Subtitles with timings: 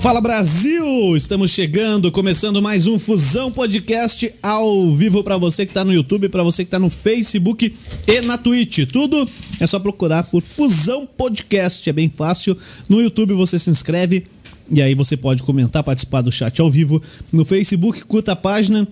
[0.00, 1.16] Fala Brasil!
[1.16, 6.28] Estamos chegando, começando mais um Fusão Podcast ao vivo para você que tá no YouTube,
[6.28, 7.74] para você que tá no Facebook
[8.06, 8.86] e na Twitch.
[8.92, 12.56] Tudo é só procurar por Fusão Podcast, é bem fácil.
[12.88, 14.24] No YouTube você se inscreve
[14.70, 17.02] e aí você pode comentar, participar do chat ao vivo.
[17.32, 18.86] No Facebook, curta a página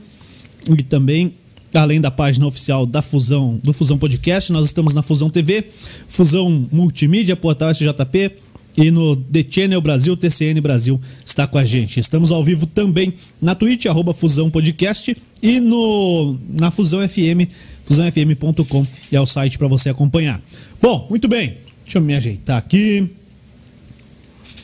[0.69, 1.35] e também
[1.73, 5.65] além da página oficial da Fusão, do Fusão Podcast, nós estamos na Fusão TV,
[6.09, 8.46] Fusão Multimídia, Portal SJP
[8.77, 11.99] e no The Channel Brasil, TCN Brasil está com a gente.
[11.99, 17.51] Estamos ao vivo também na Twitch, arroba Fusão Podcast e no, na Fusão FM,
[17.85, 20.41] fusãofm.com é o site para você acompanhar.
[20.81, 23.09] Bom, muito bem, deixa eu me ajeitar aqui.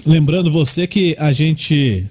[0.04, 2.04] Lembrando você que a gente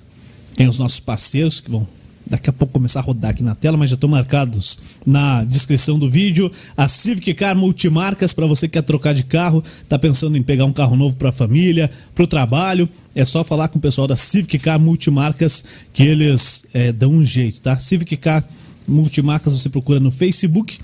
[0.55, 1.87] tem os nossos parceiros que vão
[2.31, 5.99] daqui a pouco começar a rodar aqui na tela, mas já estão marcados na descrição
[5.99, 6.49] do vídeo.
[6.77, 10.63] A Civic Car Multimarcas, para você que quer trocar de carro, tá pensando em pegar
[10.63, 14.07] um carro novo para a família, para o trabalho, é só falar com o pessoal
[14.07, 17.77] da Civic Car Multimarcas que eles é, dão um jeito, tá?
[17.77, 18.43] Civic Car
[18.87, 20.79] Multimarcas você procura no Facebook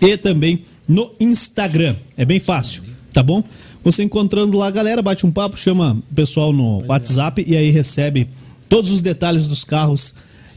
[0.00, 1.96] e também no Instagram.
[2.16, 3.42] É bem fácil, tá bom?
[3.82, 7.70] Você encontrando lá a galera, bate um papo, chama o pessoal no WhatsApp e aí
[7.70, 8.28] recebe
[8.68, 10.14] todos os detalhes dos carros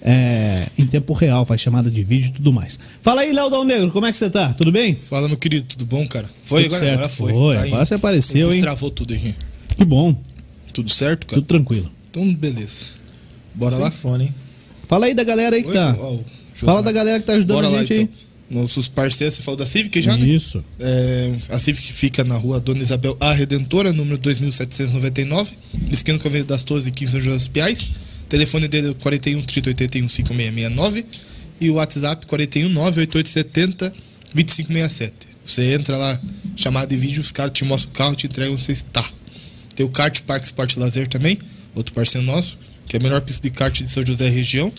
[0.07, 2.79] é, em tempo real, faz chamada de vídeo e tudo mais.
[3.01, 4.53] Fala aí, Léo Dal Negro, como é que você tá?
[4.53, 4.95] Tudo bem?
[4.95, 6.29] Fala, meu querido, tudo bom, cara?
[6.43, 6.85] Foi Tudo agora?
[6.85, 6.93] certo.
[6.99, 7.31] Agora foi.
[7.33, 7.87] Foi, Tá agora aí.
[7.87, 8.51] você apareceu, hein?
[8.53, 9.33] Destravou tudo aqui.
[9.75, 10.15] Que bom,
[10.71, 11.41] Tudo certo, cara?
[11.41, 11.91] tudo tranquilo.
[12.11, 12.91] Então, beleza.
[13.55, 13.89] Bora Sem lá?
[13.91, 14.35] fone, hein?
[14.87, 15.97] Fala aí da galera aí que Oi, tá.
[15.99, 16.19] ó,
[16.53, 18.25] Fala da galera que tá ajudando Bora a lá, gente então.
[18.61, 20.19] Nossos parceiros, você falou da Civic já, aí.
[20.21, 20.27] né?
[20.27, 20.63] Isso.
[20.79, 25.51] É, a Civic fica na rua Dona Isabel A Redentora, número 2799,
[25.91, 27.89] esquina com a Avenida das Torres e 15 São José dos Piais.
[28.29, 31.05] Telefone dele é 41 30 81 5669
[31.61, 33.93] e o WhatsApp 41 98870
[34.33, 35.13] 2567.
[35.45, 36.19] Você entra lá,
[36.55, 39.07] chamada de vídeo, os caras te mostram o carro, te entregam você está.
[39.75, 41.37] Tem o Kart Park Sport Lazer também,
[41.75, 44.71] outro parceiro nosso, que é a melhor pista de kart de São José região.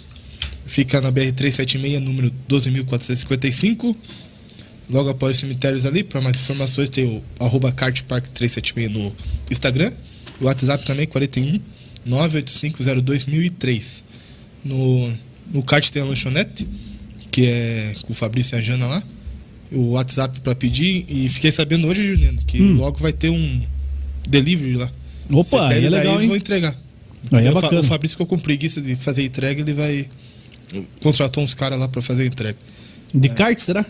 [0.66, 3.94] Fica na BR-376, número 12.455.
[4.91, 9.15] Logo após os cemitérios ali, para mais informações, tem o arroba kartpark376 no
[9.50, 9.93] Instagram.
[10.41, 11.60] O WhatsApp também, 41
[12.06, 14.05] 98502
[14.65, 15.12] No,
[15.53, 16.67] no kart tem a lanchonete,
[17.31, 19.03] que é com o Fabrício e a Jana lá.
[19.72, 21.05] O WhatsApp para pedir.
[21.09, 23.62] E fiquei sabendo hoje, Juliano, que logo vai ter um
[24.28, 24.91] delivery lá.
[25.31, 25.39] Hum.
[25.39, 26.28] Opa, aí é legal, hein?
[26.28, 26.77] vou entregar.
[27.33, 27.81] Aí é bacana.
[27.81, 30.06] o Fabrício ficou com preguiça de fazer entrega, ele vai.
[31.03, 32.56] Contratou uns caras lá pra fazer entrega.
[33.12, 33.84] De kart, será?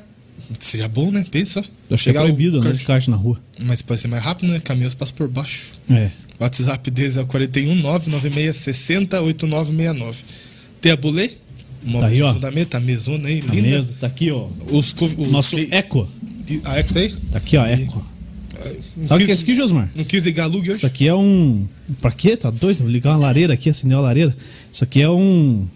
[0.61, 1.25] Seria bom, né?
[1.31, 1.61] Pensa.
[1.91, 2.65] achei Chegar o proibido, né?
[2.67, 3.41] kart- De kart na rua.
[3.65, 4.61] Mas pode ser mais rápido, né?
[4.61, 5.69] Caminhões passam por baixo.
[5.91, 6.11] É.
[6.39, 10.23] O WhatsApp deles é o 41 996 60 8969.
[10.81, 12.33] Tem a Bulê, Tá aí, ó.
[12.35, 13.69] fundamento, a mesona aí, A linda.
[13.69, 14.49] mesa, tá aqui, ó.
[14.71, 16.09] Os, o Nosso que- Eco.
[16.65, 17.15] A Eco tá aí?
[17.33, 18.07] Tá aqui, ó, Eco.
[18.97, 19.91] Não Sabe o que é isso aqui, Josmar?
[19.95, 20.79] Não quis ligar a lug hoje?
[20.79, 21.69] Isso aqui é um.
[22.01, 22.37] Pra quê?
[22.37, 22.89] Tá doido?
[22.89, 24.35] Ligar uma lareira aqui, acender uma lareira.
[24.73, 25.69] Isso aqui é um.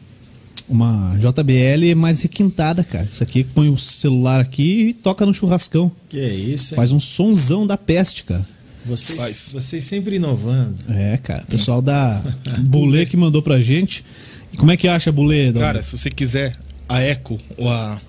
[0.71, 3.07] Uma JBL mais requintada, cara.
[3.11, 5.91] Isso aqui põe o celular aqui e toca no churrascão.
[6.09, 6.77] Que é isso, hein?
[6.77, 8.47] Faz um sonzão da peste, cara.
[8.87, 10.77] Vocês, vocês sempre inovando.
[10.89, 11.43] É, cara.
[11.43, 12.23] O pessoal da
[12.61, 14.05] Bulê que mandou pra gente.
[14.53, 15.53] E como é que acha a Bulê?
[15.53, 16.55] Cara, se você quiser
[16.89, 18.01] a Eco ou a,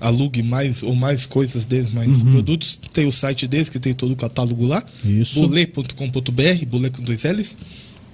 [0.00, 3.92] a Lug mais, ou mais coisas deles, mais produtos, tem o site deles que tem
[3.92, 4.82] todo o catálogo lá.
[5.04, 5.40] Isso.
[5.40, 7.56] Bule.com.br, bule com dois L's.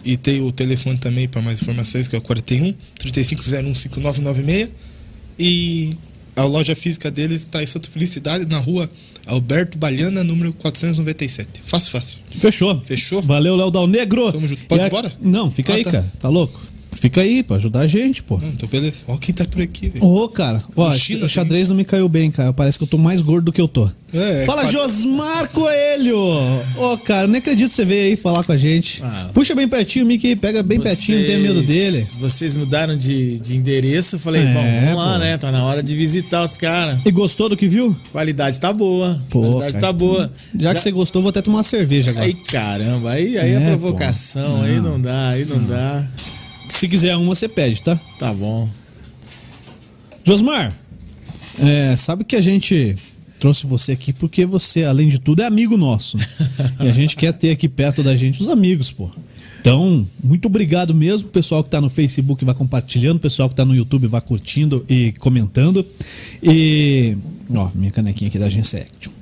[0.05, 4.73] E tem o telefone também para mais informações, que é o 41 3501 5996.
[5.39, 5.95] E
[6.37, 8.89] a loja física deles está em Santa Felicidade, na rua
[9.27, 11.63] Alberto Balhana, número 497.
[11.65, 12.19] Fácil, fácil.
[12.31, 12.81] Fechou.
[12.85, 13.23] Fechou?
[13.23, 14.31] Valeu, Léo Dal Negro.
[14.31, 14.63] Tamo junto.
[14.67, 15.13] Pode ir embora?
[15.21, 15.91] Não, fica Ah, aí, tá.
[15.93, 16.13] cara.
[16.21, 16.61] Tá louco?
[17.05, 18.39] Fica aí pra ajudar a gente, pô.
[18.39, 19.01] Não, então beleza.
[19.07, 20.03] Ó quem tá por aqui, velho.
[20.03, 22.51] Ô, cara, ó, China o xadrez não me caiu bem, cara.
[22.51, 23.87] Parece que eu tô mais gordo do que eu tô.
[24.11, 26.17] É, Fala, quad- Josmar Coelho!
[26.79, 29.03] Ô, cara, não acredito que você veio aí falar com a gente.
[29.05, 32.03] Ah, Puxa bem pertinho, Mickey, pega bem pertinho, não tenha medo dele.
[32.21, 34.15] Vocês mudaram de, de endereço.
[34.17, 35.19] Eu falei, É, bom, vamos lá, pô.
[35.19, 35.37] né?
[35.37, 37.01] Tá na hora de visitar os caras.
[37.05, 37.95] E gostou do que viu?
[38.13, 39.21] Qualidade tá boa.
[39.29, 40.33] Pô, qualidade cara, tá boa.
[40.59, 42.25] Já, que você gostou, vou até tomar uma cerveja agora.
[42.25, 44.63] Aí, caramba, aí, aí É, é, provocação, pô.
[44.63, 44.93] aí Não.
[44.93, 46.05] não dá, aí não dá.
[46.69, 47.99] Se quiser uma, você pede, tá?
[48.19, 48.69] Tá bom.
[50.25, 50.75] Josmar,
[51.59, 52.97] é, sabe que a gente
[53.39, 56.17] trouxe você aqui porque você, além de tudo, é amigo nosso.
[56.81, 59.11] e a gente quer ter aqui perto da gente os amigos, pô.
[59.61, 63.75] Então, muito obrigado mesmo, pessoal que tá no Facebook vai compartilhando, pessoal que tá no
[63.75, 65.85] YouTube vai curtindo e comentando.
[66.43, 67.17] E,
[67.55, 69.13] ó, minha canequinha aqui da Agência Action.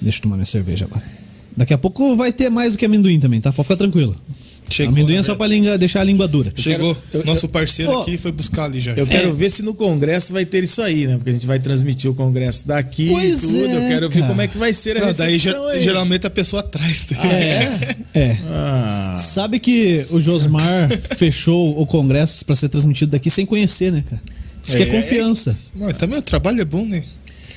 [0.00, 1.04] Deixa eu tomar minha cerveja agora.
[1.54, 3.52] Daqui a pouco vai ter mais do que amendoim também, tá?
[3.52, 4.16] Pode ficar tranquilo.
[4.70, 5.22] Chegou, Amendoim é né?
[5.22, 6.52] só pra língua- deixar a língua dura.
[6.56, 6.96] Chegou.
[7.12, 8.92] eu- Nosso parceiro Ô, aqui foi buscar ali já.
[8.92, 9.32] Eu quero É.
[9.32, 11.16] ver se no congresso vai ter isso aí, né?
[11.16, 13.66] Porque a gente vai transmitir o congresso daqui Pois e tudo.
[13.66, 14.28] é, eu quero ver cara.
[14.28, 15.32] como é que vai ser a Não, daí
[15.72, 15.82] aí.
[15.82, 17.06] geralmente a pessoa atrás.
[17.18, 17.96] Ah, é?
[18.14, 18.36] É.
[18.50, 24.04] Ah, Sabe que o Josmar fechou o congresso pra ser transmitido daqui sem conhecer, né,
[24.08, 24.22] cara?
[24.62, 24.90] Isso que é É.
[24.90, 27.02] confiança Mas também o trabalho é bom, né?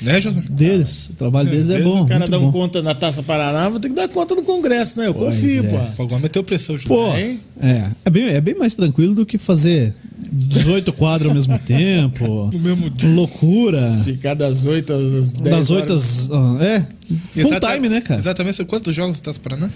[0.02, 0.42] Né, José?
[0.50, 1.10] deles.
[1.10, 2.04] O trabalho deles é às vezes bom.
[2.04, 2.52] Os caras dão bom.
[2.52, 5.08] conta na Taça Paraná, vou ter que dar conta no congresso, né?
[5.08, 5.68] Eu Pois confio, é.
[5.68, 6.02] pô.
[6.02, 6.88] O Agora meteu pressão, José.
[6.88, 7.40] Pô, Hein?
[7.62, 9.94] é, é, bem, é bem mais tranquilo do que fazer
[10.32, 12.50] 18 quadros ao mesmo tempo.
[12.54, 13.10] No mesmo dia.
[13.10, 13.92] Loucura.
[14.04, 16.32] Ficar das 8 às 10 Das 8 horas.
[16.32, 16.62] às.
[16.62, 16.88] É.
[17.34, 18.20] Full Exata- time, né, cara?
[18.20, 18.64] Exatamente.
[18.66, 19.70] Quantos jogos tá Paraná?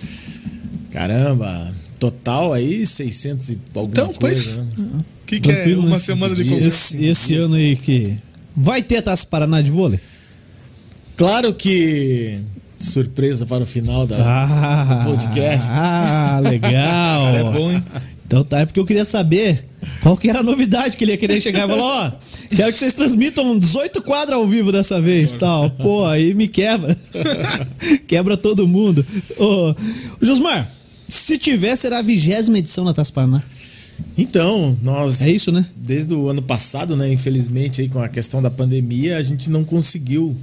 [0.91, 4.47] Caramba, total aí 600 e alguma Então, pois.
[4.47, 4.63] coisa.
[4.77, 4.89] né?
[5.23, 5.99] O que, que é Tranquilo, uma né?
[5.99, 6.53] semana de?
[6.55, 8.17] Esse, esse ano aí que.
[8.61, 10.01] Vai ter a Taça Paraná de vôlei?
[11.15, 12.39] Claro que
[12.77, 15.69] surpresa para o final da, Ah, do podcast.
[15.71, 16.71] Ah, legal.
[17.23, 17.81] Cara, é bom, hein?
[18.27, 19.65] Então tá, é porque eu queria saber
[20.01, 22.11] qual que era a novidade que ele ia querer chegar e falar, ó,
[22.53, 25.69] quero que vocês transmitam 18 quadros ao vivo dessa vez, tal.
[25.71, 26.97] Pô, aí me quebra.
[28.07, 29.05] quebra todo mundo.
[29.37, 29.75] Ô, ô,
[30.21, 30.69] Josmar,
[31.07, 33.41] se tiver, será a vigésima edição da Taça Paraná.
[34.17, 35.65] Então, nós É isso, né?
[35.75, 39.63] desde o ano passado, né, infelizmente aí com a questão da pandemia, a gente não
[39.63, 40.35] conseguiu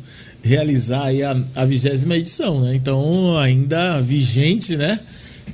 [0.42, 2.74] realizar aí a, vigésima edição, né?
[2.74, 5.00] Então, ainda vigente, né?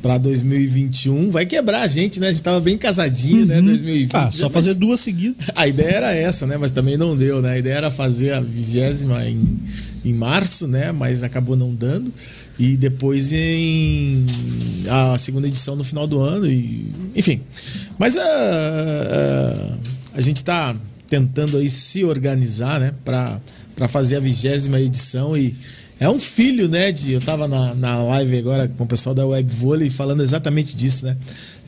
[0.02, 2.28] Para 2021 vai quebrar a gente, né?
[2.28, 3.62] A gente tava bem casadinho, né?
[3.62, 4.10] 2020.
[4.14, 5.46] Ah, só mas- fazer duas seguidas.
[5.54, 6.56] A ideia era essa, né?
[6.58, 7.52] Mas também não deu, né?
[7.52, 9.58] A ideia era fazer a vigésima em,
[10.04, 10.90] em março, né?
[10.92, 12.12] Mas acabou não dando.
[12.58, 14.26] E depois em
[14.88, 16.46] a segunda edição no final do ano.
[16.46, 17.40] E, enfim.
[17.98, 20.76] Mas a, a, a gente tá
[21.08, 22.92] tentando aí se organizar, né?
[23.04, 23.40] Pra
[23.88, 25.54] fazer a vigésima edição e.
[26.00, 26.90] É um filho, né?
[26.90, 30.76] De, eu tava na, na live agora com o pessoal da Web Vôlei falando exatamente
[30.76, 31.16] disso, né?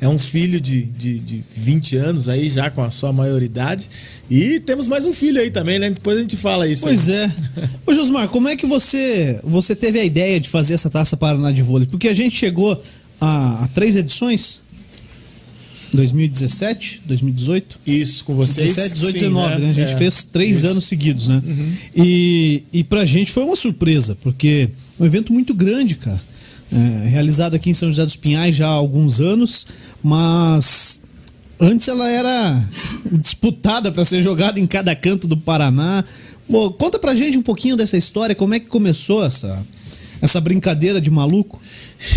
[0.00, 3.88] É um filho de, de, de 20 anos aí, já com a sua maioridade.
[4.30, 5.88] E temos mais um filho aí também, né?
[5.90, 6.82] Depois a gente fala isso.
[6.82, 7.14] Pois aí.
[7.14, 7.32] é.
[7.86, 11.50] Ô Josmar, como é que você você teve a ideia de fazer essa Taça Paraná
[11.52, 11.86] de vôlei?
[11.86, 12.80] Porque a gente chegou
[13.20, 14.62] a, a três edições.
[15.92, 17.78] 2017, 2018.
[17.86, 18.74] Isso, com vocês.
[18.74, 19.70] 17, 18, sim, 19, né?
[19.70, 19.96] A gente É.
[19.96, 20.66] fez três Isso.
[20.66, 20.72] Uhum.
[20.72, 21.42] anos seguidos, né?
[21.94, 24.68] E, e pra gente foi uma surpresa, porque
[24.98, 26.20] é um evento muito grande, cara.
[26.74, 29.66] É, realizado aqui em São José dos Pinhais já há alguns anos,
[30.02, 31.02] mas
[31.60, 32.68] antes ela era
[33.12, 36.04] disputada para ser jogada em cada canto do Paraná.
[36.48, 39.64] Bom, conta pra gente um pouquinho dessa história, como é que começou essa,
[40.20, 41.60] essa brincadeira de maluco?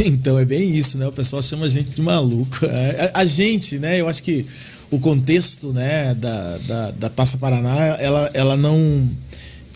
[0.04, 1.08] Então é bem isso, né?
[1.08, 2.58] O pessoal chama a gente de maluco.
[2.66, 4.02] A, a- a gente, né?
[4.02, 4.46] Eu acho que
[4.92, 9.08] o contexto, né, da, da, da Taça Paraná, ela, ela não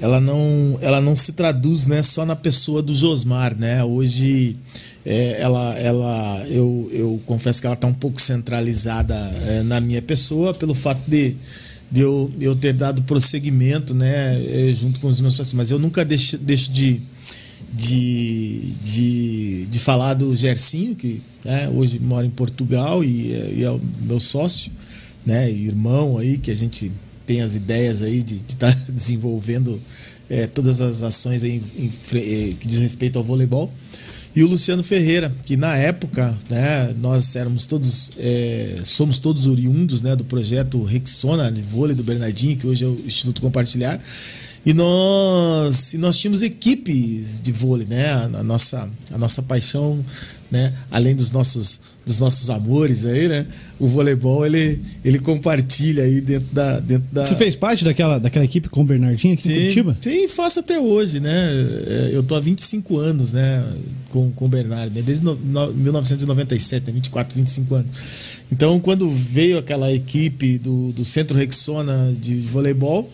[0.02, 3.84] ela não ela não se traduz, né, só na pessoa do Josmar, né?
[3.84, 4.56] Hoje
[5.06, 10.02] é, ela ela eu, eu confesso que ela está um pouco centralizada é, na minha
[10.02, 11.36] pessoa pelo fato de
[11.92, 15.78] de eu, eu ter dado prosseguimento, né, é, junto com os meus parceiros, mas eu
[15.78, 17.02] nunca deixo, deixo de
[17.74, 23.64] de, de, de falar do Gercinho, que né, hoje mora em Portugal e, é- e
[23.64, 24.72] é o meu sócio,
[25.26, 26.92] né, irmão aí, que a gente
[27.26, 29.80] tem as ideias aí de estar desenvolvendo
[30.30, 33.72] é, todas as ações em- em eh, que diz respeito ao voleibol.
[34.34, 40.02] E o Luciano Ferreira, que na época, né, nós éramos todos, é, somos todos oriundos
[40.02, 44.00] né, do projeto Rexona de vôlei do Bernardinho, que hoje é o Instituto Compartilhar.
[44.66, 48.10] E nós, e nós tínhamos equipes de vôlei, né?
[48.12, 50.06] A, a nossa, a nossa paixão,
[50.52, 50.72] né?
[50.92, 53.46] Além dos nossos, dos nossos amores aí, né?
[53.80, 57.26] O voleibol ele, ele compartilha aí dentro da, dentro da.
[57.26, 59.98] Você fez parte daquela, daquela equipe com o Bernardinho aqui em Curitiba?
[60.02, 61.50] Sim, faço até hoje, né?
[61.88, 63.64] É, Eu tô há 25 anos, né,
[64.10, 65.02] com, com o Bernardo, né?
[65.02, 67.90] desde no, no, 1997, 24, 25 anos.
[68.52, 73.10] Então, quando veio aquela equipe do, do Centro Rexona de, de voleibol,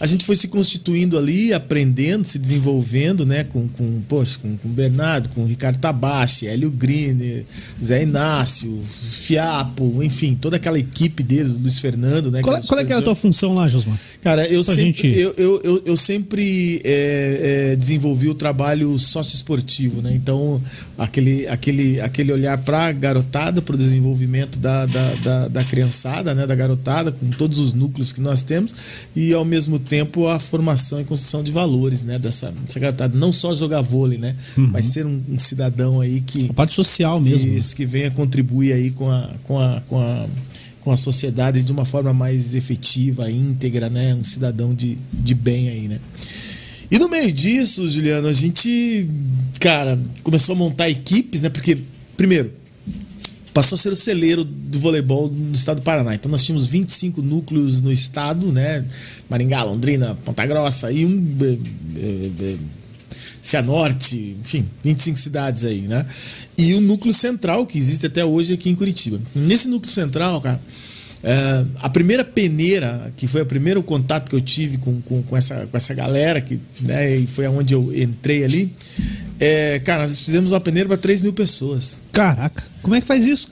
[0.00, 3.44] a gente foi se constituindo ali, aprendendo, se desenvolvendo, né?
[3.44, 7.44] Com, com, poxa, com, com o Bernardo, com o Ricardo Tabachi, Hélio Grine,
[7.84, 12.40] Zé Inácio, Fiapo, enfim, toda aquela equipe deles, Luiz Fernando, né?
[12.42, 13.98] Qual, é- qual é que era a tua função lá, Josmar?
[14.22, 18.98] Cara, eu Pra sempre, gente- eu, eu, eu, eu sempre é, é, desenvolvi o trabalho
[18.98, 20.12] socioesportivo, né?
[20.14, 20.60] Então,
[20.96, 26.34] aquele, aquele, aquele olhar para a garotada, para o desenvolvimento da, da, da, da criançada,
[26.34, 26.46] né?
[26.46, 28.74] da garotada, com todos os núcleos que nós temos,
[29.14, 29.89] e ao mesmo tempo
[30.28, 32.18] a formação e construção de valores né?
[32.18, 33.18] dessa, dessa garotada.
[33.18, 34.36] Não só jogar vôlei, né?
[34.56, 36.48] Mas ser um, um cidadão aí que.
[36.50, 37.50] A parte social mesmo.
[37.50, 37.58] né?
[37.58, 40.26] Isso, que venha contribuir aí com a, com a, com a,
[40.80, 44.14] com a sociedade de uma forma mais efetiva, íntegra, né?
[44.14, 45.98] Um cidadão de, de bem aí, né?
[46.90, 49.06] E no meio disso, Juliano, a gente,
[49.60, 51.48] cara, começou a montar equipes, né?
[51.48, 51.78] Porque,
[52.16, 52.52] primeiro,
[53.52, 56.14] passou a ser o celeiro do voleibol no estado do Paraná.
[56.14, 58.84] Então nós tínhamos 25 núcleos no estado, né?
[59.28, 61.58] Maringá, Londrina, Ponta Grossa e um eh,
[61.96, 62.56] eh, eh,
[63.42, 66.04] Cianorte, enfim, 25 cidades aí, né?
[66.56, 69.20] E o núcleo central que existe até hoje aqui em Curitiba.
[69.34, 70.60] Nesse núcleo central, cara,
[71.22, 75.36] é, a primeira peneira, que foi o primeiro contato que eu tive com, com, com,
[75.36, 78.74] essa, com essa galera, que né, e foi aonde eu entrei ali,
[79.40, 82.02] é, cara, nós fizemos uma peneira para 3 mil pessoas.
[82.12, 83.48] Caraca, como é que faz isso?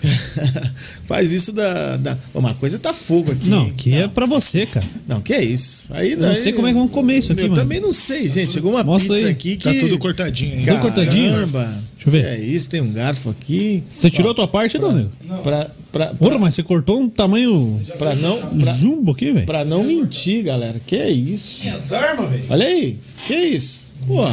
[1.06, 2.18] faz isso da, da.
[2.34, 3.48] Uma coisa tá fogo aqui.
[3.48, 4.86] Não, que é para você, cara.
[5.06, 5.88] Não, que é isso.
[5.94, 7.62] Aí, eu não sei como é que vão comer isso aqui, eu mano.
[7.62, 8.52] também não sei, gente.
[8.52, 9.32] Chegou uma Mostra pizza aí.
[9.32, 9.64] aqui que.
[9.64, 10.64] Tá tudo cortadinho aí.
[10.66, 11.32] Tudo cortadinho?
[11.32, 11.82] Caramba.
[11.94, 12.24] Deixa eu ver.
[12.26, 13.82] É isso, tem um garfo aqui.
[13.88, 15.10] Você tirou a tua parte, não, nego?
[15.42, 18.58] Pra, pra, Porra, mas você cortou um tamanho pra não.
[18.58, 19.46] Pra, jumbo aqui, velho.
[19.46, 20.78] pra não mentir, galera.
[20.86, 21.66] Que é isso?
[21.68, 22.44] As armas, velho.
[22.50, 22.98] Olha aí.
[23.26, 23.87] Que é isso?
[24.08, 24.24] Pô.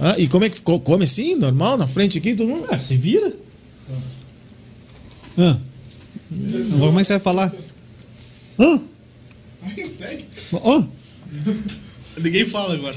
[0.00, 0.80] Ah, e como é que ficou?
[0.80, 2.66] Come assim, normal, na frente aqui, todo mundo?
[2.68, 3.32] Ah, se vira.
[5.38, 5.56] Ah.
[6.74, 7.52] Agora como é que você vai falar?
[8.58, 8.78] Ah,
[9.96, 10.24] Segue.
[10.52, 10.84] ó.
[12.20, 12.96] Ninguém fala agora.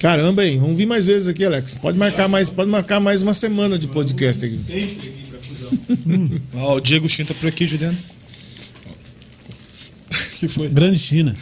[0.00, 0.58] Caramba, hein?
[0.58, 1.74] Vamos vir mais vezes aqui, Alex.
[1.74, 4.54] Pode marcar mais, pode marcar mais uma semana de podcast aqui.
[6.54, 7.96] Ó, o Diego Chin tá por aqui, Juliano.
[10.38, 10.68] que foi?
[10.68, 11.34] Grande China.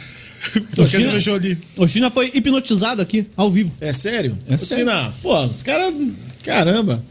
[1.77, 3.75] O China foi hipnotizado aqui, ao vivo.
[3.79, 4.37] É sério?
[4.47, 4.85] É Ô, sério.
[5.21, 5.93] Pô, os caras.
[6.43, 7.03] Caramba.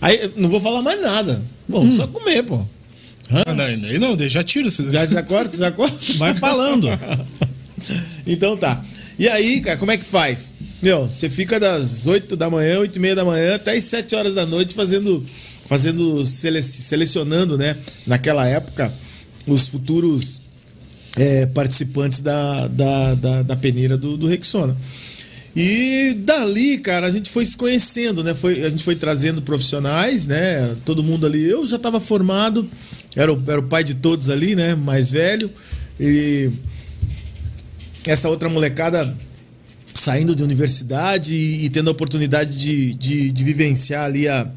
[0.00, 1.40] Aí não vou falar mais nada.
[1.68, 2.60] Vamos só comer, pô.
[3.46, 4.68] Ah, não, aí não, já tira.
[4.70, 5.48] Já desacorda?
[5.50, 5.96] Desacorda?
[6.18, 6.88] Vai falando.
[8.26, 8.82] Então tá.
[9.18, 10.54] E aí, cara, como é que faz?
[10.82, 14.14] Meu, você fica das 8 da manhã, 8 e meia da manhã, até as 7
[14.16, 15.24] horas da noite fazendo,
[15.66, 17.76] fazendo sele- selecionando, né?
[18.06, 18.92] Naquela época,
[19.46, 20.41] os futuros
[21.16, 24.76] é, participantes da, da, da, da peneira do, do Rexona.
[25.54, 28.32] E dali, cara, a gente foi se conhecendo, né?
[28.32, 30.74] Foi, a gente foi trazendo profissionais, né?
[30.86, 31.44] Todo mundo ali.
[31.44, 32.66] Eu já estava formado,
[33.14, 34.74] era o, era o pai de todos ali, né?
[34.74, 35.50] Mais velho.
[36.00, 36.50] E
[38.06, 39.14] essa outra molecada
[39.94, 44.50] saindo de universidade e, e tendo a oportunidade de, de, de vivenciar ali a,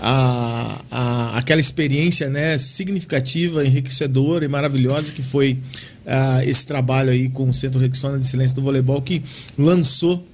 [0.00, 5.58] a, a- aquela experiência né, significativa, enriquecedora e maravilhosa que foi
[6.06, 9.22] ah, esse trabalho aí com o Centro Rexona de Excelência do Voleibol que
[9.58, 10.24] lançou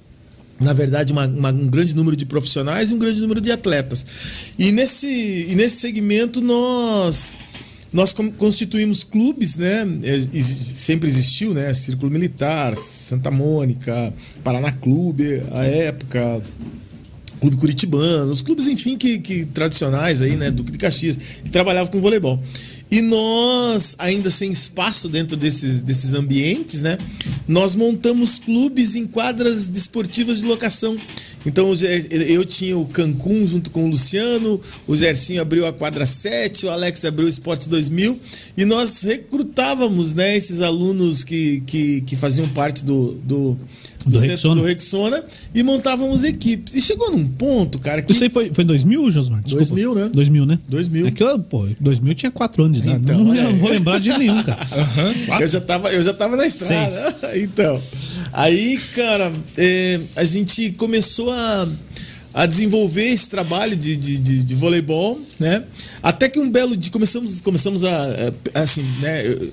[0.61, 4.05] na verdade, uma- uma- um grande número de profissionais e um grande número de atletas.
[4.57, 7.37] E nesse, e nesse segmento nós
[7.91, 9.85] nós constituímos clubes, né?
[10.03, 11.73] É, sempre existiu, né?
[11.73, 14.13] Círculo Militar, Santa Mônica,
[14.43, 16.41] Paraná Clube, a época,
[17.41, 20.49] Clube Curitibano, os clubes, enfim, que, que tradicionais aí, né?
[20.49, 22.41] Duque de Caxias, que trabalhavam com voleibol.
[22.93, 26.95] E nós, ainda sem espaço dentro desses, desses ambientes, né?
[27.47, 30.95] Nós montamos clubes em quadras desportivas de locação.
[31.43, 31.73] Então
[32.11, 36.69] eu tinha o Cancún junto com o Luciano, o Zercinho abriu a quadra 7, o
[36.69, 38.19] Alex abriu o Esportes 2000
[38.55, 43.57] e nós recrutávamos né, esses alunos que, que, que faziam parte do, do,
[44.05, 44.55] Do centro Rexona.
[44.61, 46.73] do Rexona e montávamos equipes.
[46.73, 48.11] E chegou num ponto, cara, que.
[48.11, 49.41] Isso aí foi, foi em 2000, Josmar?
[49.41, 49.65] Desculpa.
[49.67, 50.09] 2000, né?
[50.13, 50.59] 2000, né?
[50.67, 51.07] 2000.
[51.07, 53.03] É que eu, pô, 2000 eu tinha 4 anos de idade.
[53.03, 54.59] Então, não, eu não vou lembrar de nenhum, cara.
[55.39, 57.15] Eu já tava, eu já tava na estrada.
[57.35, 57.81] Então,
[58.31, 61.67] aí, cara, é, a gente começou a,
[62.33, 65.63] a desenvolver esse trabalho de, de, de, de voleibol, né?
[66.01, 68.05] Até que um belo dia começamos, começamos a,
[68.53, 69.25] a- assim, né?
[69.27, 69.51] eu-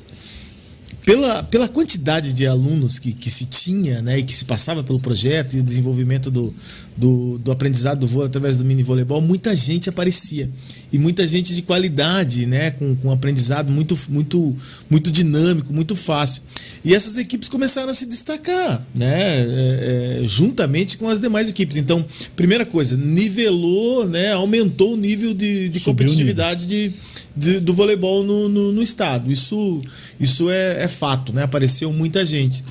[1.11, 5.01] pela, pela quantidade de alunos que, que se tinha, né, e que se passava pelo
[5.01, 6.55] projeto e o desenvolvimento do,
[6.97, 10.49] do, do aprendizado do vôlei através do mini voleibol, muita gente aparecia.
[10.93, 14.57] E muita gente de qualidade, né, com, com aprendizado muito, muito,
[14.89, 16.43] muito dinâmico, muito fácil.
[16.83, 21.77] E essas equipes começaram a se destacar, né, é, é, juntamente com as demais equipes.
[21.77, 25.85] Então, primeira coisa, nivelou, né, aumentou o nível de, de o nível.
[25.85, 26.93] competitividade de,
[27.37, 29.31] de- do voleibol no, no, no estado.
[29.31, 29.81] Isso,
[30.19, 31.43] isso é, é fato, né?
[31.43, 32.65] Apareceu muita gente.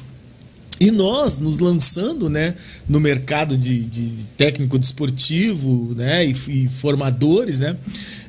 [0.79, 2.55] E nós, nos lançando né,
[2.87, 7.75] no mercado de, de técnico desportivo né, e, e formadores, né,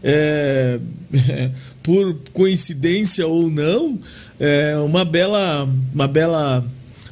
[0.02, 0.80] é,
[1.90, 3.99] por coincidência ou não,
[4.38, 6.64] é, uma, bela, uma, bela,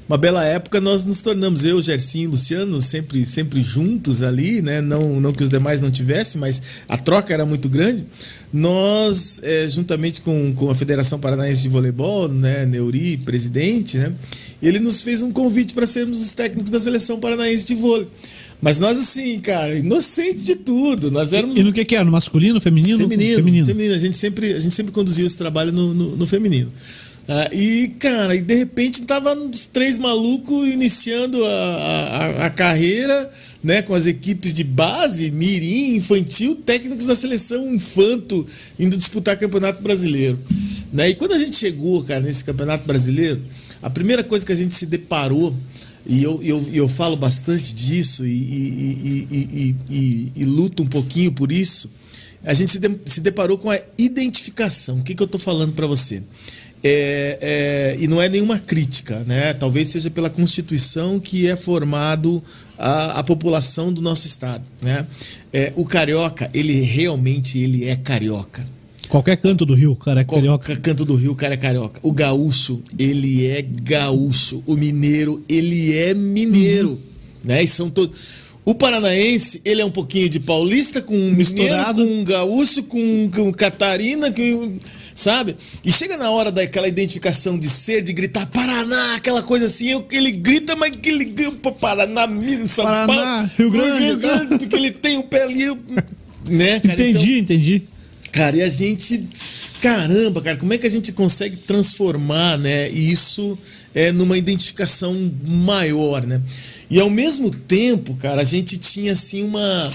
[0.09, 5.19] uma bela época nós nos tornamos, eu, e Luciano, sempre, sempre juntos ali, né, não,
[5.19, 8.07] não que os demais não tivessem, mas a troca era muito grande.
[8.53, 14.15] Nós, é, juntamente com, com a Federação Paranaense de Voleibol, né, Neuri, presidente, né,
[14.63, 18.07] ele nos fez um convite para sermos os técnicos da seleção paranaense de vôlei.
[18.61, 21.11] Mas nós, assim, cara, inocentes de tudo.
[21.11, 22.05] Nós éramos E no que que era?
[22.05, 22.99] No masculino, feminino?
[22.99, 23.67] feminino, Feminino.
[23.67, 23.95] feminino.
[23.95, 26.73] A gente sempre, a gente sempre conduziu esse trabalho no, no, no feminino.
[27.31, 33.31] Ah, e, cara, e de repente tava uns três malucos iniciando a, a, a carreira,
[33.63, 38.47] né, com as equipes de base, mirim, infantil, técnicos da seleção infanto
[38.79, 40.39] indo disputar campeonato brasileiro,
[40.91, 41.11] né?
[41.11, 43.43] E quando a gente chegou, cara, nesse campeonato brasileiro,
[43.83, 45.55] a primeira coisa que a gente se deparou
[46.07, 51.53] e eu, eu, eu falo bastante disso e, e, e, e, luto um pouquinho por
[51.53, 51.91] isso.
[52.45, 54.99] A gente se, de, se deparou com a identificação.
[54.99, 56.23] O que, que eu estou falando para você?
[56.83, 59.53] É, é, e não é nenhuma crítica, né?
[59.53, 62.43] Talvez seja pela Constituição que é formado
[62.79, 65.05] a, a população do nosso estado, né?
[65.53, 68.65] É, o carioca, ele realmente ele é carioca.
[69.09, 70.67] Qualquer canto do Rio, cara é carioca.
[70.67, 72.01] Qualquer canto do Rio, cara é carioca.
[72.03, 74.63] O gaúcho, ele é gaúcho.
[74.67, 76.91] O mineiro, ele é mineiro.
[76.91, 76.99] Uhum.
[77.45, 77.63] Né?
[77.63, 78.17] E são todos.
[78.65, 82.01] O paranaense, ele é um pouquinho de paulista com um Misturado.
[82.01, 84.79] mineiro, com um gaúcho, com, com catarina, com,
[85.15, 85.57] sabe?
[85.83, 90.31] E chega na hora daquela identificação de ser, de gritar Paraná, aquela coisa assim, ele
[90.33, 94.77] grita, mas que ele grita Paraná, Minas, São Paraná, Paulo, Rio Grande, Rio Grande porque
[94.77, 95.65] ele tem o pé ali,
[96.45, 96.79] né?
[96.81, 96.93] Cara?
[96.93, 97.83] Entendi, então, entendi.
[98.33, 99.25] Cara, e a gente.
[99.81, 103.57] Caramba, cara, como é que a gente consegue transformar né, isso
[103.95, 106.43] é, numa identificação maior, né?
[106.91, 109.93] E ao mesmo tempo, cara, a gente tinha assim uma,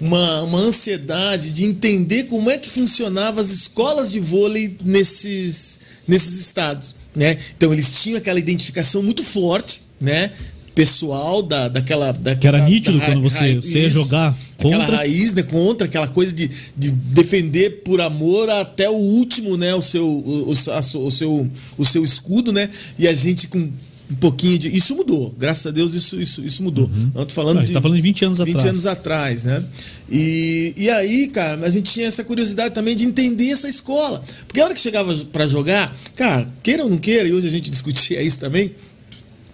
[0.00, 6.40] uma, uma ansiedade de entender como é que funcionavam as escolas de vôlei nesses, nesses
[6.40, 6.94] estados.
[7.14, 7.38] Né?
[7.56, 10.30] Então eles tinham aquela identificação muito forte, né?
[10.74, 12.36] pessoal da, daquela, daquela.
[12.36, 14.36] Que era nítido da, quando você, você ia jogar
[14.70, 14.82] contra.
[14.82, 15.42] Aquela raiz, né?
[15.42, 19.74] Contra, aquela coisa de, de defender por amor até o último, né?
[19.74, 22.70] O seu, o, o, o, seu, o seu escudo, né?
[22.98, 23.70] E a gente com
[24.10, 24.76] um pouquinho de.
[24.76, 26.86] Isso mudou, graças a Deus isso, isso, isso mudou.
[26.86, 27.24] Uhum.
[27.24, 27.72] Tô falando Não, de.
[27.72, 28.64] Tá falando de 20 anos 20 atrás.
[28.64, 29.64] 20 anos atrás, né?
[30.10, 34.22] E, e aí, cara, a gente tinha essa curiosidade também de entender essa escola.
[34.46, 37.50] Porque a hora que chegava para jogar, cara, queira ou não queira, e hoje a
[37.50, 38.72] gente discutia isso também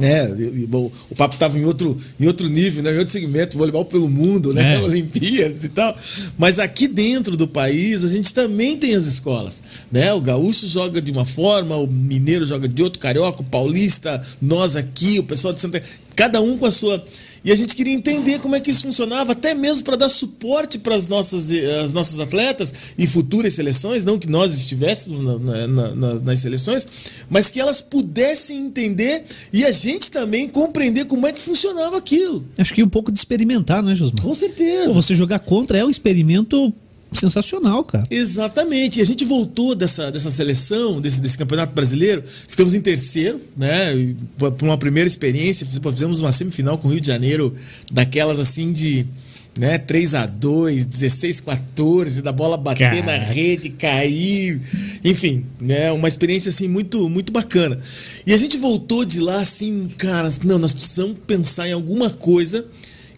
[0.01, 0.29] é,
[0.73, 2.95] o, o papo estava em outro, em outro nível, né?
[2.95, 4.77] em outro segmento, voleibol pelo mundo, né?
[4.77, 4.79] É.
[4.83, 5.97] Olimpíadas e tal.
[6.39, 9.63] Mas aqui dentro do país, a gente também tem as escolas.
[9.91, 10.13] Né?
[10.13, 14.23] O gaúcho joga de uma forma, o mineiro joga de outro, o carioca, o paulista,
[14.41, 15.83] nós aqui, o pessoal de Santa
[16.21, 17.03] cada um com a sua.
[17.45, 20.79] E a gente queria entender como é que isso funcionava, até mesmo para dar suporte
[20.79, 21.51] para as nossas,
[21.83, 26.87] as nossas atletas e futuras seleções, não que nós estivéssemos na, na, na, nas seleções,
[27.31, 32.45] mas que elas pudessem entender e a gente também compreender como é que funcionava aquilo.
[32.59, 34.23] Acho que um pouco de experimentar, né, Josmar?
[34.23, 34.87] Com certeza.
[34.87, 36.73] Pô, você jogar contra é um experimento
[37.13, 38.05] sensacional, cara.
[38.11, 38.99] Exatamente.
[38.99, 44.15] E a gente voltou dessa, dessa seleção, desse, desse campeonato brasileiro, ficamos em terceiro, né?
[44.39, 47.55] Por uma primeira experiência, fizemos uma semifinal com o Rio de Janeiro,
[47.91, 49.07] daquelas assim de.
[49.59, 53.03] Né, 3 a 2 16 14 da bola bater cara.
[53.03, 54.61] na rede, cair,
[55.05, 57.77] enfim, né, uma experiência assim muito muito bacana.
[58.25, 62.65] E a gente voltou de lá assim, cara, não, nós precisamos pensar em alguma coisa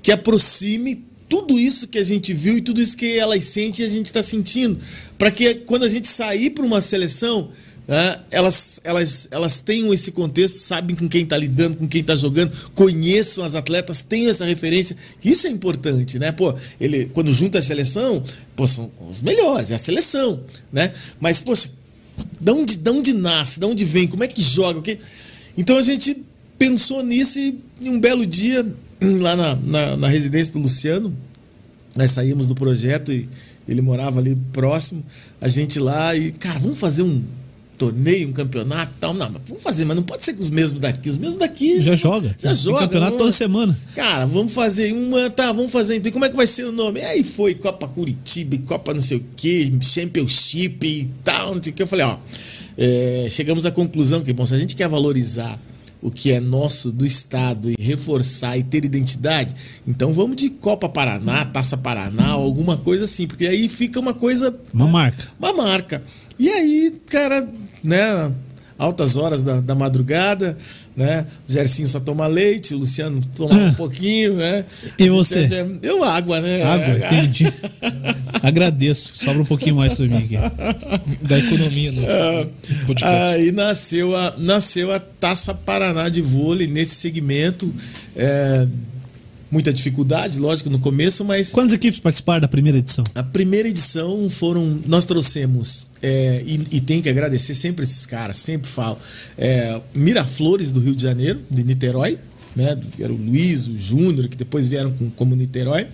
[0.03, 3.89] que aproxime tudo isso que a gente viu e tudo isso que elas sentem, a
[3.89, 4.79] gente está sentindo.
[5.17, 7.49] Para que quando a gente sair para uma seleção,
[7.89, 12.15] né, elas, elas, elas tenham esse contexto, sabem com quem está lidando, com quem está
[12.15, 14.95] jogando, conheçam as atletas, tenham essa referência.
[15.25, 16.33] Isso é importante, né?
[16.33, 18.23] Pô, ele, quando junta a seleção,
[18.55, 20.39] pô, são os melhores, é a seleção,
[20.71, 20.93] né?
[21.19, 21.71] Mas, poxa,
[22.39, 24.81] de onde, de onde nasce, de onde vem, como é que joga?
[24.81, 24.99] Okay?
[25.57, 26.15] Então a gente
[26.59, 28.67] pensou nisso e um belo dia
[29.21, 31.15] lá na, na, na, residência do Luciano,
[31.97, 33.29] nós saímos do projeto e
[33.69, 35.05] ele morava ali próximo,
[35.41, 37.23] a gente lá e, cara, vamos fazer um
[37.83, 39.13] torneio, um campeonato tal.
[39.13, 41.09] Não, mas vamos fazer, mas não pode ser com os mesmos daqui.
[41.09, 41.83] Os mesmos daqui.
[41.83, 42.35] Já joga.
[42.39, 42.81] Já joga.
[42.81, 43.77] campeonato toda semana.
[43.97, 45.29] Cara, vamos fazer uma.
[45.31, 45.97] Tá, vamos fazer.
[45.97, 47.01] Então, como é que vai ser o nome?
[47.01, 51.77] Aí foi Copa Curitiba, Copa não sei o que, Championship e tal, não sei o
[51.77, 51.83] que.
[51.83, 52.19] Eu falei, ó.
[52.79, 55.61] É, chegamos à conclusão que, bom, se a gente quer valorizar
[56.03, 59.55] o que é nosso do Estado e reforçar e ter identidade,
[59.87, 64.59] então vamos de Copa Paraná, Taça Paraná, alguma coisa assim, porque aí fica uma coisa.
[64.75, 65.29] Uma marca.
[65.39, 66.03] Uma marca.
[66.39, 67.49] E aí, cara,
[67.85, 68.33] né?
[68.79, 70.57] Altas horas da, da madrugada,
[70.97, 71.27] né?
[71.49, 74.65] O Gercinho só toma leite, o Luciano toma um pouquinho, né?
[74.99, 75.49] E você?
[75.83, 76.63] Eu água, né?
[76.63, 77.53] Água, entendi.
[78.43, 79.13] Agradeço.
[79.15, 80.37] Sobra um pouquinho mais para mim aqui.
[81.23, 82.47] Da economia no ah,
[82.87, 83.15] podcast.
[83.15, 87.73] Aí nasceu a, nasceu a Taça Paraná de vôlei nesse segmento.
[88.17, 88.67] É,
[89.53, 91.51] muita dificuldade, lógico, no começo, mas.
[91.51, 93.05] Quantas equipes participaram da primeira edição?
[93.15, 94.81] A primeira edição foram.
[94.87, 98.99] Nós trouxemos, é, e, e tem que agradecer sempre esses caras, sempre falo.
[99.37, 102.19] É, Miraflores do Rio de Janeiro, de Niterói,
[102.57, 102.81] né?
[102.99, 105.87] Era o Luiz, o Júnior, que depois vieram com, como Niterói.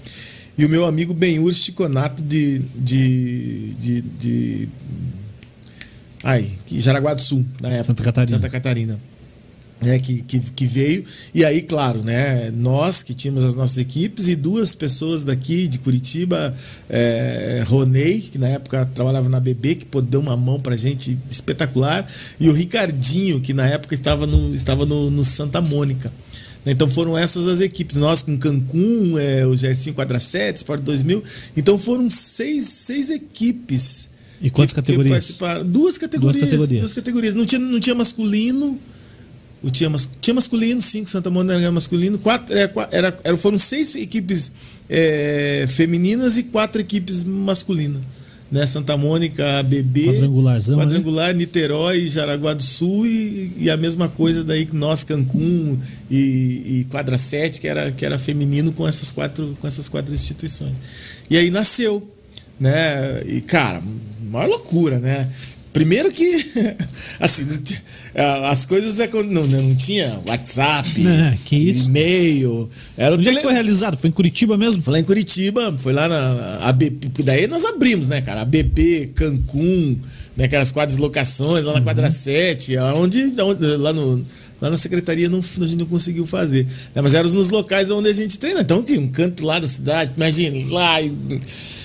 [0.57, 4.69] E o meu amigo Benhur Chiconato de, de, de, de.
[6.23, 7.85] Ai, Jaraguá do Sul, na época.
[7.85, 8.37] Santa Catarina.
[8.37, 8.99] Santa Catarina.
[9.81, 11.05] Né, que, que, que, veio.
[11.35, 15.79] E aí, claro, né, nós que tínhamos as nossas equipes e duas pessoas daqui de
[15.79, 16.55] Curitiba,
[16.89, 21.19] é, Ronei, que na época trabalhava na BB, que pô, deu uma mão pra gente
[21.31, 22.07] espetacular,
[22.39, 26.13] e o Ricardinho, que na época estava no, estava no, no Santa Mônica.
[26.67, 27.97] Então foram essas as equipes.
[27.97, 31.23] Nós com Cancún, é, o GR5 Quadra 7, Sport 2000.
[31.57, 34.11] Então foram seis, seis equipes.
[34.41, 35.39] E quantas que, categorias?
[35.39, 36.41] Que duas categorias.
[36.41, 36.81] Duas categorias.
[36.81, 37.35] Duas categorias.
[37.35, 38.79] Não, tinha, não tinha masculino
[39.71, 43.95] tinha, mas, tinha masculino, cinco, Santa Mônica era masculino, quatro, é, era, era, foram seis
[43.97, 44.53] equipes
[44.89, 48.03] é, femininas e quatro equipes masculinas.
[48.51, 48.65] Né?
[48.65, 51.35] Santa Mônica, BB, Quadrangularzão, Quadrangular, né?
[51.35, 55.79] Niterói, Jaraguá do Sul e, e, a mesma coisa daí que nós, Cancún
[56.11, 60.15] e, e Quadra 7, que era, que era feminino com essas, quatro, com essas quatro
[60.15, 60.81] instituições.
[61.29, 62.09] E aí nasceu,
[62.59, 63.23] né?
[63.27, 63.83] E, cara,
[64.31, 65.29] maior loucura, né?
[65.79, 66.45] Primeiro que,
[67.21, 67.47] assim,
[68.51, 70.89] as coisas é não, não tinha WhatsApp,
[71.53, 72.69] e-mail.
[72.97, 73.41] Era Onde tele...
[73.41, 73.97] foi realizado?
[73.97, 74.83] Foi em Curitiba mesmo?
[74.83, 77.23] Foi lá em Curitiba, foi lá na ABP.
[77.23, 78.41] Daí nós abrimos, né, cara?
[78.41, 80.01] ABP, Cancún,
[80.37, 81.85] né, aquelas quatro deslocações lá na uhum.
[81.85, 83.33] quadra 7, onde,
[83.77, 84.27] lá no.
[84.61, 86.65] Lá na secretaria não, a gente não conseguiu fazer.
[86.95, 88.61] Né, mas eram nos locais onde a gente treina.
[88.61, 91.01] Então, um canto lá da cidade, imagine, lá.
[91.01, 91.13] E,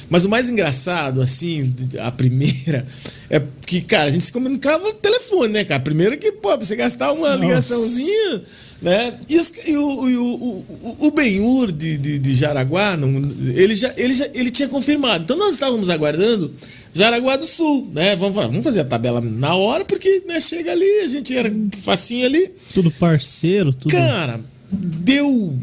[0.10, 2.86] mas o mais engraçado, assim, a primeira,
[3.30, 5.80] é que, cara, a gente se comunicava no telefone, né, cara?
[5.80, 7.42] Primeiro que, pô, pra você gastar uma Nossa.
[7.42, 8.42] ligaçãozinha,
[8.82, 9.14] né?
[9.30, 13.10] E, e o, o, o, o Benhur de, de, de Jaraguá, não,
[13.56, 15.24] ele, já, ele, já, ele tinha confirmado.
[15.24, 16.54] Então nós estávamos aguardando
[16.94, 18.16] Jaraguá do Sul, né?
[18.16, 21.52] Vamos, vamos fazer a tabela na hora, porque né, chega ali, a gente era
[21.82, 22.52] facinho ali.
[22.74, 23.92] Tudo parceiro, tudo.
[23.92, 24.40] Cara,
[24.72, 25.58] deu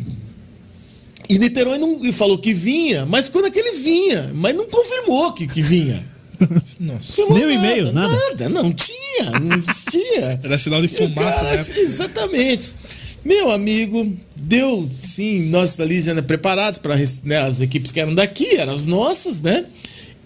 [1.31, 5.47] e Niterói não e falou que vinha, mas ficou naquele vinha, mas não confirmou que,
[5.47, 6.05] que vinha.
[6.81, 7.25] Nossa.
[7.33, 8.13] Nem e-mail, nada?
[8.13, 10.41] Nada, não tinha, não existia.
[10.43, 11.65] Era sinal de fumaça, cara, né?
[11.77, 12.71] Exatamente.
[13.25, 18.15] Meu amigo, deu sim, nós ali já né, preparados para né, as equipes que eram
[18.15, 19.67] daqui, eram as nossas, né?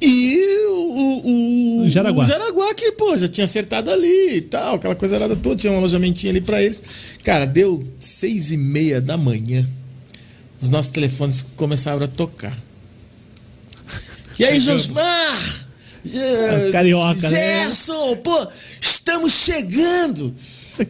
[0.05, 2.25] E o, o, Jaraguá.
[2.25, 5.73] o Jaraguá que, pô, já tinha acertado ali e tal, aquela coisa era toda, tinha
[5.73, 6.83] um alojamentinho ali para eles.
[7.25, 9.67] Cara, deu seis e meia da manhã
[10.65, 12.57] os nossos telefones começaram a tocar.
[14.39, 15.67] E aí, Josmar?
[16.13, 17.65] É, Carioca, né?
[17.65, 18.17] Gerson, né?
[18.17, 18.49] pô,
[18.81, 20.35] estamos chegando.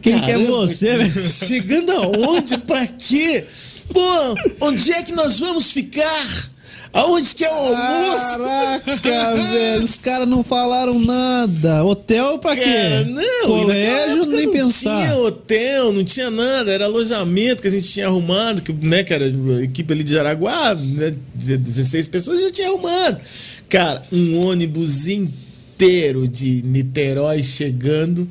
[0.01, 1.27] Quem Caramba, que é você, velho?
[1.27, 2.57] Chegando aonde?
[2.59, 3.45] pra quê?
[3.91, 6.49] Pô, onde é que nós vamos ficar?
[6.95, 8.37] Aonde que é o almoço?
[8.37, 9.83] Caraca, velho.
[9.83, 11.83] Os caras não falaram nada.
[11.83, 13.03] Hotel pra quê?
[13.05, 13.47] não.
[13.47, 14.93] Colégio, nem não pensar.
[14.93, 16.71] Não tinha hotel, não tinha nada.
[16.71, 20.73] Era alojamento que a gente tinha arrumado, que, né, era a equipe ali de Jaraguá,
[20.73, 23.19] né, 16 pessoas já tinha arrumado.
[23.67, 28.25] Cara, um ônibus inteiro de Niterói chegando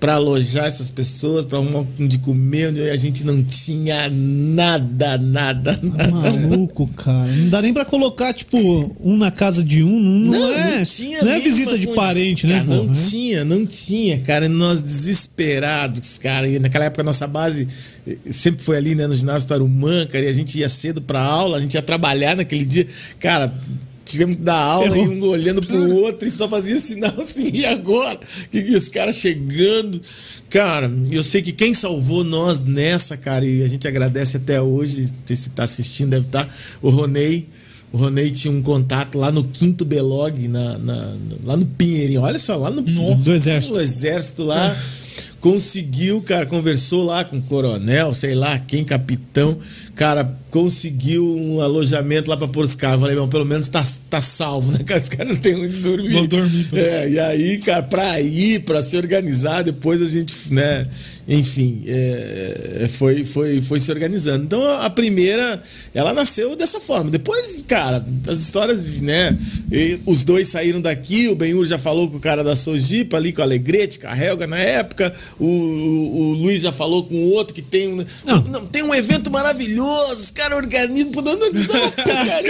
[0.00, 5.18] para alojar essas pessoas, para arrumar um de comer, onde a gente não tinha nada,
[5.18, 6.32] nada, tá nada.
[6.32, 7.30] Maluco, cara.
[7.30, 8.58] Não dá nem para colocar, tipo,
[9.00, 9.98] um na casa de um.
[9.98, 12.76] Não, não é, não, tinha não é visita de parente, cara, né?
[12.76, 14.48] Não pô, tinha, não tinha, cara.
[14.48, 16.48] Nós desesperados, cara.
[16.48, 17.66] E naquela época a nossa base
[18.30, 21.58] sempre foi ali, né, no ginásio Tarumã, cara, e a gente ia cedo pra aula,
[21.58, 22.86] a gente ia trabalhar naquele dia.
[23.18, 23.52] Cara,
[24.10, 27.66] tivemos que dar aula e um olhando pro outro e só fazia sinal assim, e
[27.66, 28.18] agora?
[28.50, 30.00] Que, que os caras chegando.
[30.50, 35.08] Cara, eu sei que quem salvou nós nessa, cara, e a gente agradece até hoje,
[35.26, 37.46] se tá assistindo, deve estar, tá, o Ronei.
[37.90, 42.20] O Ronei tinha um contato lá no Quinto Belog, na, na, lá no Pinheirinho.
[42.20, 43.74] Olha só, lá no, no do Exército.
[43.74, 44.76] No Exército lá.
[45.40, 49.56] Conseguiu, cara, conversou lá com o coronel, sei lá quem, capitão,
[49.94, 53.00] cara, conseguiu um alojamento lá para pôr os caras.
[53.00, 54.78] Falei, bom, pelo menos tá, tá salvo, né?
[55.00, 56.12] Os caras não tem onde dormir.
[56.12, 56.68] Vou dormir.
[56.72, 60.86] É, e aí, cara, pra ir, pra se organizar, depois a gente, né?
[61.28, 64.44] Enfim, é, é, foi, foi, foi se organizando.
[64.44, 65.62] Então a primeira,
[65.94, 67.10] ela nasceu dessa forma.
[67.10, 69.36] Depois, cara, as histórias, né?
[70.06, 73.42] os dois saíram daqui, o Benhur já falou com o cara da Sojipa ali, com
[73.42, 75.14] a Alegrete, com a Helga na época.
[75.38, 78.38] O, o, o Luiz já falou com o outro que tem, não.
[78.44, 82.42] Não, tem um evento maravilhoso, os caras organizam, podendo organizar os caras.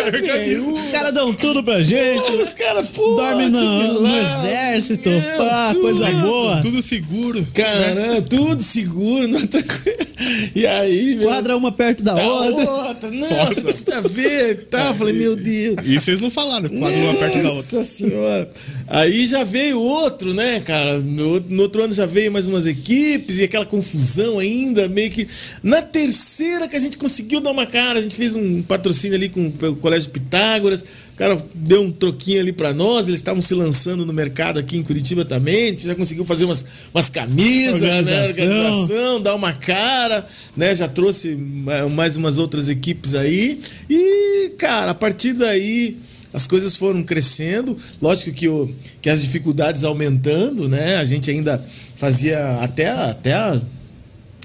[0.73, 2.23] os caras dão tudo pra gente.
[2.23, 3.17] Pô, os caras, pô.
[3.17, 6.63] Dorme no, no exército, é, pá, tudo, coisa boa.
[6.63, 7.45] Tudo seguro.
[7.53, 9.41] Caramba, tudo seguro, não
[10.55, 12.71] E aí, meu, Quadra uma perto da, outra.
[12.71, 13.11] outra.
[13.11, 14.67] Nossa, precisa ver.
[14.67, 15.77] Tá, falei, meu Deus.
[15.85, 17.55] E vocês não falaram, quadra uma perto da outra.
[17.55, 18.51] Nossa senhora.
[18.91, 20.99] Aí já veio outro, né, cara?
[20.99, 25.29] No, no, outro ano já veio mais umas equipes e aquela confusão ainda, meio que.
[25.63, 29.29] Na terceira que a gente conseguiu dar uma cara, a gente fez um patrocínio ali
[29.29, 30.85] com o Colégio Pitágoras
[31.19, 34.85] cara deu um troquinho ali para nós, eles estavam se lançando no mercado aqui em
[34.85, 38.47] Curitiba também, a gente já conseguiu fazer umas, umas camisas, Organização.
[38.47, 38.53] né?
[38.55, 40.25] Organização, dar uma cara,
[40.57, 40.77] né?
[40.77, 43.61] Já trouxe ma- mais umas outras equipes aí.
[43.91, 45.99] E, cara, a partir daí
[46.39, 47.77] as coisas foram crescendo.
[48.01, 48.73] Lógico que, o,
[49.03, 50.97] que as dificuldades aumentando, né?
[50.97, 51.63] A gente ainda
[51.97, 53.61] fazia até, até a,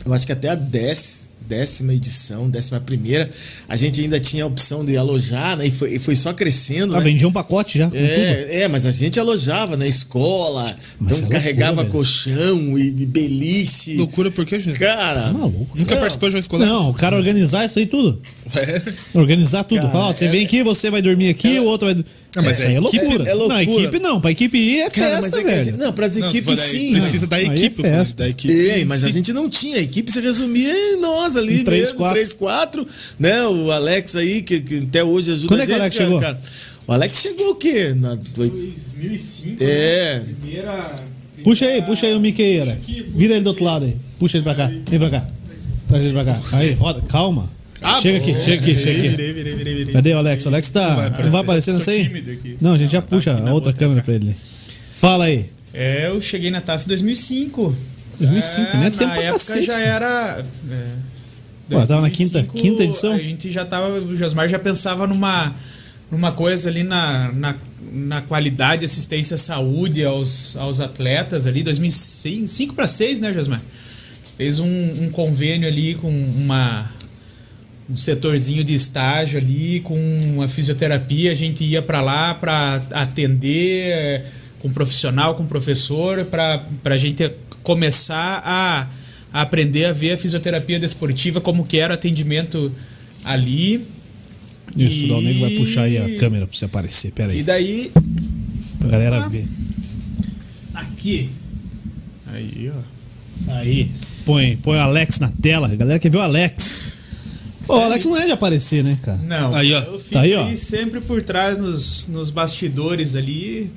[0.03, 3.29] eu acho que até a décima, décima edição, décima primeira,
[3.69, 5.67] a gente ainda tinha a opção de alojar, né?
[5.67, 7.03] E foi, e foi só crescendo, Ah, né?
[7.03, 7.85] vendia um pacote já.
[7.85, 8.01] com tudo.
[8.03, 12.87] É, é, mas a gente alojava na escola, Mas então é carregava loucura, colchão e,
[12.87, 13.95] e beliche.
[13.97, 14.79] Loucura por quê, gente?
[14.79, 15.77] Cara, Tá maluco.
[15.77, 16.01] Nunca Não.
[16.01, 16.65] participou de uma escola?
[16.65, 18.19] Não, o cara organizar isso aí tudo.
[18.55, 18.81] É.
[19.13, 19.81] Organizar tudo.
[19.81, 22.03] Cara, Fala, você é- vem aqui, você vai dormir aqui, o outro vai.
[22.35, 23.29] Ah, mas isso aí é é equipe, loucura.
[23.29, 23.53] é loucura.
[23.55, 24.19] Não, equipe não.
[24.21, 25.65] Pra equipe ir é Cara, festa, é velho.
[25.65, 26.91] gente- não, pras Não, equipes sim.
[26.93, 28.23] Precisa mas- da é equipe, falei, festa.
[28.23, 28.53] da equipe.
[28.53, 29.77] Ei, mas a gente não tinha.
[29.77, 32.15] A equipe se resumia em nós ali, Em três, mesmo, quatro.
[32.15, 32.87] 3, 4,
[33.19, 33.43] né?
[33.45, 35.81] O Alex aí, que, que até hoje ajuda Quando a é que o gente.
[35.81, 36.21] Alex cara, chegou?
[36.21, 36.39] cara.
[36.87, 37.93] O Alex chegou o quê?
[37.95, 39.63] Na, 2005.
[39.63, 40.15] É.
[40.19, 40.25] né?
[40.41, 40.95] Primeira.
[41.43, 42.89] Puxa aí, puxa aí o Mickey aí, Alex.
[43.15, 43.95] Vira ele do outro lado aí.
[44.17, 44.71] Puxa ele pra cá.
[44.89, 45.27] Vem pra cá.
[45.87, 46.39] Traz ele pra cá.
[46.53, 47.01] Aí, roda.
[47.07, 47.51] Calma.
[47.83, 49.09] Ah, chega aqui, chega aqui, chega aqui.
[49.09, 49.93] Virei, virei, virei, virei.
[49.93, 50.45] Cadê o Alex?
[50.45, 50.89] O Alex tá.
[50.89, 51.73] Não vai aparecer, aparecer.
[51.73, 52.57] nessa aí?
[52.61, 54.35] Não, a gente já tá puxa a outra câmera pra ele.
[54.91, 55.49] Fala aí.
[55.73, 57.75] É, eu cheguei na taça em 2005.
[58.19, 59.65] 2005 também é tempo na pra época cacete.
[59.65, 60.45] já era.
[60.71, 60.85] É,
[61.69, 63.13] Pô, tava na quinta- 2005, quinta edição?
[63.13, 63.89] A gente já tava.
[63.99, 65.55] O Josmar já pensava numa,
[66.11, 67.55] numa coisa ali na, na,
[67.91, 71.63] na qualidade de assistência à saúde aos, aos atletas ali.
[71.63, 73.61] 2005 para 6, né, Josmar?
[74.37, 74.67] Fez um,
[75.03, 76.89] um convênio ali com uma.
[77.89, 83.87] Um setorzinho de estágio ali com a fisioterapia, a gente ia para lá para atender
[83.91, 84.25] eh,
[84.59, 87.29] com profissional, com professor, para a gente
[87.61, 88.87] começar a,
[89.33, 92.71] a aprender a ver a fisioterapia desportiva, como que era o atendimento
[93.23, 93.81] ali.
[94.77, 97.11] Isso, E- o Dalnego vai puxar aí a câmera pra você aparecer.
[97.11, 97.43] Pera E aí.
[97.43, 97.91] daí,
[98.79, 99.45] Pra galera ver.
[100.73, 101.29] aqui.
[102.27, 103.51] Aí, ó.
[103.55, 103.91] Aí.
[104.25, 105.67] Põe, põe o Alex na tela.
[105.67, 106.87] A galera quer ver o Alex.
[107.65, 109.17] Pô, o Alex não é de aparecer, né, cara?
[109.19, 109.79] Não, Aí, ó.
[109.81, 110.55] eu fico Tá aí, ó.
[110.55, 113.69] sempre por trás nos, nos bastidores ali.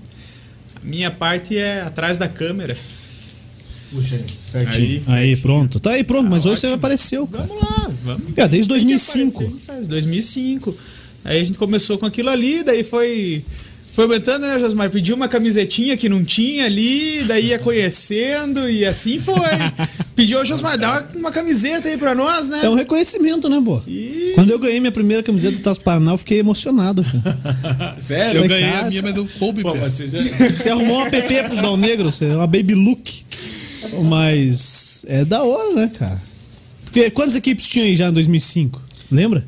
[0.76, 2.76] A minha parte é atrás da câmera.
[3.90, 4.16] Puxa
[4.54, 4.66] aí.
[4.66, 5.78] Aí, Aí, pronto.
[5.78, 6.28] Tá aí, pronto.
[6.28, 7.46] Mas hoje você apareceu, cara.
[7.46, 8.34] Vamos lá, vamos.
[8.34, 9.38] Cara, desde Tem que 2005.
[9.42, 10.76] aparecer, faz 2005.
[11.24, 13.44] Aí a gente começou com aquilo ali, daí foi.
[13.96, 14.90] Foi aumentando, né, Josmar?
[14.90, 19.34] Pediu uma camisetinha que não tinha ali, daí ia conhecendo e assim foi.
[20.14, 22.60] Pediu, Josmar, dá uma, uma camiseta aí pra nós, né?
[22.62, 23.80] É um reconhecimento, né, pô?
[23.88, 27.02] E- Quando eu ganhei minha primeira camiseta do Taço Paraná, eu fiquei emocionado.
[27.02, 27.96] cara.
[27.98, 28.40] Sério?
[28.40, 30.18] Eu Falei, ganhei cara, a minha, mas eu coube Pô, você já...
[30.50, 33.24] Você arrumou uma PP pro Dal Negro, você uma baby look.
[34.04, 36.20] Mas é da hora, né, cara?
[36.84, 38.78] Porque quantas equipes tinha aí já em 2005?
[39.10, 39.46] Lembra?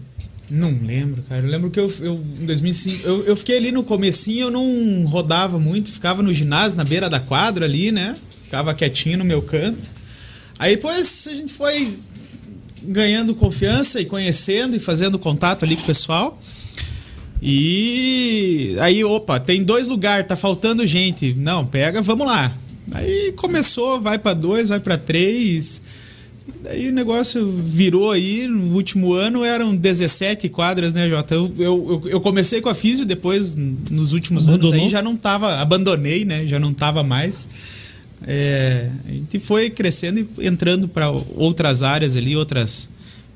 [0.50, 1.44] Não lembro, cara.
[1.44, 5.04] Eu lembro que eu, eu em 2005, eu, eu fiquei ali no comecinho, eu não
[5.04, 8.16] rodava muito, ficava no ginásio, na beira da quadra ali, né?
[8.44, 9.90] Ficava quietinho no meu canto.
[10.58, 11.98] Aí depois a gente foi
[12.82, 16.40] ganhando confiança e conhecendo e fazendo contato ali com o pessoal.
[17.40, 21.34] E aí, opa, tem dois lugares, tá faltando gente.
[21.34, 22.56] Não, pega, vamos lá.
[22.92, 25.82] Aí começou, vai pra dois, vai pra três.
[26.62, 31.34] Daí o negócio virou aí, no último ano eram 17 quadras, né, Jota?
[31.34, 34.84] Eu, eu, eu- comecei com a Físio, depois, nos últimos anos Abandonou?
[34.86, 36.46] aí, já não tava, abandonei, né?
[36.46, 37.46] Já não tava mais.
[38.26, 42.90] É, a gente foi crescendo e entrando para outras áreas ali, outras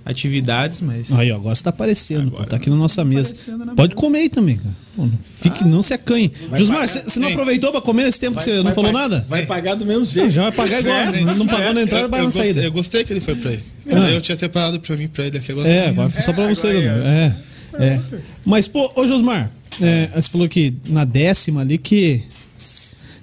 [0.05, 1.13] atividades, mas...
[1.13, 2.37] Aí, ó, agora você tá aparecendo, pô.
[2.37, 3.31] Agora Tá aqui na nossa mesa.
[3.33, 4.01] aparecendo na Pode mesa.
[4.07, 4.75] comer aí também, cara.
[4.97, 6.31] Pô, não, fique, não se acanhe.
[6.55, 7.33] Josmar, você não Ei.
[7.35, 9.25] aproveitou pra comer nesse tempo que você não Vai falou nada?
[9.29, 10.31] Vai pagar do mesmo Não, jeito.
[10.31, 10.97] já vai pagar igual.
[10.97, 12.63] É, não pagou na entrada, eu, vai na gostei, saída.
[12.63, 13.61] eu gostei que ele foi pra aí.
[13.91, 14.11] Ah.
[14.11, 15.69] Eu tinha separado pra mim, pra ele aqui agora.
[15.69, 16.69] É, agora fica só pra É, você.
[16.69, 17.33] É,
[17.79, 18.01] é.
[18.45, 22.23] Mas, pô, ô Josmar, é, você falou que na décima ali que.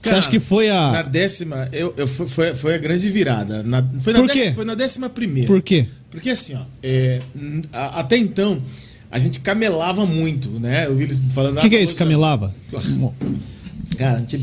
[0.02, 1.02] Você acha que foi Na a.
[1.02, 3.62] décima, eu, eu foi, foi, a grande virada.
[3.64, 4.38] Na, foi, na Por quê?
[4.40, 5.48] décima, foi na décima primeira.
[5.48, 5.86] Por quê?
[6.10, 7.20] Porque assim, ó, é,
[7.74, 8.62] a- até então,
[9.12, 10.86] a gente camelava muito, né?
[10.88, 11.58] Eu vi eles falando.
[11.58, 12.54] O que, que é isso, camelava?
[13.98, 14.40] Cara, a gente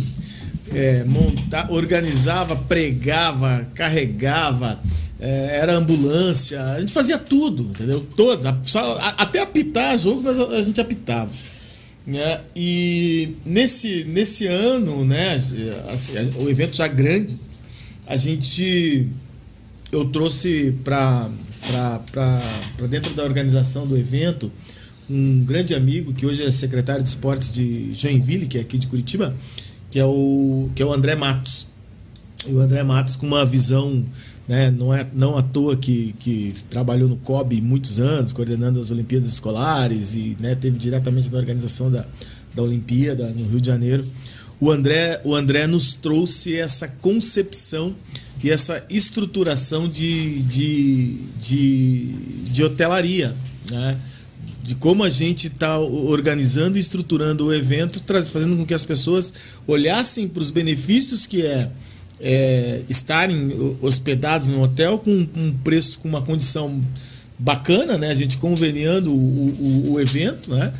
[0.74, 4.78] é, monta, organizava, pregava, carregava,
[5.18, 8.06] é, era ambulância, a gente fazia tudo, entendeu?
[8.16, 8.58] Todos, a-
[9.16, 11.30] até apitar jogo nós, a gente apitava.
[12.06, 12.40] Né?
[12.54, 15.34] E nesse, nesse ano, né,
[15.88, 17.36] assim, o evento já grande,
[18.06, 19.08] a gente
[19.90, 21.28] eu trouxe para
[22.88, 24.50] dentro da organização do evento
[25.08, 28.88] um grande amigo que hoje é secretário de esportes de Joinville, que é aqui de
[28.88, 29.34] Curitiba,
[29.90, 31.68] que é o, que é o André Matos.
[32.46, 34.04] E o André Matos com uma visão,
[34.48, 38.90] né, não é não à toa que, que trabalhou no COB muitos anos, coordenando as
[38.90, 42.06] Olimpíadas Escolares e né, teve diretamente na organização da,
[42.54, 44.04] da Olimpíada no Rio de Janeiro.
[44.60, 47.94] O André, o André nos trouxe essa concepção
[48.42, 52.06] e essa estruturação de, de, de,
[52.50, 53.34] de hotelaria,
[53.70, 53.98] né?
[54.62, 59.32] de como a gente está organizando e estruturando o evento, fazendo com que as pessoas
[59.66, 61.70] olhassem para os benefícios que é,
[62.20, 66.80] é, estarem hospedados no hotel com um preço, com uma condição
[67.38, 68.08] bacana, né?
[68.08, 70.72] A gente conveniando o, o, o evento, né?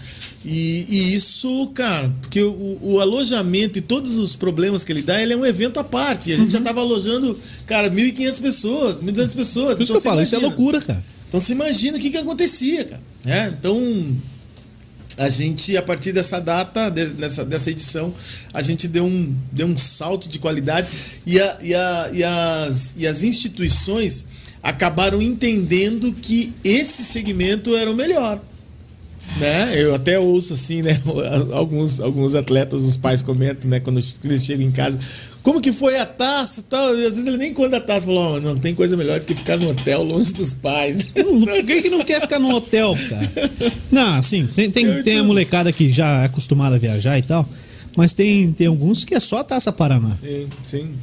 [0.45, 5.21] E, e, isso, cara, porque o, o, alojamento e todos os problemas que ele dá,
[5.21, 6.31] ele é um evento à parte.
[6.31, 6.51] E a gente uhum.
[6.53, 9.77] já estava alojando, cara, 1.500 pessoas, 1.200 pessoas.
[9.77, 11.03] Por isso então, que eu falo, isso é loucura, cara.
[11.29, 13.03] Então você imagina o que, que acontecia, cara.
[13.27, 13.77] É, então,
[15.17, 18.13] a gente, a partir dessa data, dessa, dessa edição,
[18.53, 20.89] a gente deu um, deu um salto de qualidade
[21.25, 24.27] e, a, e, a, e, as, e as instituições
[24.63, 28.41] acabaram entendendo que esse segmento era o melhor.
[29.39, 29.73] Né?
[29.75, 31.01] Eu até ouço assim, né?
[31.53, 33.81] Alguns, alguns atletas, os pais comentam, né?
[33.81, 34.99] Quando eles chegam em casa,
[35.47, 36.99] como que foi a taça tal?
[36.99, 39.25] E às vezes ele nem conta a taça, falou, oh, não tem coisa melhor do
[39.25, 41.05] que ficar no hotel longe dos pais.
[41.65, 43.31] Quem que não quer ficar no hotel, cara?
[43.89, 47.49] Não, assim, tem, tem, tem a molecada que já é acostumada a viajar e tal,
[47.97, 50.19] mas tem, tem alguns que é só a taça Paraná.
[50.21, 50.95] Sim, sim.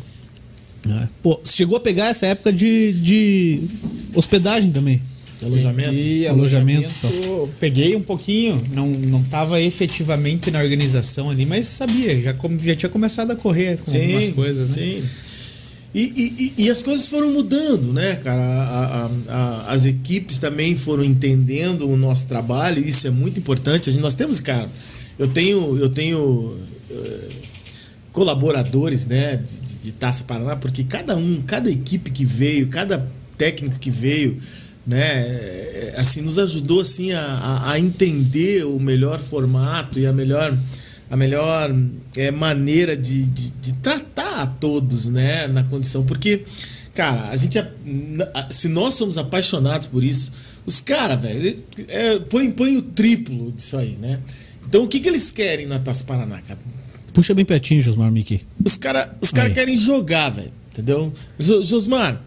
[0.90, 1.08] É.
[1.22, 3.62] Pô, chegou a pegar essa época de, de
[4.14, 5.02] hospedagem também.
[5.46, 5.90] Alojamento?
[5.90, 7.50] Peguei, alojamento.
[7.60, 12.90] Peguei um pouquinho, não, não tava efetivamente na organização ali, mas sabia, já, já tinha
[12.90, 14.76] começado a correr com sim, algumas coisas, né?
[14.76, 15.04] Sim.
[15.94, 18.42] E, e, e, as coisas foram mudando, né, cara?
[18.42, 23.92] A, a, a, as equipes também foram entendendo o nosso trabalho, isso é muito importante.
[23.92, 24.68] Gente, nós temos, cara,
[25.20, 27.30] eu tenho, eu tenho uh,
[28.12, 33.78] colaboradores, né, de, de Taça Paraná, porque cada um, cada equipe que veio, cada técnico
[33.78, 34.38] que veio,
[34.86, 40.58] né, é, assim, nos ajudou assim a, a entender o melhor formato e a melhor
[41.10, 41.70] a melhor
[42.18, 46.44] é, maneira de, de, de, tratar a todos, né, na condição, porque
[46.96, 47.72] cara, a gente é,
[48.50, 50.34] se nós somos apaixonados por isso,
[50.66, 54.20] os caras, velho, é, põe, põe o triplo disso aí, né?
[54.68, 56.60] Então o que, que eles querem na Taça Paraná, cara?
[57.14, 58.42] Puxa bem pertinho, Josmar Miki.
[58.64, 60.52] Os caras os cara querem jogar, velho.
[60.74, 61.14] Entendeu?
[61.38, 62.20] Josmar,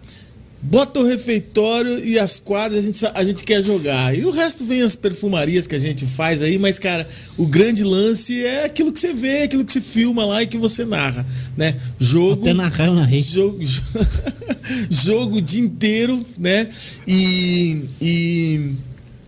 [0.67, 4.17] bota o refeitório e as quadras a gente, a gente quer jogar.
[4.17, 7.85] E o resto vem as perfumarias que a gente faz aí, mas, cara, o grande
[7.85, 11.25] lance é aquilo que você vê, aquilo que você filma lá e que você narra,
[11.57, 11.77] né?
[11.99, 12.43] Jogo.
[12.43, 13.23] Até narrar eu narrei.
[13.23, 13.59] Jogo,
[14.91, 16.69] jogo o dia inteiro, né?
[17.07, 18.73] E, e,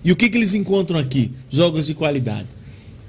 [0.05, 1.31] e o que, que eles encontram aqui?
[1.49, 2.58] Jogos de qualidade.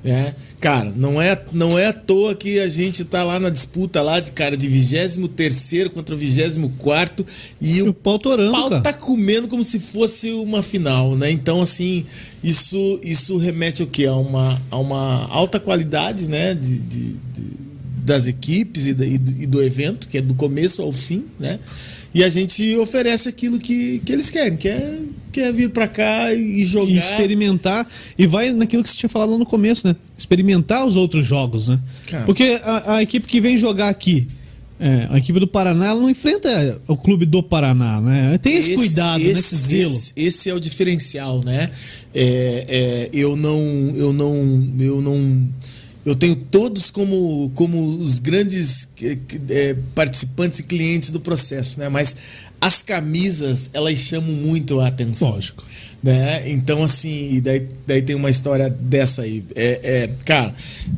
[0.04, 4.02] É, cara, não é, não é à toa que a gente tá lá na disputa
[4.02, 7.26] lá de cara de 23 contra o 24
[7.60, 8.82] e o, o pau torando, pau cara.
[8.82, 11.30] tá comendo como se fosse uma final, né?
[11.30, 12.06] Então, assim,
[12.42, 14.06] isso, isso remete ao quê?
[14.06, 16.54] A uma, a uma alta qualidade, né?
[16.54, 17.60] de, de, de
[18.10, 21.60] das equipes e, e, e do evento, que é do começo ao fim, né?
[22.14, 24.98] E a gente oferece aquilo que, que eles querem, que é,
[25.32, 26.92] que é vir para cá e jogar.
[26.92, 27.88] E experimentar.
[28.18, 29.96] E vai naquilo que você tinha falado no começo, né?
[30.18, 31.80] Experimentar os outros jogos, né?
[32.08, 32.26] Cara.
[32.26, 34.28] Porque a, a, equipe que vem jogar aqui,
[34.80, 38.38] é, a equipe do Paraná, ela não enfrenta o clube do Paraná, né?
[38.38, 39.40] Tem esse, esse cuidado, esse, né?
[39.40, 39.92] Esse zelo.
[39.92, 41.70] Esse, esse, é o diferencial, né?
[42.14, 43.62] É, é, eu não.
[43.96, 44.68] Eu não.
[44.80, 45.50] Eu não
[46.06, 48.90] eu tenho todos como, como os grandes
[49.50, 51.90] é, participantes e clientes do processo, né?
[51.90, 52.16] Mas
[52.62, 55.32] as camisas, elas chamam muito a atenção.
[55.32, 55.64] Lógico.
[56.02, 56.50] Né?
[56.50, 59.44] Então, assim, e daí, daí tem uma história dessa aí.
[59.54, 60.54] É, é, cara,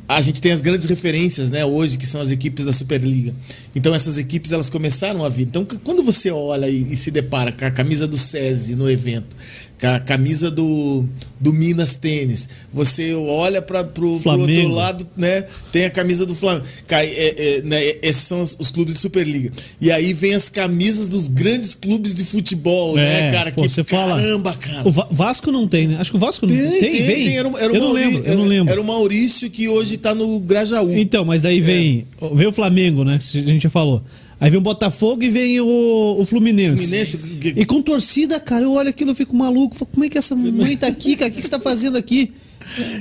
[0.08, 3.34] a gente tem as grandes referências, né, hoje, que são as equipes da Superliga.
[3.76, 5.44] Então, essas equipes, elas começaram a vir.
[5.44, 9.36] Então, quando você olha e, e se depara com a camisa do SESI no evento,
[9.82, 11.06] a camisa do,
[11.40, 12.48] do Minas Tênis.
[12.72, 15.44] Você olha para pro, pro outro lado, né?
[15.72, 16.66] Tem a camisa do Flamengo.
[16.90, 19.52] É, é, né, esses são os, os, clubes de Superliga.
[19.80, 23.52] E aí vem as camisas dos grandes clubes de futebol, né, é, né, cara?
[23.52, 24.88] Pô, que você caramba, fala, cara.
[24.88, 25.98] O Vasco não tem, né?
[26.00, 26.70] Acho que o Vasco não tem.
[26.70, 27.26] Tem, tem, vem.
[27.26, 27.38] Tem.
[27.38, 28.72] Era, era eu não lembro, eu não lembro.
[28.72, 30.94] Era o Maurício que hoje tá no Grajaú.
[30.98, 32.36] Então, mas daí vem, é.
[32.36, 33.16] vem o Flamengo, né?
[33.16, 34.04] A gente já falou.
[34.42, 36.88] Aí vem o Botafogo e vem o, o Fluminense.
[36.88, 37.38] Fluminense.
[37.56, 39.76] E com torcida, cara, eu olho aquilo e fico maluco.
[39.76, 41.30] Falo, como é que essa mãe tá aqui, cara?
[41.30, 42.34] O que você tá fazendo aqui?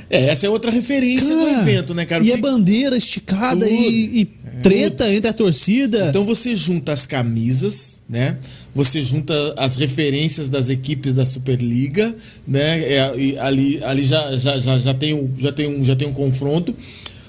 [0.07, 2.23] É, essa é outra referência cara, do evento, né, cara?
[2.23, 2.33] E que...
[2.33, 4.25] é bandeira esticada e, e
[4.61, 5.15] treta é.
[5.15, 6.09] entre a torcida.
[6.09, 8.37] Então você junta as camisas, né?
[8.75, 12.15] Você junta as referências das equipes da Superliga,
[12.47, 12.93] né?
[12.93, 16.13] É, ali ali já, já, já, já, tem um, já, tem um, já tem um
[16.13, 16.75] confronto.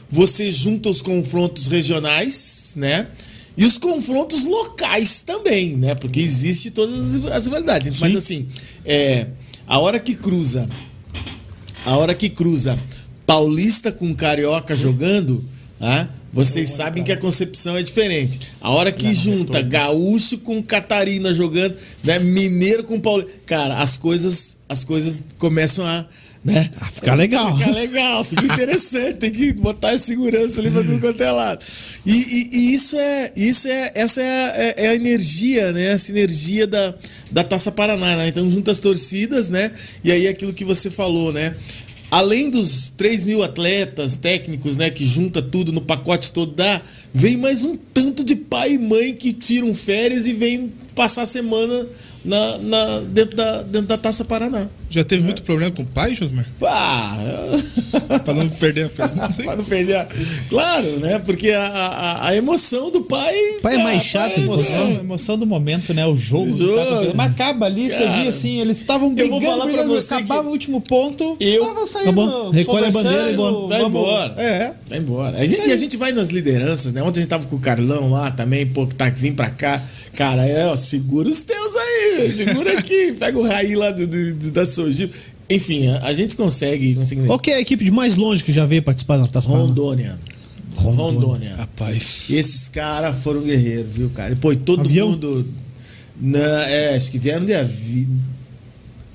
[0.07, 3.07] Você junta os confrontos regionais, né?
[3.57, 5.94] E os confrontos locais também, né?
[5.94, 8.00] Porque existe todas as rivalidades.
[8.00, 8.48] Mas assim,
[8.84, 9.26] é,
[9.66, 10.68] a hora que cruza,
[11.84, 12.78] a hora que cruza
[13.26, 15.44] paulista com carioca jogando,
[15.80, 18.40] ah, vocês sabem que a concepção é diferente.
[18.61, 24.57] A hora que junta gaúcho com catarina jogando, né, mineiro com paulista, cara, as coisas,
[24.66, 26.07] as coisas começam a
[26.45, 26.68] né?
[26.80, 27.57] Ah, legal.
[27.57, 31.64] Fica legal, fica interessante, tem que botar a segurança ali pra tudo quanto é lado.
[32.05, 35.93] E, e- e isso é, isso é, essa é a, é- é a energia, né?
[35.93, 36.95] A sinergia da,
[37.30, 38.28] da Taça Paraná, né?
[38.28, 39.70] Então junta as torcidas, né?
[40.03, 41.55] E aí aquilo que você falou, né?
[42.11, 44.90] Além dos 3 mil atletas técnicos, né?
[44.90, 46.82] Que junta tudo no pacote todo dá,
[47.14, 51.26] vem mais um tanto de pai e mãe que tiram férias e vem passar a
[51.26, 51.86] semana
[52.25, 54.66] na, na- dentro, da, dentro da Taça Paraná.
[54.91, 56.47] Já teve muito problema com o pai, Josmar?
[56.61, 57.16] Pá,
[58.25, 59.43] Pra não perder a pergunta.
[59.43, 59.97] Pra não perder.
[59.97, 60.07] a-
[60.49, 61.18] Claro, né?
[61.20, 63.35] Porque a, a, a emoção do pai.
[63.62, 65.01] Pai é mais ah, chato, pai é Emoção, emoção.
[65.01, 66.07] emoção do momento, né?
[66.07, 66.45] O jogo.
[66.51, 66.77] O jogo.
[67.07, 67.12] tá.
[67.14, 69.95] Mas acaba ali, você Cara, via assim, eles estavam eu brigando, vou falar pra brigando,
[69.95, 72.51] você acabava que- o último ponto, Eu- estavam saindo, Acabou.
[72.51, 73.68] Recolhe a bandeira e bora.
[73.68, 74.35] Vai embora.
[74.43, 74.73] É.
[74.89, 75.39] Vai embora.
[75.39, 77.03] A gente, e a gente vai nas lideranças, né?
[77.03, 79.83] Ontem a gente tava com o Carlão lá também, pô, que tá vim pra cá.
[80.16, 83.12] Cara, é, ó, segura os teus aí, segura aqui.
[83.18, 85.14] Pega o raí lá do, do- do- da Sojipa.
[85.48, 86.94] Enfim, a, a gente consegue.
[86.94, 89.64] consegue Qual é a equipe de mais longe que já veio participar da Taça Paraná?
[89.66, 90.18] Rondônia.
[90.74, 91.54] Rondônia.
[91.56, 92.24] Rapaz.
[92.30, 94.32] Esses caras foram guerreiros, viu, cara?
[94.32, 95.10] E, pô, todo Avião?
[95.10, 95.46] mundo.
[96.20, 96.38] Na,
[96.68, 98.08] é, acho que vieram de avião.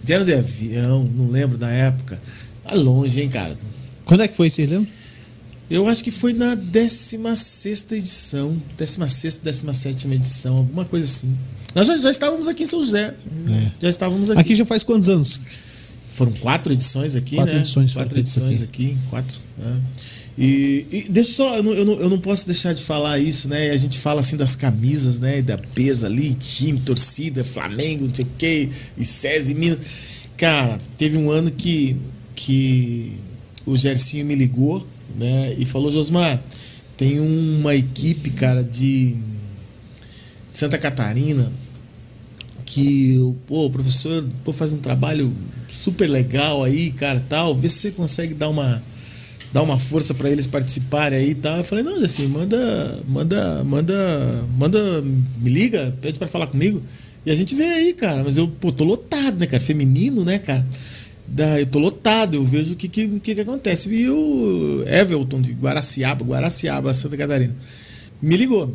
[0.03, 2.19] Vieram de avião, não lembro da época.
[2.63, 3.57] Tá longe, hein, cara?
[4.05, 4.87] Quando é que foi, vocês lembram?
[5.70, 8.57] Eu acho que foi na 16 edição.
[8.78, 11.36] 16, 17 edição, alguma coisa assim.
[11.76, 13.13] Nós já, já estávamos aqui em São José.
[13.82, 14.39] Já estávamos aqui.
[14.39, 15.39] Aqui já faz quantos anos?
[16.09, 17.59] Foram quatro edições aqui, Quatro né?
[17.59, 18.97] edições Quatro edições aqui.
[19.09, 19.38] quatro.
[19.57, 19.82] né?
[20.38, 23.47] E, e deixa só, eu não, eu, não, eu não posso deixar de falar isso,
[23.47, 23.72] né?
[23.72, 25.41] A gente fala assim das camisas, né?
[25.41, 29.80] Da peso ali, time, torcida, Flamengo, não sei o quê, e SESI, Minas.
[30.38, 31.95] Cara, teve um ano que,
[32.36, 33.13] que
[33.65, 35.53] o Gercinho me ligou, né?
[35.58, 36.41] E falou, Josmar,
[36.95, 39.16] tem uma equipe, cara, de
[40.51, 41.51] Santa Catarina
[42.66, 45.34] que pô, o professor pô, faz um trabalho
[45.70, 47.55] super legal aí, cara, tal.
[47.55, 48.84] Vê se você consegue dar uma
[49.53, 51.58] dar uma força para eles participarem aí, tal.
[51.58, 56.84] Eu falei: "Não, assim, manda manda manda manda me liga, pede para falar comigo
[57.26, 58.24] e a gente vê aí, cara.
[58.24, 59.62] Mas eu, pô, tô lotado, né, cara?
[59.62, 60.66] Feminino, né, cara?
[61.28, 63.89] Da, eu tô lotado, eu vejo o que, que, que, acontece.
[63.89, 67.55] E o Everton de Guaraciaba, Guaraciaba, Santa Catarina,
[68.21, 68.73] me ligou.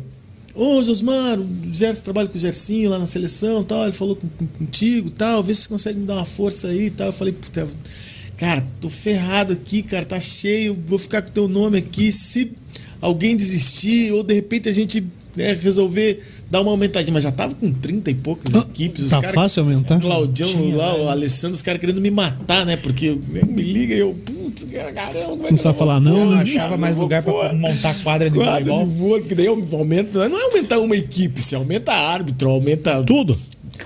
[0.55, 3.83] Ô, Josmar, o Gerson trabalha com o Gercinho lá na seleção tal.
[3.85, 5.41] Ele falou com, com- contigo tal.
[5.41, 7.07] Vê se você consegue me dar uma força aí tal.
[7.07, 7.67] Eu falei, puta,
[8.37, 10.77] cara, tô ferrado aqui, cara, tá cheio.
[10.85, 12.11] Vou ficar com o teu nome aqui.
[12.11, 12.51] Se
[13.01, 15.03] alguém desistir ou de repente a gente
[15.35, 16.21] né, resolver
[16.53, 19.05] dar uma aumentadinha, mas já tava com 30 e poucas Ah, equipes.
[19.05, 19.99] Os tá cara- fácil aumentar?
[19.99, 22.77] Claudião lá, o Alessandro, os caras querendo me matar, né?
[22.77, 26.13] Porque eu- me liga e eu, putz, cara, caramba, é Não sabe eu falar não,
[26.15, 26.41] pôr, né?
[26.43, 27.53] Achava mais lugar pra pôr.
[27.53, 28.85] montar quadra de Quadra voleibol.
[28.87, 33.35] de vôlei, que daí aumenta, não é aumentar uma equipe, se aumenta árbitro, aumenta Tudo.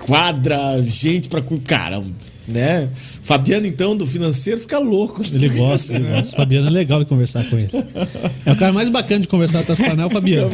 [0.06, 1.40] quadra, gente pra.
[1.40, 2.02] cu- Cara,
[2.52, 2.88] né?
[3.22, 5.22] Fabiano, então, do financeiro, fica louco.
[5.32, 6.36] Ele gosta, ele gosta.
[6.36, 7.68] Fabiano é legal de conversar com ele.
[8.46, 10.50] É o cara mais bacana de conversar com Taça Paraná, é o Fabiano.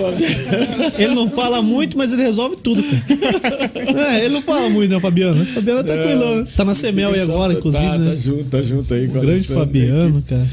[0.98, 4.14] Ele não fala muito, mas ele resolve tudo, cara.
[4.14, 5.40] É, ele não fala muito, né, Fabiano?
[5.42, 6.46] O Fabiano é tranquilo, né?
[6.56, 8.10] Tá na Semel aí agora, inclusive, tá, né?
[8.10, 9.06] Tá junto, tá junto aí.
[9.06, 10.46] O com a grande Fabiano, cara.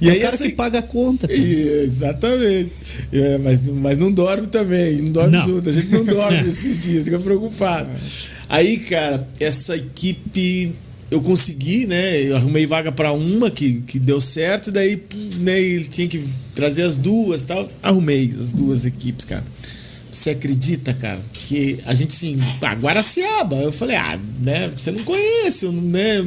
[0.00, 1.26] E é aí o cara essa- que paga a conta.
[1.26, 1.40] cara.
[1.40, 2.72] Exatamente.
[3.12, 5.44] É, mas, mas não dorme também, não dorme Não.
[5.44, 5.68] junto.
[5.68, 7.88] A gente não dorme esses dias, fica preocupado.
[8.48, 10.72] Aí, cara, essa equipe
[11.10, 12.20] eu consegui, né?
[12.22, 15.02] Eu arrumei vaga pra uma que, que deu certo, e daí
[15.36, 17.70] né, ele tinha que trazer as duas tal.
[17.82, 19.44] Arrumei as duas equipes, cara.
[20.10, 23.56] Você acredita, cara, que a gente sim, ah, Guaraciaba.
[23.56, 24.72] Eu falei, ah, né?
[24.74, 26.24] Você não conhece, eu né?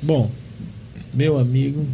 [0.00, 0.30] Bom,
[1.12, 1.86] meu amigo,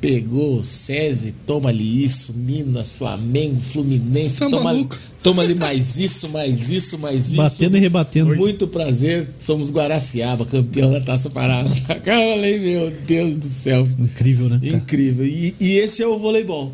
[0.00, 4.98] pegou SESI, toma ali isso, Minas, Flamengo, Fluminense, Tá toma, maluco?
[5.22, 7.36] toma ali mais isso, mais isso, mais isso.
[7.36, 8.36] Batendo e rebatendo.
[8.36, 11.68] Muito prazer, somos Guaraciaba, campeão da Taça Parada.
[12.04, 13.88] Cara, eu falei, meu Deus do céu.
[13.98, 14.60] Incrível, né?
[14.62, 14.76] cara?
[14.76, 15.24] Incrível.
[15.26, 16.72] E, e esse é o voleibol.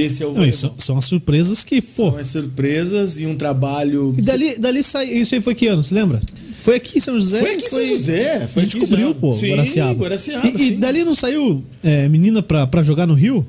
[0.00, 2.10] Esse é o Não, isso são as surpresas que, pô.
[2.10, 4.14] São as surpresas e um trabalho.
[4.16, 5.06] E dali, dali sai.
[5.06, 6.20] Isso aí foi que ano, você lembra?
[6.54, 7.38] Foi aqui em São José?
[7.40, 9.94] Foi aqui em São José, foi a gente descobriu, pô, Sim, Guaraciaba.
[9.94, 10.78] Guaraciaba, E, e sim.
[10.78, 13.46] dali não saiu é, menina pra, pra jogar no Rio?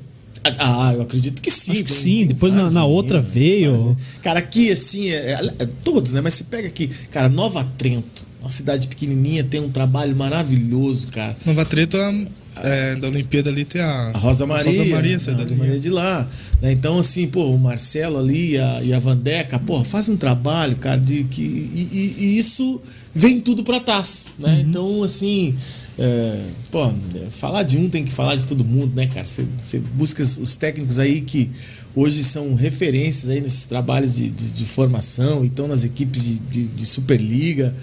[0.58, 1.72] Ah, eu acredito que sim.
[1.72, 3.70] Acho que sim, depois na- na outra veio.
[3.72, 4.02] várias meninas.
[4.22, 6.20] Cara, aqui assim, é- é- é todos, né?
[6.22, 11.36] Mas você pega aqui, cara, Nova Trento, uma cidade pequenininha, tem um trabalho maravilhoso, cara.
[11.44, 12.26] Nova Treta é,
[13.00, 14.08] da Olimpíada ali tem a.
[14.14, 14.70] A Rosa Maria.
[14.70, 15.54] Rosa Maria, a essa Rosa.
[15.56, 16.28] Maria de lá.
[16.60, 16.72] né?
[16.72, 20.76] Então, assim, pô, o Marcelo ali e a, e a Vandeca, pô, fazem um trabalho,
[20.76, 21.42] cara, de que.
[21.42, 22.80] E, e- e isso
[23.14, 24.64] vem tudo pra taça, né?
[24.66, 25.54] Então, assim,
[25.98, 26.40] É,
[26.70, 26.90] pô,
[27.30, 29.24] falar de um tem que falar de todo mundo, né, cara?
[29.24, 29.44] Você,
[29.94, 31.50] busca os técnicos aí que
[31.94, 36.62] hoje são referências aí nesses trabalhos de, de, de formação, então nas equipes de, de,
[36.68, 37.74] de Superliga,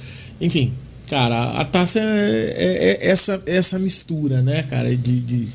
[0.41, 0.73] enfim,
[1.07, 5.47] cara, a taça é, é, é essa, essa mistura, né, cara, de, de,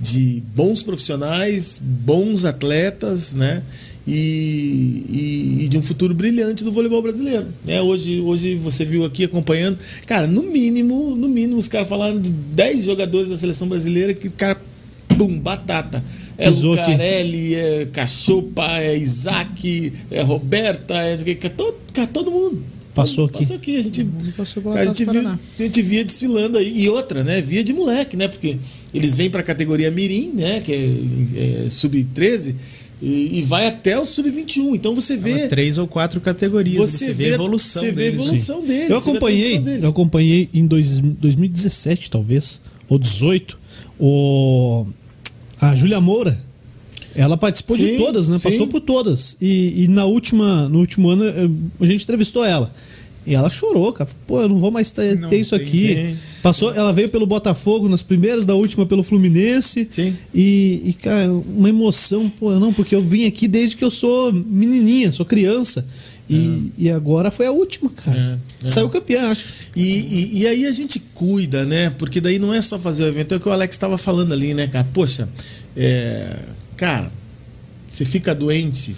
[0.00, 3.62] de bons profissionais, bons atletas, né?
[4.06, 7.46] E, e, e, de um futuro brilhante do voleibol brasileiro.
[7.64, 7.80] Né?
[7.82, 12.32] Hoje, hoje você viu aqui acompanhando, cara, no mínimo, no mínimo, os caras falaram de
[12.32, 14.60] 10 jogadores da seleção brasileira que, cara,
[15.18, 16.02] pum, batata.
[16.38, 22.64] É Lucarelli, é Cachopa, é Isaac, é Roberta, é, é todo, cara, todo mundo.
[22.94, 23.38] Passou aqui.
[23.38, 23.76] Passou aqui.
[23.76, 26.82] A gente, a gente, viu, a gente via desfilando aí.
[26.82, 27.40] E outra, né?
[27.40, 28.28] Via de moleque, né?
[28.28, 28.58] Porque
[28.92, 30.60] eles vêm para a categoria Mirim, né?
[30.60, 32.54] Que é, é sub-13.
[33.02, 34.74] E, e, vai até o sub-21.
[34.74, 35.48] Então você vê.
[35.48, 36.76] três ou quatro categorias.
[36.76, 37.96] Você, você vê, a evolução você deles.
[37.96, 38.90] Vê a evolução deles.
[38.90, 39.84] Eu acompanhei, deles.
[39.84, 43.58] eu acompanhei em dois, 2017, talvez, ou 18,
[43.98, 44.86] o,
[45.60, 46.49] a Júlia Moura.
[47.14, 48.38] Ela participou sim, de todas, né?
[48.38, 48.50] Sim.
[48.50, 49.36] Passou por todas.
[49.40, 51.24] E, e, na última, no último ano
[51.80, 52.72] a gente entrevistou ela.
[53.26, 54.08] E ela chorou, cara.
[54.26, 56.16] Pô, eu não vou mais ter, ter isso aqui.
[56.42, 59.86] Passou, ela veio pelo Botafogo nas primeiras, da última pelo Fluminense.
[59.90, 60.16] Sim.
[60.34, 64.32] E, e, cara, uma emoção, pô, não, porque eu vim aqui desde que eu sou
[64.32, 65.84] menininha, sou criança.
[66.30, 66.36] E,
[66.78, 66.82] é.
[66.84, 68.40] e agora foi a última, cara.
[68.62, 68.68] É, é.
[68.68, 69.46] Saiu campeão, acho.
[69.76, 71.90] E, e, e, aí a gente cuida, né?
[71.90, 74.32] Porque daí não é só fazer o evento, é o que o Alex estava falando
[74.32, 74.86] ali, né, cara?
[74.94, 75.28] Poxa,
[75.76, 76.36] é,
[76.80, 77.12] cara,
[77.86, 78.96] você fica doente,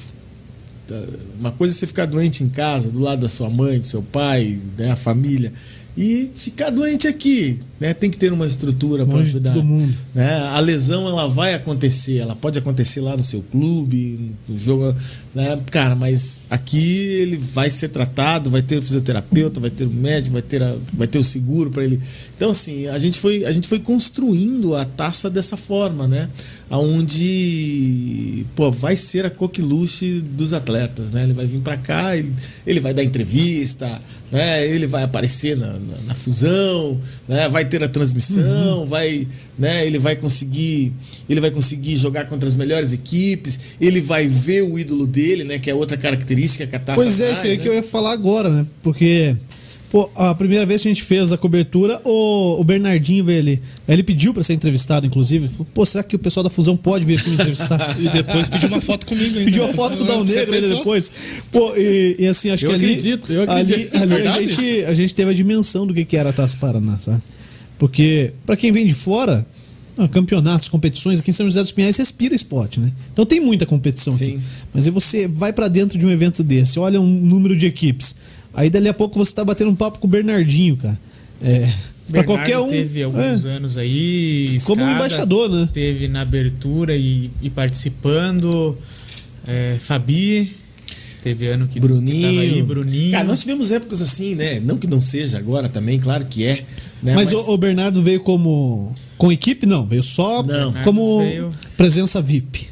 [1.37, 4.05] uma coisa é você ficar doente em casa, do lado da sua mãe, do seu
[4.05, 5.53] pai, né, a família
[5.97, 7.93] e ficar doente aqui, né?
[7.93, 9.53] Tem que ter uma estrutura para ajudar.
[9.53, 9.95] Todo mundo.
[10.14, 10.37] Né?
[10.49, 14.95] A lesão ela vai acontecer, ela pode acontecer lá no seu clube, no jogo,
[15.35, 15.61] né?
[15.70, 20.33] Cara, mas aqui ele vai ser tratado, vai ter o fisioterapeuta, vai ter o médico,
[20.33, 22.01] vai ter, a, vai ter o seguro para ele.
[22.35, 26.30] Então assim, a gente foi a gente foi construindo a taça dessa forma, né?
[26.73, 31.25] Aonde pô, vai ser a coqueluche dos atletas, né?
[31.25, 32.33] Ele vai vir para cá, ele,
[32.66, 34.01] ele vai dar entrevista,
[34.31, 34.66] né?
[34.66, 36.99] Ele vai aparecer na, na, na fusão,
[37.29, 37.47] né?
[37.51, 38.87] Vai ter a transmissão, uhum.
[38.87, 39.87] vai, né?
[39.87, 40.95] Ele vai conseguir,
[41.29, 45.59] ele vai conseguir jogar contra as melhores equipes, ele vai ver o ídolo dele, né?
[45.59, 47.62] Que é outra característica que a taça Pois é, isso aí né?
[47.62, 48.66] que eu ia falar agora, né?
[48.83, 49.37] Porque
[49.93, 53.62] Pô, a primeira vez que a gente fez a cobertura, o, o Bernardinho veio ali.
[53.86, 55.47] Ele pediu para ser entrevistado, inclusive.
[55.47, 57.78] Falou, Pô, será que o pessoal da Fusão pode vir aqui me entrevistar?
[58.01, 59.45] e depois pediu uma foto comigo ainda.
[59.45, 61.12] Pediu uma foto com o Dal Negro ainda depois.
[61.53, 62.86] Pô, e, e assim, acho eu que ali.
[62.86, 66.16] Acredito, eu acredito, ali, ali a, gente, a gente teve a dimensão do que, que
[66.16, 67.20] era a Taça Paraná, sabe?
[67.78, 69.47] Porque, para quem vem de fora,
[70.11, 72.90] campeonatos, competições, aqui em São José dos Pinhais respira esporte, né?
[73.12, 74.24] Então tem muita competição Sim.
[74.24, 74.40] aqui.
[74.72, 78.16] Mas aí você vai para dentro de um evento desse, olha um número de equipes.
[78.55, 80.98] Aí dali a pouco você tá batendo um papo com o Bernardinho, cara.
[81.42, 81.68] É.
[82.11, 82.68] Pra qualquer um.
[82.68, 83.50] Teve alguns é.
[83.50, 84.57] anos aí.
[84.57, 85.68] Escada, Como embaixador, né?
[85.72, 88.76] Teve na abertura e, e participando.
[89.46, 90.53] É, Fabi.
[91.22, 92.30] Teve ano que Bruninho.
[92.32, 93.12] Que aí, Bruninho.
[93.12, 94.61] Cara, nós tivemos épocas assim, né?
[94.61, 96.64] Não que não seja agora também, claro que é.
[97.03, 97.14] Né?
[97.14, 97.46] Mas, Mas...
[97.46, 98.92] O, o, Bernardo veio como.
[99.16, 99.64] Com equipe?
[99.64, 100.72] Não, veio só não.
[100.84, 101.50] como veio...
[101.76, 102.72] presença VIP.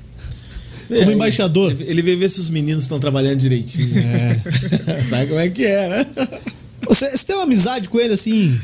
[0.98, 1.74] Como embaixador.
[1.80, 3.98] Ele veio ver se os meninos estão trabalhando direitinho.
[3.98, 4.40] É.
[5.04, 6.06] Sabe como é que é, né?
[6.86, 8.58] Você, você tem uma amizade com ele assim,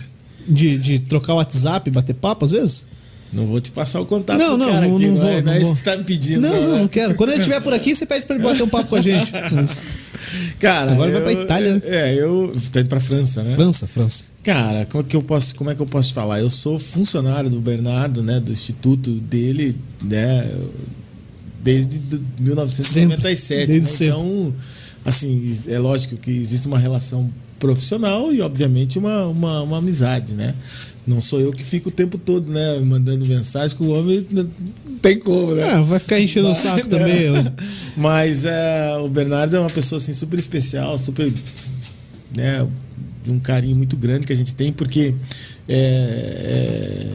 [0.49, 2.87] de, de trocar o WhatsApp, bater papo às vezes?
[3.33, 5.53] Não vou te passar o contato não, não, cara não, aqui, não, vou, é, não,
[5.53, 6.41] é isso que você tá me pedindo.
[6.41, 7.14] Não, não, não, não quero.
[7.14, 9.33] Quando ele estiver por aqui, você pede para ele bater um papo com a gente.
[9.53, 9.85] Mas...
[10.59, 11.74] Cara, agora eu, vai para Itália.
[11.74, 11.81] Né?
[11.85, 13.55] É, eu tá indo para França, né?
[13.55, 14.24] França, França.
[14.43, 16.41] Cara, como é que eu posso, como é que eu posso falar?
[16.41, 20.49] Eu sou funcionário do Bernardo, né, do instituto dele, né,
[21.66, 22.00] desde
[22.38, 23.66] 1997.
[23.66, 24.10] Desde né?
[24.10, 24.54] Então,
[25.04, 30.54] assim, é lógico que existe uma relação profissional e, obviamente, uma, uma, uma, amizade, né?
[31.04, 32.78] Não sou eu que fico o tempo todo, né?
[32.78, 34.48] Mandando mensagem com o homem, não
[35.02, 35.64] tem como, né?
[35.64, 36.84] Ah, vai ficar enchendo Mas, o saco né?
[36.84, 37.30] também.
[37.32, 37.52] Né?
[37.96, 41.32] Mas é, o Bernardo é uma pessoa, assim, super especial, super...
[42.36, 42.66] Né?
[43.26, 45.12] Um carinho muito grande que a gente tem, porque
[45.68, 47.06] é, é,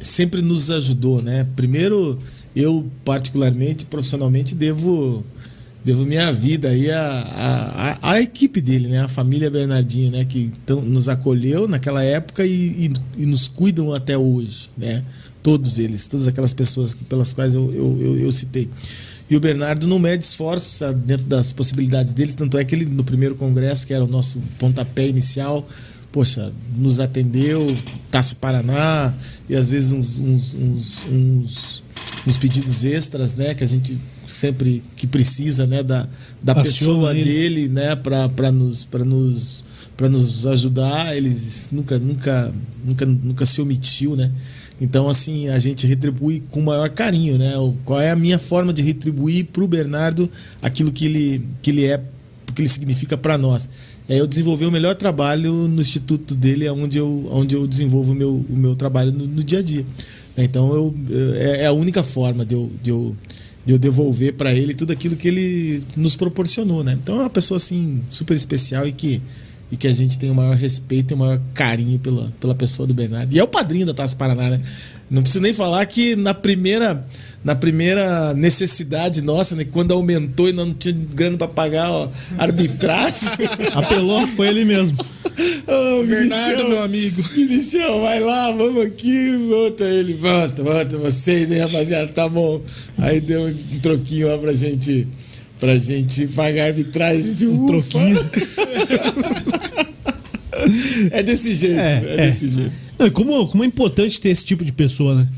[0.00, 1.44] sempre nos ajudou, né?
[1.56, 2.18] Primeiro
[2.54, 5.24] eu particularmente, profissionalmente, devo
[5.84, 9.00] devo minha vida aí a, a, a, equipe dele, né?
[9.00, 10.24] A família Bernardinho, né?
[10.24, 12.92] Que tão, nos acolheu naquela época e, e,
[13.22, 15.02] e, nos cuidam até hoje, né?
[15.42, 18.68] Todos eles, todas aquelas pessoas pelas quais eu, eu, eu, eu citei.
[19.30, 23.04] E o Bernardo não mede esforços dentro das possibilidades deles, tanto é que ele, no
[23.04, 25.66] primeiro congresso, que era o nosso pontapé inicial,
[26.10, 27.74] poxa, nos atendeu,
[28.10, 29.14] Taça Paraná,
[29.48, 31.82] e às vezes uns, uns, uns, uns,
[32.26, 33.96] uns pedidos extras, né, que a gente
[34.26, 36.08] sempre que precisa, né, da,
[36.42, 37.24] da Aciona pessoa ele.
[37.24, 39.64] dele, né, para nos para nos
[39.96, 44.32] para nos ajudar, eles nunca nunca nunca nunca se omitiu, né?
[44.80, 47.52] Então assim, a gente retribui com o maior carinho, né?
[47.84, 50.30] Qual é a minha forma de retribuir para o Bernardo
[50.62, 52.02] aquilo que ele que ele é,
[52.48, 53.68] o que ele significa para nós?
[54.08, 58.12] É eu desenvolver o melhor trabalho no instituto dele, é onde eu onde eu desenvolvo
[58.12, 59.84] o meu o meu trabalho no, no dia a dia.
[60.44, 60.94] Então eu
[61.36, 63.16] é é a única forma de eu, de eu
[63.64, 66.98] de eu devolver para ele tudo aquilo que ele nos proporcionou, né?
[67.00, 69.20] Então é uma pessoa assim super especial e que
[69.72, 72.88] e que a gente tem o maior respeito e o maior carinho pela, pela pessoa
[72.88, 73.32] do Bernardo.
[73.32, 74.60] E é o padrinho da Taça Paraná, né?
[75.08, 77.06] Não preciso nem falar que na primeira
[77.42, 83.30] na primeira necessidade nossa, né, quando aumentou e não tinha grana para pagar ó, arbitragem,
[83.74, 84.98] Apelou, foi ele mesmo.
[85.66, 87.22] Ô, Bernardo, Vinicião, meu amigo.
[87.22, 92.60] Vinicião, vai lá, vamos aqui, volta ele, volta, volta vocês, hein, rapaziada, tá bom.
[92.98, 95.08] Aí deu um troquinho lá pra gente,
[95.58, 98.18] pra gente pagar a arbitragem, gente, um troquinho.
[101.10, 102.16] é desse jeito, É, é, é.
[102.30, 102.72] desse jeito.
[102.98, 105.28] Não, como, como é importante ter esse tipo de pessoa, né?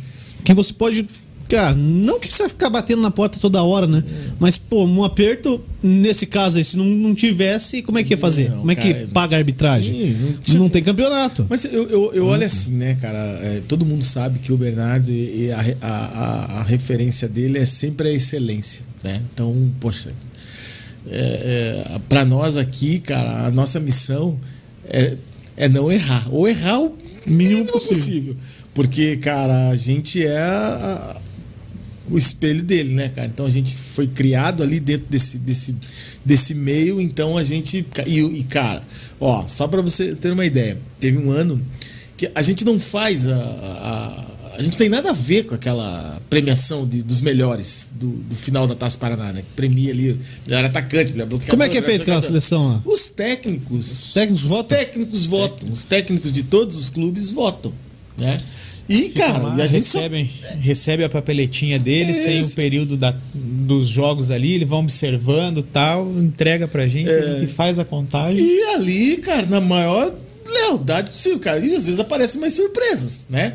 [0.45, 1.07] Que você pode.
[1.53, 4.03] Cara, não que você vai ficar batendo na porta toda hora, né?
[4.41, 8.17] Mas, pô, um aperto, nesse caso aí, se não, não tivesse, como é que ia
[8.17, 8.49] fazer?
[8.49, 9.95] Não, como é que cara, paga a arbitragem?
[10.47, 11.45] sim, não não, tem campeonato.
[11.51, 13.19] Mas eu, eu, eu olho assim, né, cara?
[13.19, 18.09] é, todo mundo sabe que o Bernardo e a, a, a, referência dele é sempre
[18.09, 19.21] a excelência, né?
[19.35, 20.11] Então, poxa,
[21.07, 24.41] é, é, para nós aqui, cara, a nossa missão
[24.89, 25.19] é,
[25.55, 26.27] é não errar.
[26.31, 26.97] Ou errar o
[27.27, 28.35] mínimo possível.
[28.73, 31.21] Porque, cara, a gente é a-
[32.11, 33.29] o espelho dele, né, cara?
[33.29, 35.75] Então a gente foi criado ali dentro desse, desse,
[36.25, 37.87] desse meio, então a gente.
[38.07, 38.83] E, e, cara,
[39.21, 41.61] ó, só pra você ter uma ideia, teve um ano
[42.17, 43.37] que a gente não faz a.
[43.37, 48.37] a a gente tem nada a ver com aquela premiação de- dos melhores do, do
[48.37, 49.41] final da Taça Paraná, né?
[49.41, 50.15] Que premia ali
[50.47, 51.53] melhor atacante, melhor bloqueador.
[51.53, 52.83] Como é que é feito aquela seleção lá?
[52.85, 53.91] Os técnicos.
[53.91, 54.77] Os técnicos os votam?
[54.79, 55.73] técnicos votam.
[55.73, 57.73] Os técnicos de todos os clubes votam.
[58.19, 58.39] Né?
[58.89, 60.31] E, cara, Lá, e a gente só- recebem,
[60.61, 62.55] recebe a papeletinha deles, tem um Isso.
[62.55, 67.19] período da- dos jogos ali, eles vão observando tal, entrega pra gente, É.
[67.19, 68.45] a gente faz a contagem.
[68.45, 70.13] E ali, cara, na maior
[70.47, 71.59] lealdade possível, cara.
[71.65, 73.55] E às vezes aparecem mais surpresas, né?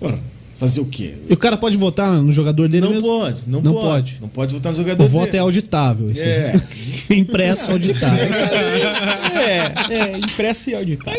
[0.00, 0.18] Ora,
[0.58, 1.14] fazer o quê?
[1.28, 3.06] E o cara pode votar no jogador dele Não mesmo?
[3.08, 3.86] pode, não, Não pode.
[3.86, 4.18] pode.
[4.20, 5.38] Não pode votar no jogador O voto é dele.
[5.42, 6.10] auditável.
[6.16, 6.52] É.
[7.14, 8.26] Impresso auditável.
[9.38, 11.16] É, é, impresso e auditado.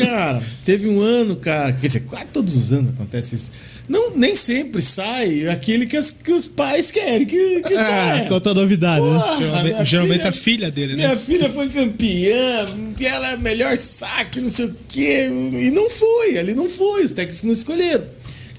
[0.00, 3.50] Cara, teve um ano, cara, quer dizer, quase todos os anos acontece isso.
[3.88, 8.22] Não, nem sempre sai aquele que, as- que os pais querem que, que Ah, saia.
[8.22, 9.12] com toda novidade, né?
[9.12, 11.16] Porra, Geralmente, minha geralmente filha- a filha dele, Minha né?
[11.16, 12.66] filha foi campeã,
[12.96, 15.28] que ela é melhor saque, não sei o quê.
[15.60, 18.04] E não foi, ali não foi, os técnicos não escolheram.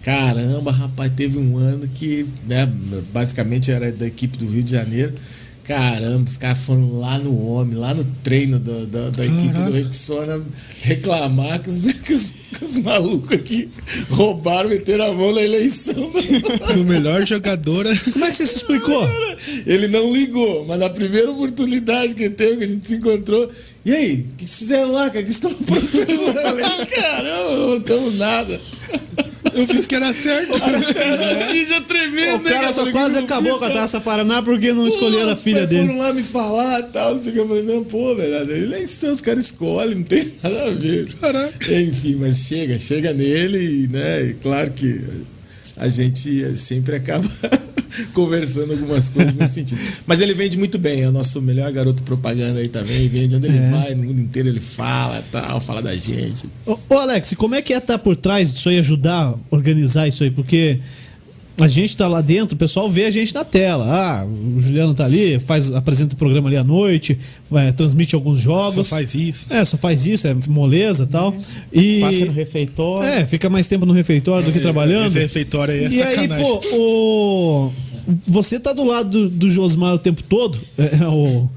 [0.04, 2.68] Caramba, rapaz, teve um ano que, né,
[3.14, 5.14] basicamente era da equipe do Rio de Janeiro.
[5.64, 9.54] Caramba, os caras foram lá no homem, lá no treino da, da, da equipe do
[9.54, 9.78] Caraca.
[9.78, 10.41] Rexona
[10.82, 13.70] reclamar que os, que os, que os malucos aqui
[14.10, 16.12] roubaram, meteram a mão na eleição.
[16.76, 17.86] O melhor jogador.
[18.12, 19.08] Como é que você se explicou?
[19.68, 23.49] Ele não ligou, mas na primeira oportunidade que teve, que a gente se encontrou.
[23.84, 25.08] E aí, o que vocês fizeram lá?
[25.08, 26.12] O que vocês estão aprontando?
[26.12, 28.60] Eu falei, caramba, não estamos nada.
[29.54, 30.58] Eu fiz que era certo.
[30.58, 34.42] Já tremendo, O cara né, só quase "Eu não acabou com a cara." Taça Paraná
[34.42, 35.88] porque não escolheram a filha dele.
[35.88, 37.40] foram lá me falar e tal, não sei o que.
[37.42, 41.14] Eu falei, não, pô, velho, eleição, os caras escolhem, não tem nada a ver.
[41.16, 41.74] Caraca.
[41.82, 45.02] Enfim, mas chega, chega nele e, né, e claro que
[45.76, 47.28] a gente sempre acaba
[48.14, 49.82] conversando algumas coisas nesse sentido.
[50.06, 53.48] Mas ele vende muito bem, é o nosso melhor garoto propaganda aí também, vende onde
[53.48, 53.70] ele É.
[53.70, 56.48] vai, no mundo inteiro ele fala tal, fala da gente.
[56.66, 60.08] Ô, ô, Alex, como é que é estar por trás disso aí, ajudar a organizar
[60.08, 60.32] isso aí?
[60.32, 60.80] Porque
[61.60, 63.86] a gente tá lá dentro, o pessoal vê a gente na tela.
[63.88, 67.18] Ah, o Juliano tá ali, faz, apresenta o programa ali à noite,
[67.49, 68.88] vai, transmite alguns jogos.
[68.88, 69.45] Só faz isso.
[69.49, 71.36] É, só faz isso, é moleza e tal.
[71.72, 71.99] E.
[71.99, 73.08] Passa no refeitório.
[73.08, 75.08] É, fica mais tempo no refeitório do que trabalhando.
[75.08, 76.45] Esse refeitório aí é E aí, sacanagem.
[76.45, 77.72] pô, o...
[78.26, 80.60] você tá do lado do, do Josmar o tempo todo.
[80.78, 81.49] É, é o...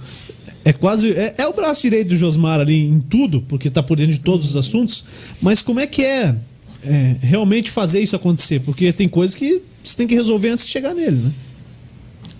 [0.64, 1.12] é quase.
[1.12, 4.20] É, é o braço direito do Josmar ali em tudo, porque tá por dentro de
[4.20, 5.04] todos os assuntos.
[5.40, 6.34] Mas como é que é,
[6.82, 8.60] é, realmente fazer isso acontecer?
[8.60, 11.32] Porque tem coisas que você tem que resolver antes de chegar nele, né?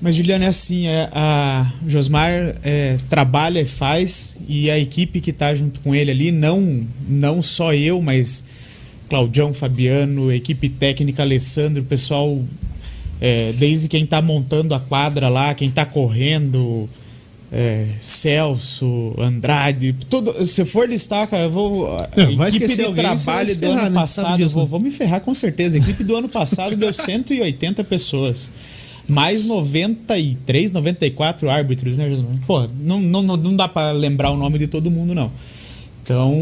[0.00, 5.30] Mas Juliano é assim, é, a Josmar é, trabalha e faz e a equipe que
[5.30, 8.44] está junto com ele ali, não não só eu, mas
[9.08, 12.42] Claudião, Fabiano, equipe técnica, Alessandro, pessoal
[13.20, 16.88] é, desde quem está montando a quadra lá, quem está correndo,
[17.56, 20.44] é, Celso, Andrade, tudo.
[20.44, 21.86] Se for listar, cara, eu vou.
[22.16, 23.90] Não, vai equipe esquecer de trabalho do ano né?
[23.90, 24.68] Passado, eu vou, né?
[24.68, 25.78] vou me ferrar com certeza.
[25.78, 28.50] A equipe do ano passado deu 180 pessoas.
[29.06, 32.32] mais 93, 94 árbitros, né, Josmar?
[32.44, 35.30] Pô, não, não, não dá pra lembrar o nome de todo mundo, não.
[36.02, 36.34] Então,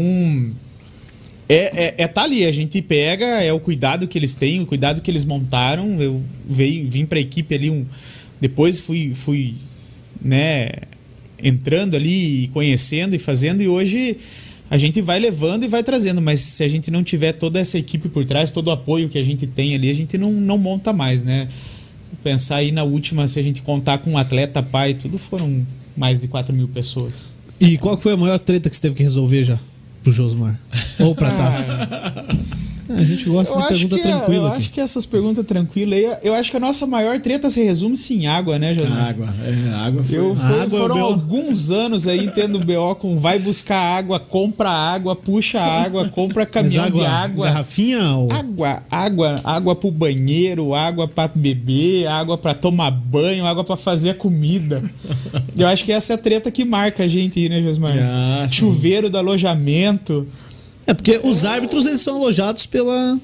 [1.47, 4.65] é, é, é tá ali, a gente pega, é o cuidado que eles têm, o
[4.65, 6.01] cuidado que eles montaram.
[6.01, 7.85] Eu veio, vim pra equipe ali um.
[8.41, 9.53] Depois fui, fui
[10.19, 10.69] né,
[11.43, 14.17] entrando ali, e conhecendo e fazendo, e hoje
[14.69, 17.77] a gente vai levando e vai trazendo, mas se a gente não tiver toda essa
[17.77, 20.57] equipe por trás, todo o apoio que a gente tem ali, a gente não, não
[20.57, 21.47] monta mais, né?
[22.23, 25.65] Pensar aí na última, se a gente contar com um atleta, pai, tudo foram
[25.95, 27.35] mais de 4 mil pessoas.
[27.59, 29.59] E qual foi a maior treta que você teve que resolver já?
[30.01, 30.59] Pro Josmar?
[30.99, 31.71] Ou pra Tassi?
[32.89, 34.59] a gente gosta de pergunta é, tranquila eu aqui.
[34.59, 38.13] acho que essas perguntas tranquilas aí, eu acho que a nossa maior treta se resume-se
[38.13, 39.09] em água, né, Josmar?
[39.09, 40.17] Água, é, água foi.
[40.17, 41.01] Eu, foi- Água, foram BO.
[41.03, 46.85] alguns anos aí tendo BO com vai buscar água, compra água, puxa água, compra caminhão
[46.85, 47.45] água, de água.
[47.47, 48.31] garrafinha ou...
[48.31, 54.11] Água, água, água pro banheiro, água pra beber, água pra tomar banho, água pra fazer
[54.11, 54.83] a comida.
[55.57, 57.91] Eu acho que essa é a treta que marca a gente aí, né, Josmar?
[57.95, 58.55] Ah, sim.
[58.55, 60.27] Chuveiro do alojamento.
[60.85, 63.19] É porque os árbitros eles são alojados pela,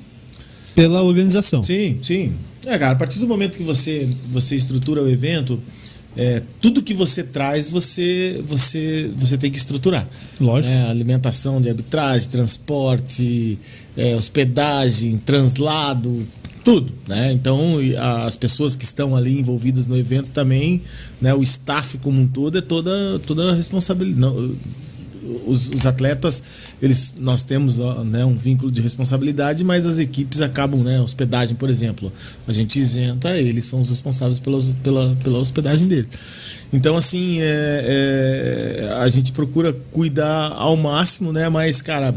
[0.75, 1.63] pela organização.
[1.63, 2.33] Sim, sim.
[2.65, 5.59] É, cara, a partir do momento que você, você estrutura o evento,
[6.15, 10.07] é, tudo que você traz, você, você, você tem que estruturar.
[10.39, 10.73] Lógico.
[10.73, 13.57] É, alimentação de arbitragem, transporte,
[13.95, 16.27] é, hospedagem, translado,
[16.63, 17.31] tudo, né?
[17.31, 17.77] Então,
[18.25, 20.81] as pessoas que estão ali envolvidas no evento também,
[21.21, 21.33] né?
[21.33, 24.51] O staff como um todo é toda, toda a responsabilidade.
[25.45, 26.43] Os, os atletas,
[26.81, 30.99] eles, nós temos né, um vínculo de responsabilidade, mas as equipes acabam, né?
[31.01, 32.11] Hospedagem, por exemplo,
[32.47, 36.09] a gente isenta, eles são os responsáveis pela, pela, pela hospedagem deles.
[36.71, 41.49] Então, assim, é, é, a gente procura cuidar ao máximo, né?
[41.49, 42.13] Mas, cara,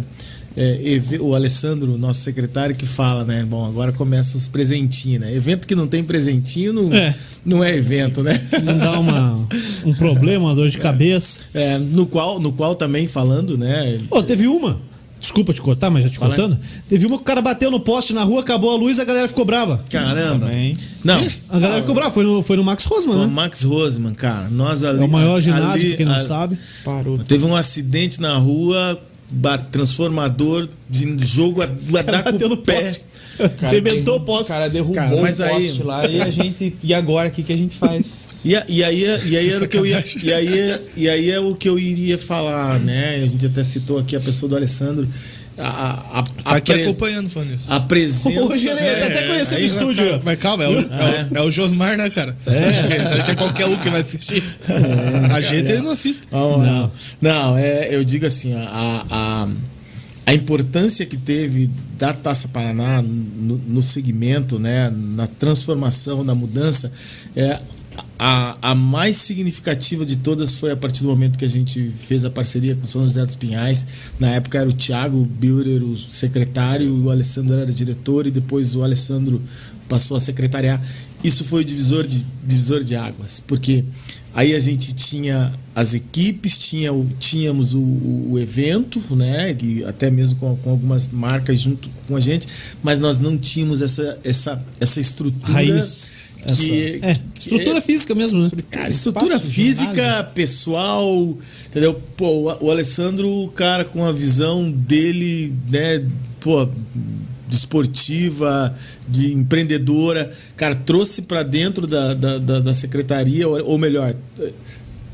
[0.56, 3.44] é, o Alessandro, nosso secretário, que fala, né?
[3.48, 5.34] Bom, agora começa os presentinhos, né?
[5.34, 7.14] Evento que não tem presentinho não É.
[7.44, 8.32] não é evento, né?
[8.62, 9.46] Não dá uma,
[9.84, 11.38] um problema, uma dor de cabeça.
[11.54, 13.98] É, no, qual, no qual também falando, né?
[14.08, 14.80] Pô, teve uma.
[15.20, 16.40] Desculpa te cortar, mas já te Fala aí.
[16.40, 16.58] cortando.
[16.88, 19.28] Teve uma que o cara bateu no poste na rua, acabou a luz a galera
[19.28, 19.80] ficou brava.
[19.88, 20.46] Caramba.
[20.48, 20.76] Também.
[21.04, 21.24] Não.
[21.48, 22.10] A galera ficou brava.
[22.10, 23.32] Foi no, foi no Max Rosman, Foi o né?
[23.32, 24.48] Max Rosman, cara.
[24.50, 26.58] Nós ali, É o maior ginásio, ali- pra quem não a- sabe.
[26.84, 27.18] Parou.
[27.18, 29.00] Teve um acidente na rua,
[29.58, 32.92] transformador de jogo a, a dar com o pé.
[33.62, 34.52] Arrebentou o O poste.
[34.52, 36.76] cara derrubou Cara, mas o aí- poste lá e a gente.
[36.82, 38.30] E agora, o que, que a gente faz?
[38.44, 41.30] E, a- e aí, e aí era o que eu ia, e aí, e aí
[41.30, 43.22] é o que eu iria falar, né?
[43.22, 45.08] A gente até citou aqui a pessoa do Alessandro.
[45.58, 47.70] A, a, a, Tá aqui pres- acompanhando falando isso.
[47.70, 48.40] a presença.
[48.40, 50.10] Hoje ele É, até conheceu no Aí, estúdio.
[50.12, 52.36] mas- Mas calma, é o, é o- é o Josmar, né, cara?
[52.44, 54.42] Você acha que, é qualquer um que vai assistir?
[55.32, 56.22] a gente ele não assiste.
[56.30, 56.92] Não, não.
[57.20, 59.48] Não, é, eu digo assim, a, a,
[60.26, 66.90] a importância que teve da Taça Paraná no, no segmento, né, na transformação, na mudança,
[67.36, 67.60] é,
[68.24, 72.24] a, a mais significativa de todas foi a partir do momento que a gente fez
[72.24, 73.84] a parceria com São José dos Pinhais.
[74.20, 78.84] Na época era o Thiago Bilder, o secretário, o Alessandro era diretor e depois o
[78.84, 79.42] Alessandro
[79.88, 80.80] passou a secretariar.
[81.24, 83.84] Isso foi o divisor de, divisor de águas, porque
[84.34, 89.54] Aí a gente tinha as equipes, tinha o, tínhamos o, o- o evento, né?
[89.62, 92.46] E até mesmo com, com algumas marcas junto com a gente,
[92.82, 95.52] mas nós não tínhamos essa, essa, essa estrutura.
[95.52, 96.10] Raiz.
[96.44, 98.50] Essa- Que, é, estrutura física mesmo, né?
[98.70, 100.32] Cara, estrutura Espaço, física, ginásio.
[100.34, 101.94] pessoal, entendeu?
[102.16, 106.04] Pô, o- o Alessandro, cara, com a visão dele, né,
[106.40, 106.68] pô,
[107.52, 108.74] desportiva,
[109.06, 114.14] de empreendedora, cara, trouxe para dentro da, da, da, da secretaria, ou, ou melhor,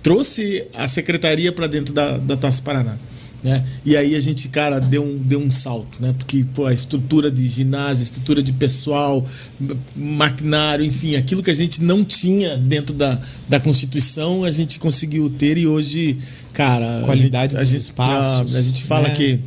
[0.02, 2.96] trouxe a secretaria para dentro da, da Taça Paraná.
[3.42, 3.64] Né?
[3.84, 6.12] E aí a gente, cara, deu um, deu um salto, né?
[6.18, 9.24] Porque pô, a estrutura de ginásio, a estrutura de pessoal,
[9.60, 13.16] ma- maquinário, enfim, aquilo que a gente não tinha dentro da,
[13.48, 16.18] da Constituição, a gente conseguiu ter e hoje,
[16.52, 17.02] cara.
[17.04, 19.14] Qualidade a dos gente, espaços, A, a gente fala né?
[19.14, 19.38] que,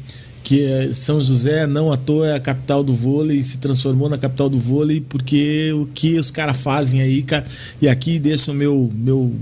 [0.44, 4.18] que eh, São José, não à toa, é a capital do vôlei, se transformou na
[4.18, 7.44] capital do vôlei, porque o que os caras fazem aí, cara.
[7.82, 8.90] E aqui deixa o meu.
[8.94, 9.34] meu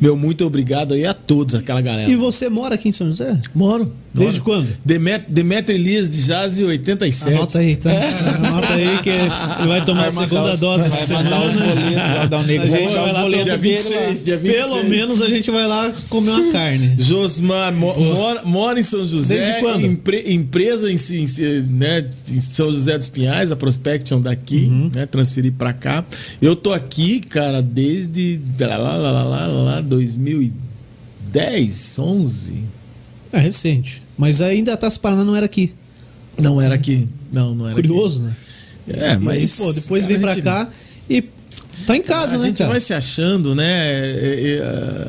[0.00, 2.08] meu muito obrigado aí a todos, aquela galera.
[2.08, 3.36] E você mora aqui em São José?
[3.52, 3.92] Moro.
[4.14, 4.66] Desde quando?
[4.84, 7.34] Demet, Demetrio Elias de Jazz 87.
[7.34, 7.90] Anota aí, tá?
[8.42, 9.28] Anota aí que ele
[9.68, 12.40] vai tomar a Vai mandar segunda os- dose vai mandar os boletos, vai dar um
[12.40, 14.24] A vou vai os lá boletos dia dele 26, lá.
[14.24, 14.64] dia 26.
[14.64, 16.94] Pelo menos a gente vai lá comer uma carne.
[16.98, 19.36] Josmar mo- mora, mora em São José.
[19.36, 19.84] Desde quando?
[19.86, 21.26] empre- empresa em, si- em
[21.68, 24.90] né, em São José dos Pinhais, a Prospection daqui, Uhum.
[24.94, 26.04] né, transferi pra cá.
[26.40, 32.64] Eu tô aqui, cara, desde lá, lá, lá, lá, lá, 2010, 11.
[33.32, 34.02] É recente.
[34.16, 35.72] Mas ainda a Taça Paraná não era aqui.
[36.40, 37.08] Não era aqui.
[37.32, 38.32] Não, não era Curioso, né?
[38.88, 39.00] aqui.
[39.00, 39.54] É, mas.
[39.58, 40.70] E pô, depois cara, vem a pra gente- cá
[41.10, 41.24] e
[41.86, 42.70] Tá em casa, a né, gente cara?
[42.70, 43.64] vai se achando, né?
[43.64, 45.08] É, é, é,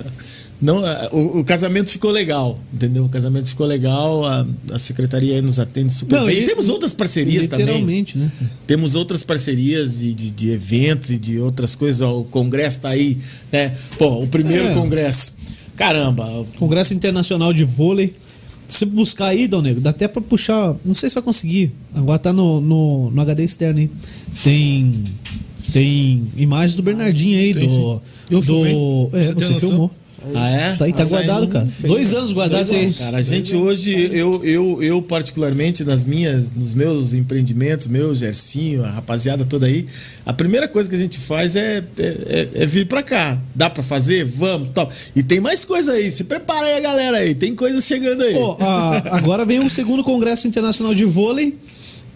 [0.61, 3.05] não, é, o, o casamento ficou legal, entendeu?
[3.05, 6.37] O casamento ficou legal, a, a secretaria aí nos atende super Não, bem.
[6.37, 7.65] e- E temos outras parcerias também.
[7.65, 8.31] Literalmente, né?
[8.67, 12.01] Temos outras parcerias de, de, de eventos e de outras coisas.
[12.01, 13.17] O congresso tá aí,
[13.51, 13.75] né?
[13.97, 14.73] Pô, o primeiro É.
[14.73, 15.37] congresso.
[15.79, 18.13] Caramba, Congresso Internacional de Vôlei.
[18.67, 20.75] Se buscar aí, Dal Negro, dá até pra puxar.
[20.83, 21.71] Não sei se vai conseguir.
[21.95, 23.89] Agora tá no, no, no HD externo aí.
[24.43, 25.03] Tem.
[25.71, 27.73] Tem imagens do Bernardinho aí, Tem, do.
[27.73, 27.99] sim.
[28.29, 28.73] Eu do filmei.
[29.13, 29.89] é, Você você filmou.
[30.35, 30.75] Ah, é?
[30.75, 31.67] Tá aí, tá guardado, cara.
[31.81, 32.93] Dois anos guardado aí.
[32.93, 38.83] Cara, a gente hoje, eu, eu, eu particularmente, nas minhas, nos meus empreendimentos, meu, Gercinho,
[38.83, 39.85] a rapaziada toda aí,
[40.25, 43.37] a primeira coisa que a gente faz é, é, é- é vir pra cá.
[43.55, 44.25] Dá pra fazer?
[44.25, 44.93] Vamos, top.
[45.15, 48.33] E tem mais coisa aí, se prepara aí, galera aí, tem coisa chegando aí.
[48.33, 51.57] Pô, a- agora vem o segundo Congresso Internacional de Vôlei,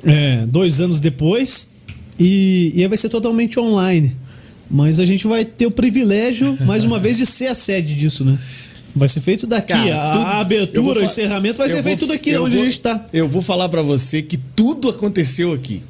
[0.04, 1.68] é, dois anos depois,
[2.20, 4.16] e, e aí vai ser totalmente online.
[4.70, 8.24] Mas a gente vai ter o privilégio, mais uma vez, de ser a sede disso,
[8.26, 8.38] né?
[8.96, 9.74] Vai ser feito daqui.
[9.74, 12.68] Cara, a, tudo- a abertura, o encerramento vai ser vou- feito daqui, onde vou- a
[12.70, 13.06] gente tá.
[13.12, 15.82] Eu vou falar pra você que tudo aconteceu aqui.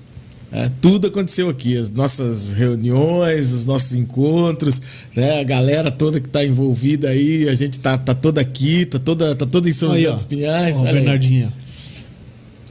[0.51, 4.79] É, tudo aconteceu aqui, as nossas reuniões, os nossos encontros,
[5.15, 5.39] né?
[5.39, 9.35] A galera toda que tá envolvida aí, a gente tá, tá toda aqui, tá toda,
[9.35, 10.13] tá toda em São Aí, José ó.
[10.13, 10.77] dos Pinhais.
[10.77, 11.51] Ó, é o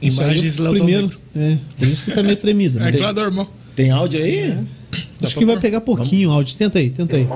[0.01, 1.11] Imagens lá primeiro.
[1.35, 2.79] É, por isso que tá meio tremido.
[2.79, 2.89] né?
[2.89, 3.49] É claro, normal.
[3.75, 4.57] Tem áudio aí?
[5.23, 6.55] Acho que vai pegar pouquinho o áudio.
[6.55, 7.27] Tenta aí, tenta aí.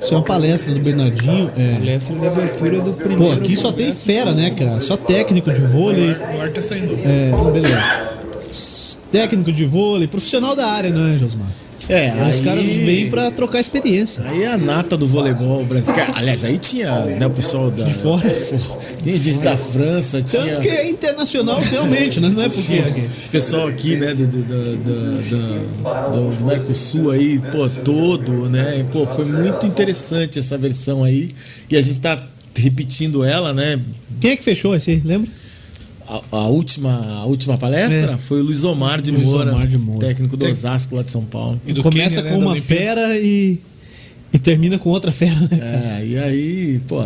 [0.00, 1.50] isso é uma palestra do Bernardinho.
[1.56, 1.74] É.
[1.78, 3.24] Palestra de abertura do primeiro.
[3.24, 4.80] Pô, aqui só tem fera, né, cara?
[4.80, 6.12] Só técnico de vôlei.
[6.12, 6.92] O ar tá saindo.
[7.04, 8.18] É, beleza.
[9.10, 11.48] Técnico de vôlei, profissional da área, né, Josmar?
[11.88, 14.22] É, Os aí- caras vêm pra trocar experiência.
[14.26, 16.12] Aí é a nata do voleibol brasileiro.
[16.14, 17.84] Aliás, aí tinha né, o pessoal da.
[17.84, 18.28] De fora.
[19.02, 20.42] Tinha gente da França, tinha.
[20.44, 22.28] Tanto que é internacional realmente, né?
[22.28, 22.78] Não é porque.
[23.26, 28.84] O pessoal aqui, né, do, do, do, do- Mercosul aí, pô, todo, né?
[28.90, 31.30] Pô, foi muito interessante essa versão aí.
[31.70, 32.22] E a gente tá
[32.56, 33.78] repetindo ela, né?
[34.20, 35.00] Quem é que fechou esse?
[35.04, 35.30] Lembra?
[36.08, 38.18] A, a última, a última palestra É.
[38.18, 40.06] foi o Luiz Omar de Luiz Moura, Omar de Moura.
[40.06, 41.60] técnico do Osasco lá de São Paulo.
[41.66, 42.84] E do Começa com né, da uma Olimpíada.
[43.02, 43.58] fera e.
[44.32, 45.98] E termina com outra fera, né?
[46.00, 47.02] É, e aí, pô.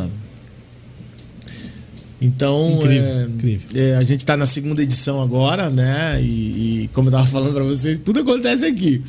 [2.21, 3.69] Então, Incrível, é, incrível.
[3.75, 6.23] é, a gente tá na segunda edição agora, né?
[6.23, 9.03] E, e como eu tava falando pra vocês, tudo acontece aqui,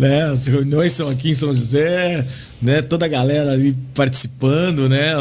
[0.00, 0.24] né?
[0.30, 2.26] As reuniões são aqui em São José,
[2.62, 2.82] né?
[2.82, 5.12] Toda a galera ali participando, né?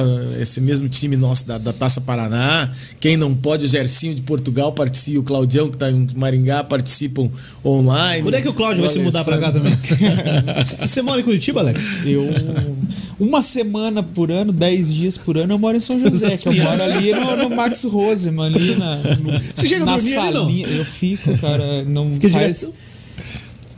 [0.42, 2.70] Esse mesmo time nosso da, da Taça Paraná.
[3.00, 7.30] Quem não pode, o Gercinho de Portugal participa, o Claudião que tá em Maringá participam
[7.64, 8.24] online.
[8.24, 9.74] Quando é que o Cláudio vai se mudar pra cá também?
[10.82, 11.88] Você mora em Curitiba, Alex?
[12.06, 12.26] Eu.
[13.20, 16.54] Uma semana por ano, dez dias por ano, eu moro em São José, que eu
[16.56, 18.96] moro ali no, no Max Roseman, ali na.
[18.96, 20.42] no- Você chega a na dormir ali, não?
[20.46, 20.68] salinha.
[20.68, 21.84] Eu fico, cara.
[21.84, 22.60] Não Fica faz.
[22.62, 22.74] direto?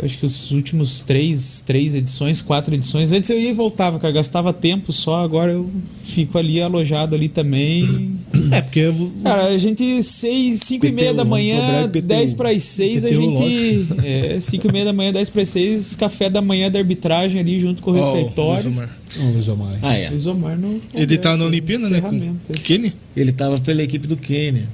[0.01, 3.11] Eu Acho que os últimos três, três edições, quatro edições.
[3.11, 4.11] Antes eu ia e voltava, cara.
[4.11, 5.69] Gastava tempo só, agora eu
[6.03, 8.17] fico ali alojado ali também.
[8.51, 8.79] É, porque.
[8.79, 12.01] eu vou- Cara, a gente, seis, cinco e meia PTU, da manhã, PTU.
[12.07, 13.87] 10 para as 6, a PTU, gente.
[14.03, 17.39] É, cinco e meia da manhã, 10 para as 6, café da manhã da arbitragem
[17.39, 18.67] ali junto com o Ó, o Luiz refeitório.
[18.69, 18.99] Omar.
[19.33, 19.79] Luiz Omar.
[19.83, 20.09] Ah, é.
[20.09, 20.81] Luiz Omar no.
[20.95, 22.01] Ele tá na Olimpíada, né?
[22.01, 22.35] Com.
[22.63, 22.91] Quênia.
[23.15, 24.67] Ele tava pela equipe do Quênia.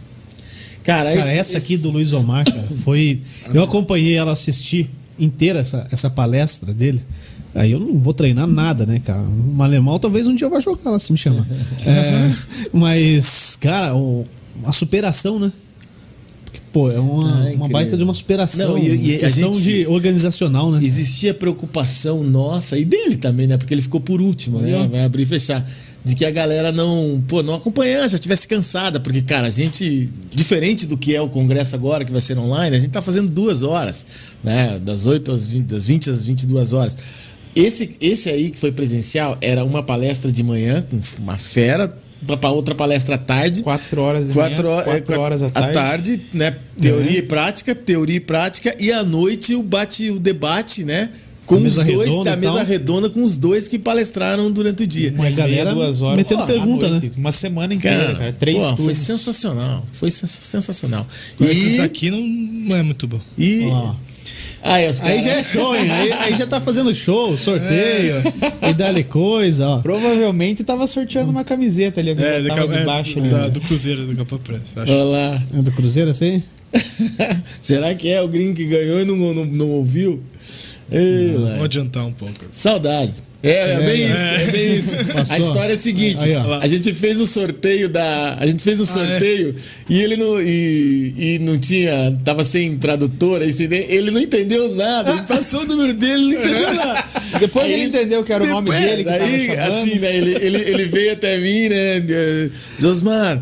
[0.83, 3.19] Cara, Cara, esse- essa aqui esse- do Luiz Omar, cara, foi.
[3.53, 7.03] Eu acompanhei ela assistir inteira essa, essa palestra dele.
[7.55, 9.21] Aí eu não vou treinar nada, né, cara?
[9.21, 11.45] Um alemão talvez um dia eu vá jogar lá se me chamar.
[11.85, 12.31] É,
[12.73, 14.23] mas, cara, o-
[14.63, 15.51] a superação, né?
[16.45, 18.69] Porque, pô, é uma, Ah, é uma baita de uma superação.
[18.69, 20.79] Não, e- e a questão gente- de organizacional, né?
[20.83, 23.57] existia preocupação nossa e dele também, né?
[23.57, 24.87] Porque ele ficou por último, né?
[24.91, 25.67] Vai abrir e fechar.
[26.07, 30.09] De que a galera não, pô, não acompanhasse, já tivesse cansada, porque, cara, a gente,
[30.33, 33.29] diferente do que é o congresso agora, que vai ser online, a gente tá fazendo
[33.29, 34.05] duas horas,
[34.43, 34.79] né?
[34.79, 36.97] Das 8 às 20, das 20 às 22 horas.
[37.55, 41.93] Esse, esse aí que foi presencial era uma palestra de manhã, com uma fera,
[42.25, 43.63] para outra palestra à tarde.
[43.63, 46.21] Quatro horas de Quatro, manhã, é, quatro horas à tarde.
[46.33, 46.55] né?
[46.79, 48.75] Teoria e prática, teoria e prática.
[48.79, 51.09] E à noite o bate, o debate, né?
[51.47, 54.87] Com os dois, redonda a e mesa redonda com os dois que palestraram durante o
[54.87, 55.13] dia.
[55.17, 57.05] E a galera duas horas metendo pergunta, noite.
[57.05, 57.11] né?
[57.17, 58.15] Uma semana inteira, cara.
[58.17, 59.87] Cara, Três pô, foi sensacional.
[59.93, 61.07] Foi sens- sensacional.
[61.39, 63.19] Mas Esses E, aqui não, não é muito bom.
[63.37, 63.63] e
[64.61, 65.89] aí, os Aí já é show, hein?
[65.89, 68.15] Aí, aí já tá fazendo show, sorteio,
[68.69, 69.79] e dali coisa, ó.
[69.79, 72.09] Provavelmente tava sorteando uma camiseta ali.
[72.09, 73.29] É, É, da, tava é, de baixo ali.
[73.29, 74.91] da- do Cruzeiro do Capa Pressa, acho.
[74.91, 75.43] Olha lá.
[75.57, 76.43] É do Cruzeiro, assim?
[77.61, 80.21] Será que é o gringo que ganhou e não, não, não ouviu?
[80.91, 81.49] Ei, lá.
[81.51, 82.33] Vamos adiantar um pouco.
[82.51, 83.23] Saudades.
[83.43, 84.97] É, é bem isso, é bem isso.
[85.13, 85.35] Passou.
[85.35, 88.35] A história é a seguinte: Aí, a gente fez o sorteio da.
[88.39, 89.55] A gente fez o sorteio
[89.89, 90.41] e ele não.
[90.41, 92.17] E, e não tinha.
[92.25, 95.11] Tava sem tradutor, aí sem- ele não entendeu nada.
[95.11, 97.05] Ele passou o número dele, ele não entendeu nada.
[97.39, 100.85] Depois Aí ele entendeu que era o nome dele daí, assim, né, ele, ele, ele
[100.85, 102.01] veio até mim, né?
[102.79, 103.41] Josmar,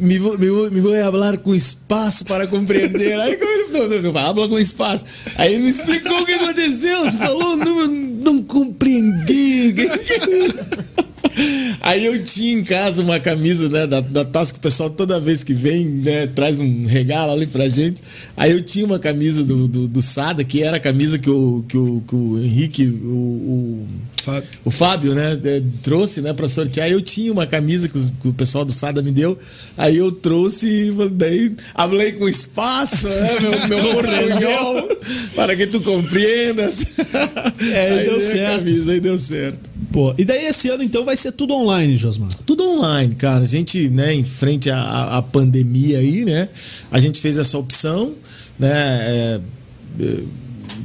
[0.00, 3.18] me vou, me, vou, me vou falar com espaço para compreender.
[3.20, 3.50] Aí como
[3.82, 5.04] ele não, habla com espaço.
[5.36, 7.10] Aí ele me explicou o que aconteceu.
[7.12, 9.74] Falou o número, não compreendi.
[11.80, 15.42] Aí eu tinha em casa uma camisa né, da, da que o pessoal toda vez
[15.44, 18.02] que vem né, traz um regalo ali pra gente.
[18.36, 21.64] Aí eu tinha uma camisa do, do, do Sada, que era a camisa que o,
[21.68, 23.88] que o, que o Henrique, o- o,
[24.20, 24.48] Fábio.
[24.64, 26.88] o Fábio, né, eh, trouxe, né, para sortear.
[26.90, 29.38] Eu tinha uma camisa que, os- que o pessoal do Sada me deu.
[29.76, 34.88] Aí eu trouxe e daí falei com espaço, né, meu, meu portunhol,
[35.34, 36.84] para que tu compreendas.
[37.72, 38.64] É, aí deu certo.
[38.64, 39.70] Camisa, aí deu certo.
[39.92, 42.30] Pô, e daí esse ano então vai ser tudo online, Josmar.
[42.46, 43.44] Tudo online, cara.
[43.44, 46.48] A gente, né, em frente à, à- à pandemia aí, né,
[46.90, 48.14] a gente fez essa opção,
[48.58, 49.40] né, é,
[50.00, 50.16] é,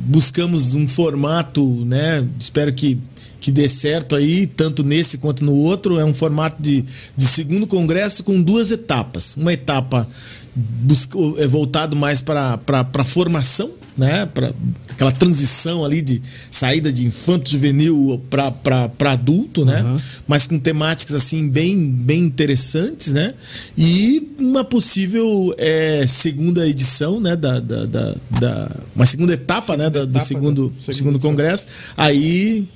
[0.07, 2.97] buscamos um formato, né, espero que
[3.45, 5.99] que dê certo aí, tanto nesse quanto no outro.
[5.99, 6.83] É um formato de,
[7.15, 9.35] de segundo congresso com duas etapas.
[9.37, 10.09] Uma etapa
[10.55, 12.59] busca, é voltado mais para
[12.91, 14.25] a formação, né?
[14.25, 14.51] Para
[14.89, 19.83] aquela transição ali de saída de infanto juvenil para adulto, né?
[19.83, 19.95] Uhum.
[20.27, 23.35] Mas com temáticas assim bem, bem interessantes, né?
[23.77, 27.35] E uma possível é, segunda edição, né?
[27.35, 29.87] Da, da, da, da- uma segunda etapa, né?
[29.87, 31.29] da- do etapa segundo, segunda segundo edição.
[31.29, 31.67] congresso.
[31.95, 32.67] Aí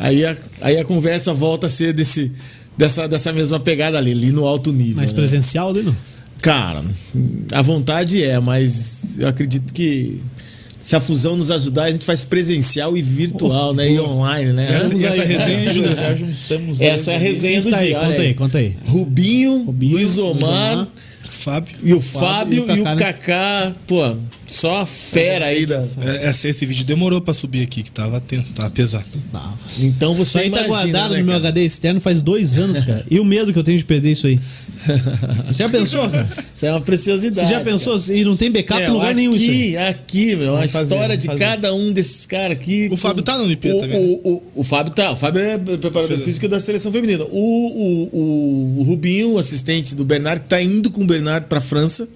[0.00, 2.32] Aí a, aí a conversa volta a ser desse,
[2.76, 4.96] dessa, dessa mesma pegada ali, ali no alto nível.
[4.96, 5.16] Mais né?
[5.16, 5.94] presencial ali, não?
[6.40, 6.82] Cara,
[7.52, 10.18] a vontade é, mas eu acredito que
[10.80, 13.92] se a fusão nos ajudar, a gente faz presencial e virtual, né?
[13.92, 14.64] E online, né?
[14.64, 15.28] Essa, Estamos e essa aí.
[15.28, 16.80] resenha Já, já juntamos.
[16.80, 17.98] Essa é a resenha do aí, dia.
[17.98, 18.76] olha conta aí, conta aí.
[18.86, 20.88] Rubinho, Rubinho, Luiz Omar, Luiz Omar.
[21.24, 21.74] Fábio.
[21.82, 23.12] e o Fábio Fábio e o Kaká, né?
[23.12, 24.16] Kaká, pô,
[24.50, 25.76] só a fera aí da.
[25.76, 29.04] É, essa- esse vídeo demorou pra subir aqui, que tava tenso, tava pesado.
[29.78, 31.48] Então Isso você aí tá imagina, guardado né, no meu cara?
[31.48, 33.04] HD externo faz dois anos, cara.
[33.08, 34.38] E o medo que eu tenho de perder isso aí.
[35.48, 36.28] Você já pensou, cara?
[36.54, 37.46] Isso é uma preciosidade.
[37.48, 37.96] Você já pensou?
[38.10, 39.76] E não tem backup em Meu, lugar nenhum isso aí.
[39.76, 39.86] Aqui,
[40.30, 41.44] aqui, meu, a história de fazer.
[41.44, 42.88] cada um desses caras aqui.
[42.90, 44.18] O Fábio tá na Olimpíada o, também, né?
[44.24, 47.24] O, o, o Fábio tá, o Fábio é preparador físico da seleção feminina.
[47.24, 51.60] O, o, o, o Rubinho, assistente do Bernard, que tá indo com o Bernard pra
[51.60, 52.08] França,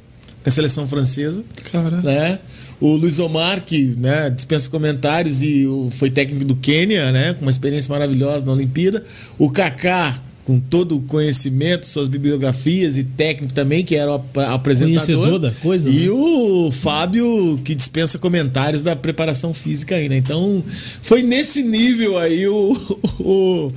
[0.44, 1.42] com a seleção francesa.
[1.72, 2.00] Cara.
[2.02, 2.38] Né?
[2.80, 7.42] O Luiz Omar, que né, dispensa comentários e o- foi técnico do Quênia, né, com
[7.42, 9.02] uma experiência maravilhosa na Olimpíada.
[9.38, 14.36] O Kaká, com todo o conhecimento, suas bibliografias e técnico também, que era o ap-
[14.36, 15.06] apresentador.
[15.06, 16.10] Conhecedor da coisa, E né?
[16.10, 20.18] o Fábio, que dispensa comentários da preparação física aí, né?
[20.18, 20.62] Então,
[21.02, 22.76] foi nesse nível aí o,
[23.20, 23.72] o,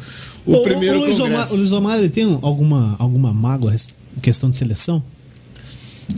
[0.45, 1.17] o ô, primeiro o Luiz.
[1.21, 5.01] Omar, o Luiz Omar, ele tem alguma, alguma mágoa em questão de seleção?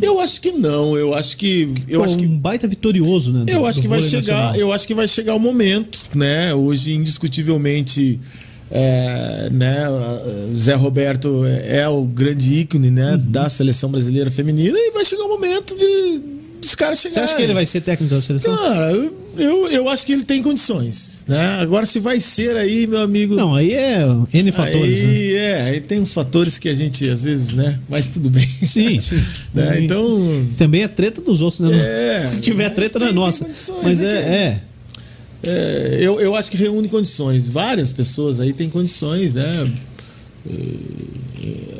[0.01, 1.67] Eu acho que não, eu acho que...
[1.87, 3.45] Eu Pô, acho que um baita vitorioso, né?
[3.45, 4.55] do- Eu acho que vai chegar, nacional.
[4.55, 6.53] eu acho que vai chegar o momento, né?
[6.53, 8.19] Hoje indiscutivelmente
[8.71, 9.77] é, né,
[10.55, 13.31] Zé Roberto é o grande ícone, né, Uhum.
[13.31, 16.21] da seleção brasileira feminina e vai chegar o momento de
[16.61, 17.25] dos caras Você chegarem.
[17.25, 18.55] acha que ele vai ser técnico da seleção?
[18.55, 18.91] Cara,
[19.37, 21.59] eu, eu acho que ele tem condições, né?
[21.61, 23.35] Agora se vai ser aí, meu amigo.
[23.35, 25.09] Não, aí é N fatores, né?
[25.09, 27.79] aí, é, aí tem uns fatores que a gente às vezes, né?
[27.87, 28.45] Mas tudo bem.
[28.63, 29.21] Sim, sim.
[29.53, 29.81] Né?
[29.81, 32.17] Então, Também é treta dos outros, né?
[32.17, 33.47] É, Se tiver treta, não é nossa.
[33.81, 34.61] Mas né, é, é.
[35.41, 37.47] É, eu, eu acho que reúne condições.
[37.47, 39.71] Várias pessoas aí têm condições, né?
[40.49, 40.53] É,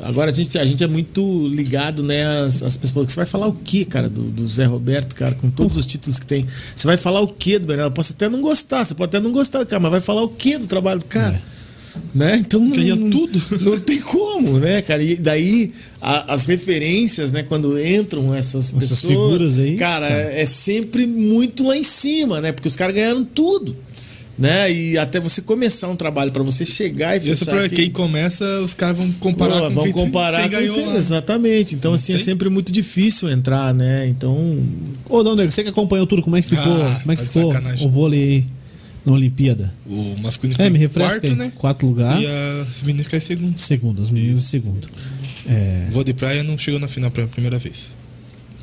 [0.03, 2.25] Agora a gente, a gente é muito ligado, né?
[2.45, 3.11] Às, às pessoas.
[3.11, 6.19] Você vai falar o que, cara, do, do Zé Roberto, cara, com todos os títulos
[6.19, 6.45] que tem?
[6.75, 7.89] Você vai falar o que do Bernardo?
[7.91, 10.23] Eu posso até não gostar, você pode até não gostar do cara, mas vai falar
[10.23, 11.41] o que do trabalho do cara?
[12.13, 12.37] Né?
[12.37, 13.39] Então não, Ganha não- tudo.
[13.61, 15.03] Não tem como, né, cara?
[15.03, 19.01] E daí a- as referências, né, quando entram essas, Essas pessoas,
[19.33, 22.51] figuras aí, cara, é sempre muito lá em cima, né?
[22.51, 23.75] Porque os caras ganharam tudo.
[24.39, 24.71] Né?
[24.71, 28.73] E até você começar um trabalho para você chegar e fechar aqui- quem começa, os
[28.73, 30.95] caras vão comparar Pô, com vão quem, comparar quem ganhou quem-.
[30.95, 31.75] Exatamente.
[31.75, 32.23] Então, assim, é tem?
[32.23, 34.07] sempre muito difícil entrar, né?
[34.07, 34.57] Então.
[35.09, 37.23] Ô, Dão Nego, você que acompanhou tudo, como é que ficou, Ah, como é que
[37.23, 37.85] tá ficou sacanagem.
[37.85, 38.45] o vôlei aí
[39.05, 39.73] na Olimpíada?
[39.85, 41.51] O masculino É, me em refresca quarto, né?
[41.57, 43.57] Quarto lugar, E as meninas ficaram em segundo.
[43.57, 44.87] segundo, as meninas em segundo.
[45.47, 47.93] É, vôlei de praia não chegou na final pela primeira vez.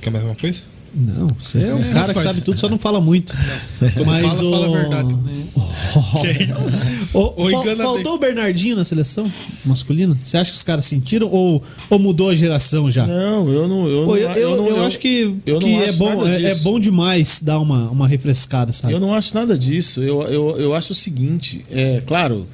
[0.01, 0.63] Quer mais uma coisa?
[0.95, 3.35] Não, você é um É, cara que sabe tudo, só não fala muito.
[3.79, 5.17] Quando fala, fala a verdade.
[7.13, 9.31] Fal- engana faltou o Bernardinho na seleção
[9.65, 10.17] masculina?
[10.23, 13.07] Você acha que os caras sentiram ou, ou mudou a geração já?
[13.07, 13.87] Não, eu não.
[13.89, 16.43] Eu, não, eu, eu, não- eu acho que, eu que não é, acho bom, é,
[16.43, 18.93] é bom demais dar uma, uma refrescada, sabe?
[18.93, 20.03] Eu não acho nada disso.
[20.03, 22.47] Eu, eu, eu acho o seguinte, é claro,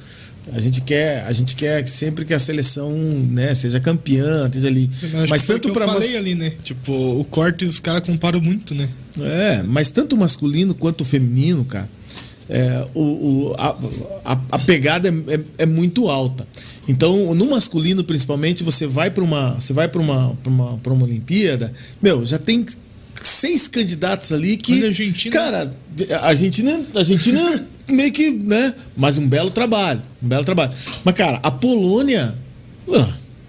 [0.51, 4.89] a gente quer, a gente quer sempre que a seleção, né, seja campeã, esteja ali.
[5.29, 6.51] Mas o tanto para falei ali, né?
[6.63, 8.87] Tipo, o corte os caras comparam muito, né?
[9.21, 11.87] É, mas tanto o masculino quanto o feminino, cara,
[12.49, 16.45] é, o, o- a, a- a pegada é, é- é muito alta.
[16.87, 20.91] Então, no masculino, principalmente, você vai para uma, você vai para uma, pra uma, pra
[20.93, 21.71] uma Olimpíada,
[22.01, 22.65] meu, já tem
[23.21, 25.33] seis candidatos ali que, Olha a Argentina.
[25.33, 25.71] cara,
[26.19, 28.73] a Argentina, a Argentina meio que, né?
[28.95, 30.71] Mas um belo trabalho, um belo trabalho.
[31.03, 32.33] Mas cara, a Polônia,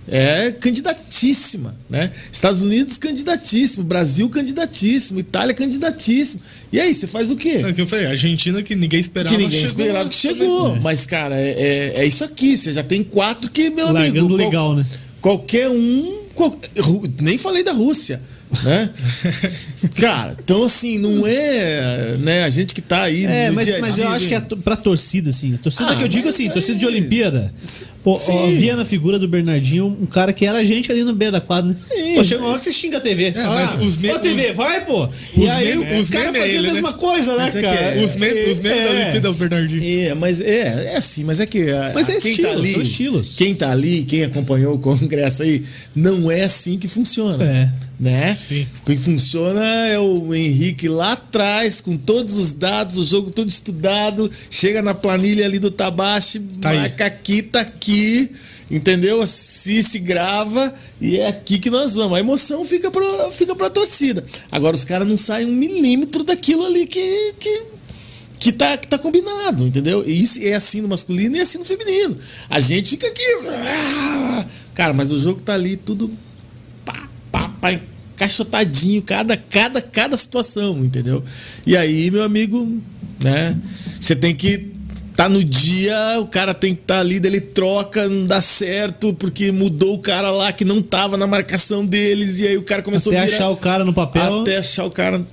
[0.06, 2.10] é candidatíssima, né?
[2.30, 6.42] Estados Unidos candidatíssimo, Brasil candidatíssimo, Itália candidatíssimo.
[6.70, 7.60] E aí, você faz o quê?
[7.64, 9.34] É o que eu falei, a Argentina que ninguém esperava.
[9.34, 10.76] que ninguém chegou esperava que chegou.
[10.76, 12.56] Mas, cara, é, é, é isso aqui.
[12.56, 14.28] Você já tem quatro que, meu Largando amigo.
[14.28, 14.86] qual- legal, né?
[15.22, 16.18] Qualquer um.
[16.34, 16.58] qual-
[17.22, 18.20] nem falei da Rússia.
[18.62, 18.90] Né?
[19.96, 23.24] Cara, então assim, não é né, a gente que tá aí.
[23.26, 25.54] É, no mas, dia mas dia, eu acho que é to- pra torcida, assim.
[25.54, 27.52] A torcida Ah, que eu digo assim, aí- torcida de Olimpíada.
[28.02, 28.32] Pô, Sim.
[28.32, 31.32] ó, via na figura do Bernardinho um cara que era a gente ali no beira
[31.32, 31.76] da quadra, né?
[31.88, 33.24] Sim, pô, chega uma hora mas- que você xinga a TV.
[33.24, 35.08] É, fala, ah, os me- TV, vai, pô.
[35.36, 36.74] E os aí meme- os cara meme é fazia ele, a né?
[36.74, 37.80] mesma coisa, né, é cara?
[37.98, 39.00] é- Os memes, os memes da É.
[39.02, 40.00] Olimpíada do Bernardinho.
[40.10, 41.70] É, mas é, é assim, mas é que.
[41.70, 43.34] a- Mas é quem estilo, tá ali, são estilos.
[43.36, 45.62] Quem tá ali, quem acompanhou o congresso aí,
[45.94, 47.42] não é assim que funciona.
[47.42, 47.68] É.
[47.98, 48.34] Né?
[48.34, 48.66] Sim.
[48.98, 54.80] Funciona é o Henrique lá atrás, com todos os dados, o jogo todo estudado, chega
[54.82, 56.78] na planilha ali do Tabashi, Tá aí.
[56.78, 58.30] marca aqui, tá aqui.
[58.70, 59.20] Entendeu?
[59.20, 62.16] Assiste, grava e é aqui que nós vamos.
[62.16, 64.24] A emoção fica pra, fica pra torcida.
[64.50, 67.62] Agora, os caras não saem um milímetro daquilo ali que, que,
[68.38, 70.02] que tá, que tá combinado, entendeu?
[70.06, 72.16] E isso é assim no masculino e é assim no feminino.
[72.48, 73.22] A gente fica aqui.
[73.48, 76.10] ah, Cara, mas o jogo tá ali tudo
[76.86, 77.78] pá, pá, pá,
[78.24, 81.22] encaixotadinho, cada, cada, cada situação, entendeu?
[81.66, 82.80] E aí, meu amigo,
[83.22, 83.56] né?
[84.00, 84.72] Você tem que
[85.14, 89.14] tá no dia, o cara tem que estar tá ali, dele troca, não dá certo,
[89.14, 92.82] porque mudou o cara lá que não tava na marcação deles, e aí o cara
[92.82, 94.40] começou Até a virar, achar o cara no papel.
[94.40, 95.24] até achar o cara.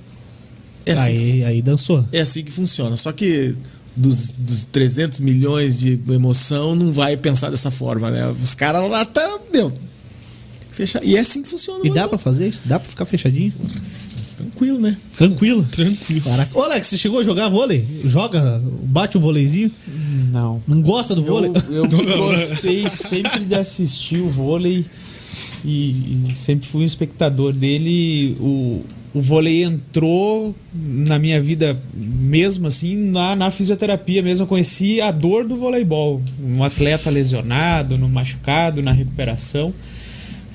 [0.86, 2.06] É assim, que Aí, aí dançou.
[2.12, 2.96] é assim que funciona.
[2.96, 3.54] Só que
[3.96, 8.28] dos, dos 300 milhões de emoção, não vai pensar dessa forma, né?
[8.40, 9.72] Os caras lá tá, meu.
[10.72, 11.00] Fecha...
[11.04, 11.80] E é assim que funciona.
[11.84, 12.62] E dá pra fazer isso?
[12.64, 13.52] Dá pra ficar fechadinho?
[14.36, 14.96] Tranquilo, né?
[15.16, 15.64] Tranquilo.
[15.70, 16.22] Tranquilo.
[16.22, 16.58] Caraca.
[16.58, 17.86] Ô, Alex, você chegou a jogar vôlei?
[18.04, 19.70] Joga, bate um vôleizinho?
[20.32, 20.62] Não.
[20.66, 21.52] Não gosta do vôlei?
[21.70, 24.84] Eu, eu gostei sempre de assistir o vôlei
[25.64, 28.36] e, e sempre fui um espectador dele.
[28.40, 28.82] O,
[29.14, 34.44] o vôlei entrou na minha vida mesmo assim, na, na fisioterapia mesmo.
[34.44, 36.22] Eu conheci a dor do voleibol.
[36.42, 39.72] Um atleta lesionado, no machucado, na recuperação.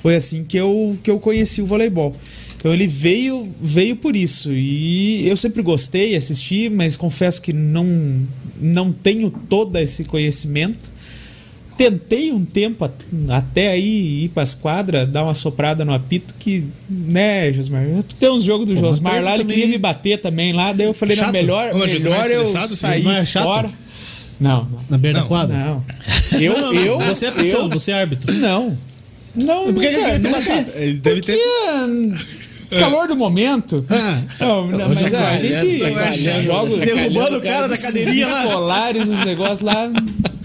[0.02, 2.14] Foi assim que eu, que eu conheci o voleibol.
[2.56, 4.52] Então ele veio veio por isso.
[4.52, 8.20] E eu sempre gostei, assisti, mas confesso que não,
[8.60, 10.90] não tenho todo esse conhecimento.
[11.76, 12.92] Tentei um tempo at-
[13.28, 17.84] até aí ir para as quadras, dar uma soprada no apito, que, né, Josmar?
[18.18, 20.88] Tem uns jogos do Pô, Josmar lá, ele também- queria me bater também lá, daí
[20.88, 21.32] eu falei, não, Chato.
[21.32, 22.74] melhor, Ô, melhor é eu assim?
[22.74, 23.44] sair é chato?
[23.44, 23.70] fora.
[24.40, 24.78] Não, não.
[24.90, 25.56] Na beira da Não, quadra?
[25.56, 25.84] Não.
[26.40, 28.32] Eu, Não, não, eu, Você é pitão, eu- você é árbitro.
[28.38, 28.76] Não.
[29.44, 30.66] Não, Por que ele queria te não- bater?
[30.76, 31.38] Ele deve ter.
[32.78, 33.84] Calor do momento.
[33.88, 34.20] Ah.
[34.40, 38.44] Não, não, mas a gente sacaneando, joga os Derrubando o cara da cadeirinha lá.
[38.44, 39.90] escolares, os negócios lá.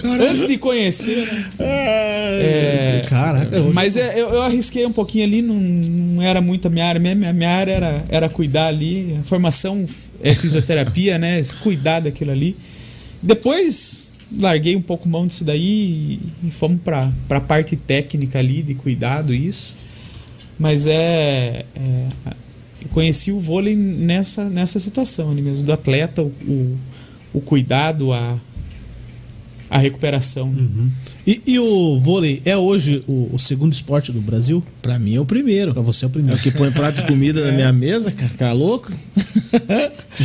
[0.05, 1.45] Antes de conhecer, né?
[1.59, 6.71] É, Caraca, mas é, eu, eu arrisquei um pouquinho ali, não, não era muito a
[6.71, 6.99] minha área.
[6.99, 9.17] Minha, minha, minha área era, era cuidar ali.
[9.19, 9.85] A formação
[10.21, 11.41] é fisioterapia, né?
[11.61, 12.55] Cuidar daquilo ali.
[13.21, 18.75] Depois larguei um pouco mão disso daí e, fomos para a parte técnica ali de
[18.75, 19.75] cuidado, isso.
[20.57, 22.07] Mas é, é,
[22.81, 26.77] eu conheci o vôlei nessa, nessa situação ali mesmo, do atleta, o, o,
[27.33, 28.39] o cuidado, a,
[29.69, 30.47] a recuperação.
[30.47, 30.91] Uhum.
[31.25, 34.61] E, e o vôlei é hoje o, o segundo esporte do Brasil?
[34.81, 35.73] Pra mim é o primeiro.
[35.73, 36.37] Pra você é o É primeiro.
[36.37, 38.31] o que põe prato de comida na minha mesa, cara.
[38.37, 38.91] Tá louco?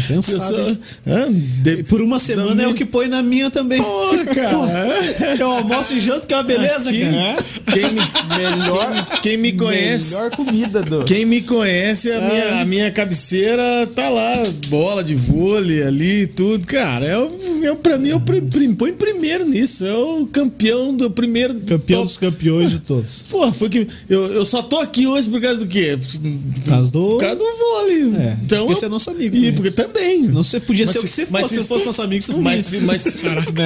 [0.09, 0.78] Pessoa- hein?
[1.07, 1.26] Hã?
[1.62, 3.80] De- Por uma semana Não é o que põe na minha também.
[3.82, 4.88] Porra, cara.
[5.38, 7.37] Eu almoço e janto, que é uma beleza, Aqui, cara.
[7.72, 8.00] Quem me,
[8.37, 10.14] melhor, quem me conhece.
[10.14, 11.04] Melhor comida do.
[11.04, 16.66] Quem me conhece, a, minha, a minha cabeceira tá lá, bola de vôlei ali, tudo.
[16.66, 19.87] Cara, é, é pra mim, é pri- prim- põe primeiro nisso.
[19.87, 21.54] É o campeão do primeiro.
[21.66, 22.04] Campeão top.
[22.08, 23.22] dos campeões de todos.
[23.30, 23.86] Porra, foi que.
[24.08, 25.98] Eu, eu só tô aqui hoje por causa do quê?
[25.98, 27.00] Por causa do.
[27.10, 28.02] Por causa do vôlei.
[28.26, 29.54] É, então, porque você é nosso amigo E também.
[29.54, 30.22] porque também.
[30.24, 31.54] Senão você podia Mas ser o se- que você mas fosse.
[31.54, 32.80] Se se- fosse nosso amigo, você não Mas, via.
[32.82, 33.18] mas,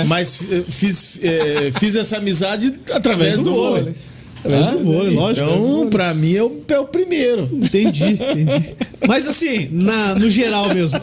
[0.07, 3.81] mas eh, fiz, eh, fiz essa amizade através do, do vôlei.
[3.83, 3.95] vôlei.
[4.45, 7.49] Através do vôlei, lógico, Então, pra mim, é o, é o primeiro.
[7.53, 8.75] Entendi, entendi.
[9.07, 10.99] Mas assim, na, no geral mesmo.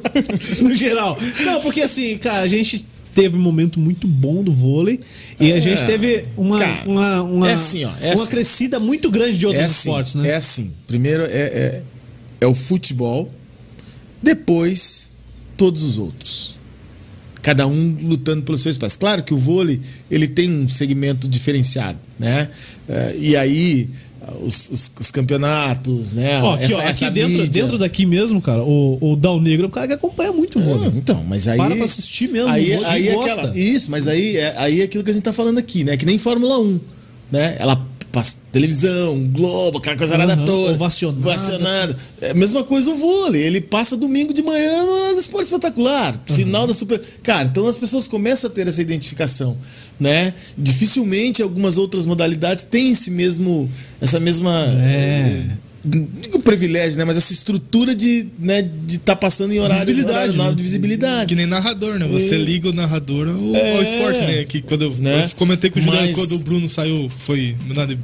[0.66, 1.16] no geral.
[1.44, 2.82] Não, porque assim, cara, a gente
[3.14, 5.00] teve um momento muito bom do vôlei
[5.38, 8.30] e a É, gente teve uma, cara, uma, uma, é assim, ó, é uma assim.
[8.30, 10.28] crescida muito grande de outros é assim, esportes, né?
[10.28, 10.72] É assim.
[10.86, 11.82] Primeiro é, é,
[12.40, 13.30] é o futebol,
[14.22, 15.10] depois
[15.56, 16.58] todos os outros.
[17.42, 18.98] Cada um lutando pelo seu espaço.
[18.98, 19.80] Claro que o vôlei
[20.10, 22.48] ele tem um segmento diferenciado, né?
[23.18, 23.88] E aí
[24.42, 26.40] os, os- os campeonatos, né?
[26.42, 27.48] Ó, aqui, Essa- ó, essa aqui dentro, mídia.
[27.62, 30.62] dentro daqui mesmo, cara, o, o Dal Negro é um cara que acompanha muito o
[30.62, 30.88] vôlei.
[30.88, 31.56] Ah, então, mas aí.
[31.56, 33.40] Para pra assistir mesmo, Aí, aí é gosta.
[33.42, 35.96] aquela- isso, mas aí é, aí é aquilo que a gente tá falando aqui, né?
[35.96, 36.80] Que nem Fórmula 1,
[37.32, 37.56] né?
[37.58, 37.84] Ela
[38.52, 40.72] televisão, Globo, aquela coisa arada Aham, toda.
[40.74, 41.18] ovacionada.
[41.20, 41.96] Ovacionada.
[42.20, 43.42] É a mesma coisa o vôlei.
[43.42, 46.20] Ele passa domingo de manhã no horário do esporte espetacular.
[46.26, 47.00] Final da super.
[47.22, 49.56] Cara, então as pessoas começam a ter essa identificação,
[49.98, 50.34] né?
[50.58, 53.70] Dificilmente algumas outras modalidades têm esse mesmo.
[54.00, 54.52] Essa mesma.
[54.82, 55.69] É.
[55.84, 57.04] não digo privilégio, né?
[57.04, 60.56] Mas essa estrutura de né, de estar passando em horário, Visibilidade, horário né?
[60.56, 61.26] de visibilidade.
[61.28, 62.06] Que nem narrador, né?
[62.08, 62.38] Você É.
[62.38, 63.76] liga o narrador ao, É.
[63.76, 64.44] ao esporte, né?
[64.44, 65.24] Que quando eu, Né?
[65.24, 67.56] eu comentei com o Juliano Mas- quando o Bruno saiu, foi.
[67.66, 67.98] mandado-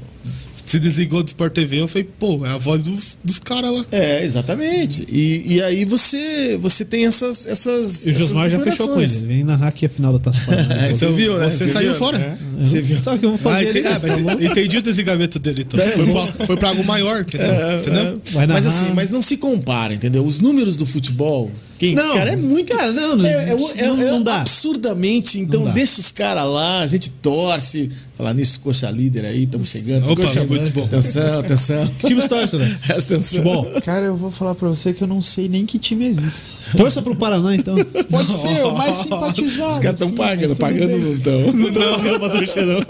[0.66, 3.84] Se desligou do Sport TV, eu falei, pô, é a voz dos, dos caras lá.
[3.92, 5.06] É, exatamente.
[5.08, 9.08] E, e aí você você tem essas essas E o Josmar já fechou com ele.
[9.26, 10.74] vem narrar aqui a final da Taça Paraná.
[10.86, 11.48] É, você viu, né?
[11.50, 11.98] Você saiu viu?
[11.98, 12.18] fora.
[12.18, 12.36] É.
[12.64, 13.00] Você viu?
[13.00, 15.62] Tá, que eu vou fazer Ah, entendi, ah, nessa, tá mas entendi o desligamento dele,
[15.66, 15.78] então.
[15.80, 15.90] É.
[15.92, 17.78] Foi pra, foi pra algo maior, entendeu?
[17.78, 18.20] entendeu?
[18.32, 18.80] Vai Mas narrar.
[18.82, 20.24] assim, mas não se compara, entendeu?
[20.26, 22.74] Os números do futebol, quem, Não, cara, é muito.
[22.76, 24.40] cara, não, não, é, é, é- não- é não dá.
[24.40, 25.38] absurdamente.
[25.38, 25.74] Então Não dá.
[25.74, 27.88] deixa os caras lá, a gente torce.
[28.16, 30.10] Falar nisso, coxa líder aí, estamos chegando.
[30.10, 30.84] Opa, Coxa- muito bom.
[30.86, 31.86] Atenção, atenção.
[31.98, 32.86] Que time você torce, Alex?
[32.86, 33.44] Presta atenção.
[33.44, 33.82] Futebol.
[33.82, 36.74] Cara, eu vou falar pra você que eu não sei nem que time existe.
[36.78, 37.76] Torça pro Paraná, então.
[38.10, 39.68] Pode ser, o mais simpatizado.
[39.68, 41.52] Os caras estão assim, pagando, pagando não estão.
[41.52, 42.80] Não tô pagando pra torcer, não.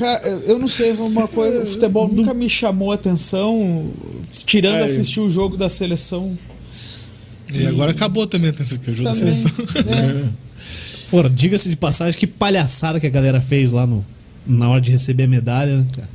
[0.00, 3.90] Cara, eu não sei, uma coisa, o futebol nunca me chamou a atenção,
[4.44, 4.84] tirando Aí.
[4.84, 6.36] assistir o jogo da seleção.
[7.50, 9.32] E agora acabou também, atenção, que eu ajudo Também.
[9.32, 9.52] seleção.
[9.90, 10.28] né?
[11.12, 14.04] Ora, diga-se de passagem, que palhaçada que a galera fez lá no,
[14.46, 16.08] na hora de receber a medalha, né, cara?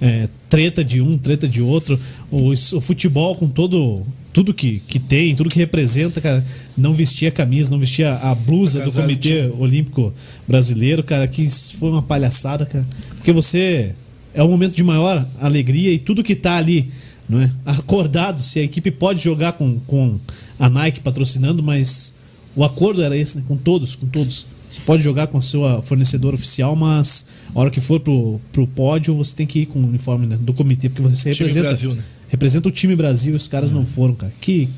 [0.00, 1.98] É, treta de um, treta de outro.
[2.30, 6.44] O, o futebol com todo tudo que, que tem, tudo que representa, cara,
[6.76, 10.14] não vestia a camisa, não vestia a blusa do Comitê Olímpico
[10.46, 12.86] Brasileiro, cara, que isso foi uma palhaçada, cara.
[13.16, 13.94] Porque você
[14.32, 16.88] é um momento de maior alegria e tudo que tá ali,
[17.28, 17.50] não é?
[17.66, 20.20] Acordado, se a equipe pode jogar com, com
[20.56, 22.14] a Nike patrocinando, mas
[22.54, 23.44] o acordo era esse, né?
[23.48, 24.46] Com todos, com todos.
[24.70, 27.24] Você pode jogar com a sua fornecedora oficial, mas
[27.54, 30.36] a hora que for pro, pro pódio, você tem que ir com o uniforme né,
[30.40, 32.02] do comitê, porque você Time representa, Brasil, né?
[32.28, 34.32] representa o time Brasil e os caras não foram, cara.
[34.40, 34.68] Que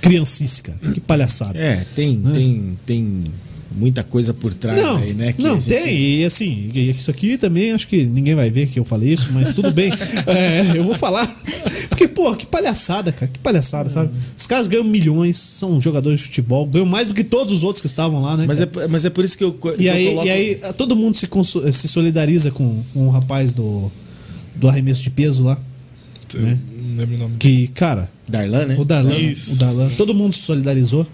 [0.00, 0.78] criancice, cara.
[0.92, 1.58] Que palhaçada.
[1.58, 3.24] É, tem, tem, tem
[3.74, 5.32] muita coisa por trás Não, aí, né?
[5.32, 5.96] que não gente- tem.
[6.20, 9.52] E assim, isso aqui também acho que ninguém vai ver que eu falei isso, mas
[9.52, 9.90] tudo bem.
[10.26, 11.26] É, eu vou falar.
[11.88, 13.30] Porque, pô, que palhaçada, cara.
[13.30, 14.10] Que palhaçada, sabe?
[14.36, 17.80] Os caras ganham milhões, são jogadores de futebol, ganham mais do que todos os outros
[17.80, 18.44] que estavam lá, né?
[18.46, 18.70] Mas cara?
[18.84, 19.52] é, mas é por isso que eu.
[19.52, 21.28] que E eu aí, coloco- e aí todo mundo se,
[21.72, 23.90] se solidariza com, com o rapaz do,
[24.54, 25.58] do arremesso de peso lá.
[26.34, 26.58] Né?
[26.90, 27.36] Não lembro o nome.
[27.38, 28.76] Que, cara, Darlan, né?
[28.78, 29.52] o Darlan, Isso.
[29.52, 31.06] o Darlan, todo mundo se solidarizou.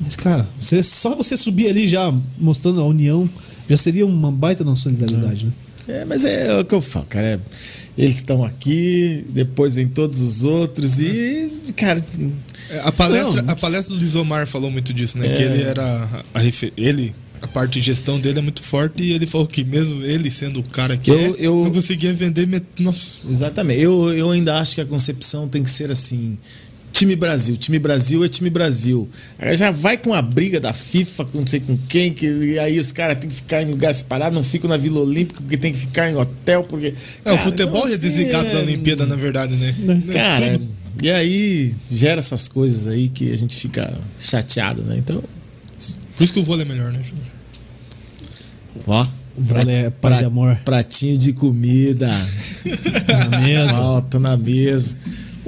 [0.00, 3.28] Mas, cara, você, só você subir ali já mostrando a união
[3.68, 5.52] já seria uma baita não solidariedade, né?
[5.88, 7.26] É, mas é o que eu falo, cara.
[7.26, 7.40] é-
[7.96, 12.00] eles estão aqui, depois vem todos os outros e, cara,
[12.70, 15.26] É, A palestra, Não, a palestra do Lisomar falou muito disso, né?
[15.34, 15.82] Que ele era
[16.34, 16.44] a, a
[16.76, 20.30] ele a parte de gestão dele é muito forte e ele falou que mesmo ele
[20.30, 22.64] sendo o cara que Eu- é, eu- não conseguia vender met...
[22.80, 23.80] nossa exatamente.
[23.80, 26.36] Eu, eu ainda acho que a concepção tem que ser assim.
[26.98, 29.08] Time Brasil, time Brasil é time Brasil.
[29.38, 32.58] Aí já vai com a briga da FIFA, com não sei com quem, que, e
[32.58, 35.56] aí os caras têm que ficar em lugar separado, não ficam na Vila Olímpica porque
[35.56, 36.92] tem que ficar em hotel, porque.
[37.24, 39.74] é, o futebol então, é assim, desligado da é- Olimpíada na verdade né
[40.12, 40.60] Cara,
[41.00, 44.96] e aí gera essas coisas aí que a gente fica chateado, né?
[44.98, 45.22] Então,
[46.16, 47.00] por isso que o vôlei é melhor né
[48.88, 49.06] ó.
[49.36, 50.56] O vôlei é paz e amor.
[50.64, 52.08] Pratinho de comida.
[53.30, 53.78] Na mesa.
[53.78, 54.96] Alta na mesa.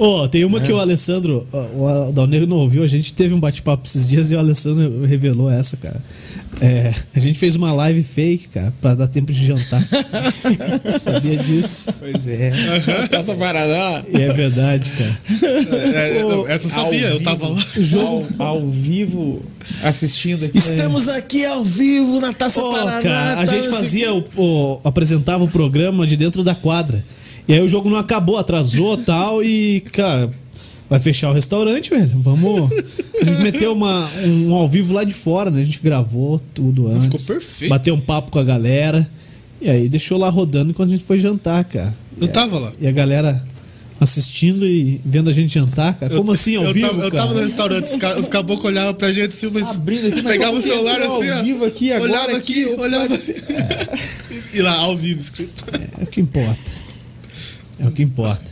[0.03, 0.61] Ó, tem uma É.
[0.61, 4.31] que o Alessandro, ó, o Dalneiro não ouviu, a gente teve um bate-papo esses dias
[4.31, 6.01] e o Alessandro revelou essa, cara.
[6.59, 9.79] É, a gente fez uma live fake, cara, pra dar tempo de jantar.
[10.99, 11.93] Sabia disso?
[11.99, 12.51] Pois é.
[13.09, 14.01] Taça Paraná.
[14.11, 15.19] E é verdade, cara.
[15.93, 17.59] É, é, não, essa eu sabia, Ao eu tava vivo.
[17.59, 17.65] lá.
[17.77, 18.27] O jogo.
[18.39, 19.41] Ao, ao vivo,
[19.83, 20.57] assistindo aqui.
[20.57, 23.01] Estamos aqui ao vivo na Taça Pô, Paraná.
[23.01, 27.03] cara, a tá gente fazia o, o- apresentava o programa de dentro da quadra.
[27.47, 30.29] E aí o jogo não acabou, atrasou tal e, cara,
[30.89, 32.11] vai fechar o restaurante, velho.
[32.15, 32.71] Vamos.
[33.21, 35.61] A gente meteu uma, um ao vivo lá de fora, né?
[35.61, 37.05] A gente gravou tudo antes.
[37.05, 37.69] ficou perfeito.
[37.69, 39.09] Bateu um papo com a galera.
[39.59, 41.93] E aí deixou lá rodando enquanto a gente foi jantar, cara.
[42.19, 42.71] Eu tava lá.
[42.79, 43.43] E a galera
[43.99, 46.15] assistindo e vendo a gente jantar, cara.
[46.15, 46.87] Como Eu- assim, ao eu vivo?
[46.87, 50.21] Tava, eu tava no restaurante, os, os caboclos olhavam pra gente assim, mas Abrindo aqui,
[50.23, 51.43] mas pegava o como celular assim, ao ó.
[51.43, 53.19] vivo aqui, agora olhava aqui, aqui, olhava.
[54.53, 55.63] E lá, ao vivo escrito.
[55.99, 56.80] É o que importa.
[57.81, 58.43] É o que importa.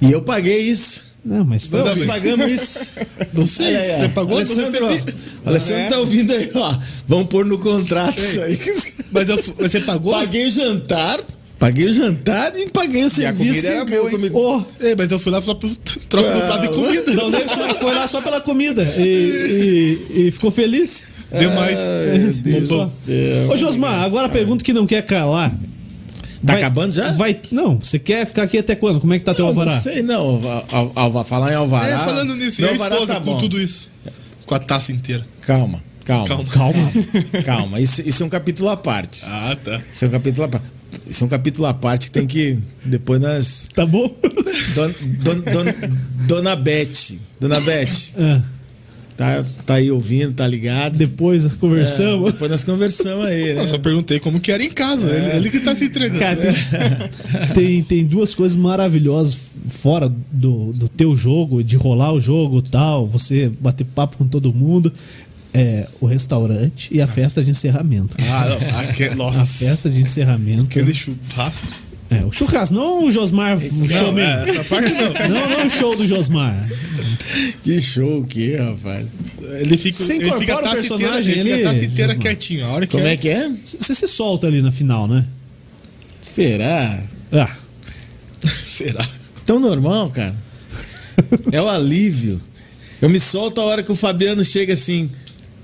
[0.00, 1.02] E eu paguei isso.
[1.24, 2.86] Não, mas foi Nós pagamos isso.
[3.32, 4.00] Não sei, aí, ó.
[4.02, 4.36] você pagou?
[4.36, 5.48] Alessandro, ó.
[5.48, 6.78] Alessandro tá ouvindo aí, ó.
[7.08, 8.58] Vamos pôr no contrato isso aí.
[9.10, 10.12] Mas, eu, mas você pagou?
[10.12, 11.20] Paguei o jantar.
[11.58, 14.58] Paguei o jantar e paguei o serviço comida era que eu boa.
[14.58, 15.70] Ô, É, mas eu fui lá só pro
[16.10, 17.14] troca do prato de comida.
[17.14, 21.06] Não, nem só foi lá só pela comida e, e- e ficou feliz.
[21.30, 21.78] Deu mais.
[22.18, 22.84] Meu Deus Só.
[22.84, 23.48] do céu.
[23.50, 25.56] Ô, Josmar, agora a pergunta que não quer calar.
[26.46, 27.12] Tá Vai- acabando já?
[27.12, 29.00] Vai, não, você quer ficar aqui até quando?
[29.00, 29.72] Como é que tá teu Não, alvará?
[29.74, 30.46] Não sei, não.
[30.46, 31.88] Al- al- alva- falar em alvará.
[31.88, 33.38] É, falando nisso, e meu a alvará esposa tá com bom.
[33.38, 33.90] tudo isso?
[34.44, 35.26] Com a taça inteira.
[35.42, 36.26] Calma, calma.
[36.26, 36.44] Calma.
[36.50, 36.92] Calma.
[37.46, 37.80] Calma.
[37.80, 39.22] Isso, isso é um capítulo à parte.
[39.26, 39.80] Ah, tá.
[39.90, 40.66] Isso é um capítulo à parte.
[41.08, 42.58] Isso é um capítulo à parte que tem que.
[42.84, 43.68] Depois nós.
[43.74, 44.14] Tá bom?
[44.74, 44.90] Don,
[45.22, 45.96] don, don-
[46.26, 47.16] dona Beth.
[47.40, 48.12] Dona Beth.
[48.18, 48.42] Ah,
[49.16, 50.98] Tá, tá aí ouvindo, tá ligado?
[50.98, 52.32] depois É, conversamos.
[52.32, 53.62] depois nós conversamos aí, né?
[53.62, 55.08] Eu só perguntei como que era em casa.
[55.08, 56.18] Ele, ele que tá se entregando.
[56.18, 56.40] Cara,
[57.54, 59.36] tem, tem, tem duas coisas maravilhosas
[59.68, 64.26] fora do, do teu jogo, de rolar o jogo e tal, você bater papo com
[64.26, 64.92] todo mundo.
[65.56, 68.16] É o restaurante e a festa de encerramento.
[68.28, 68.78] Ah, não.
[68.80, 69.46] Aque, A nossa.
[69.46, 70.64] festa de encerramento.
[70.64, 71.68] Aquele churrasco.
[72.22, 73.58] É, o churrasco, não o Josmar.
[73.58, 75.04] Não, é, essa parte não.
[75.28, 76.68] Não, não o show do Josmar.
[77.62, 79.20] Que show que, rapaz.
[79.60, 82.18] Ele fica, Você ele fica o taça inteira, personagem, ele fica a taça inteira Josmar.
[82.18, 82.66] quietinho.
[82.66, 83.48] A hora que Como é que é?
[83.62, 85.24] Você se solta ali na final, né?
[86.20, 87.02] Será?
[87.32, 87.54] Ah,
[88.66, 89.06] Será?
[89.44, 90.34] Tão normal, cara.
[91.52, 92.40] É o alívio.
[93.00, 95.10] Eu me solto a hora que o Fabiano chega assim.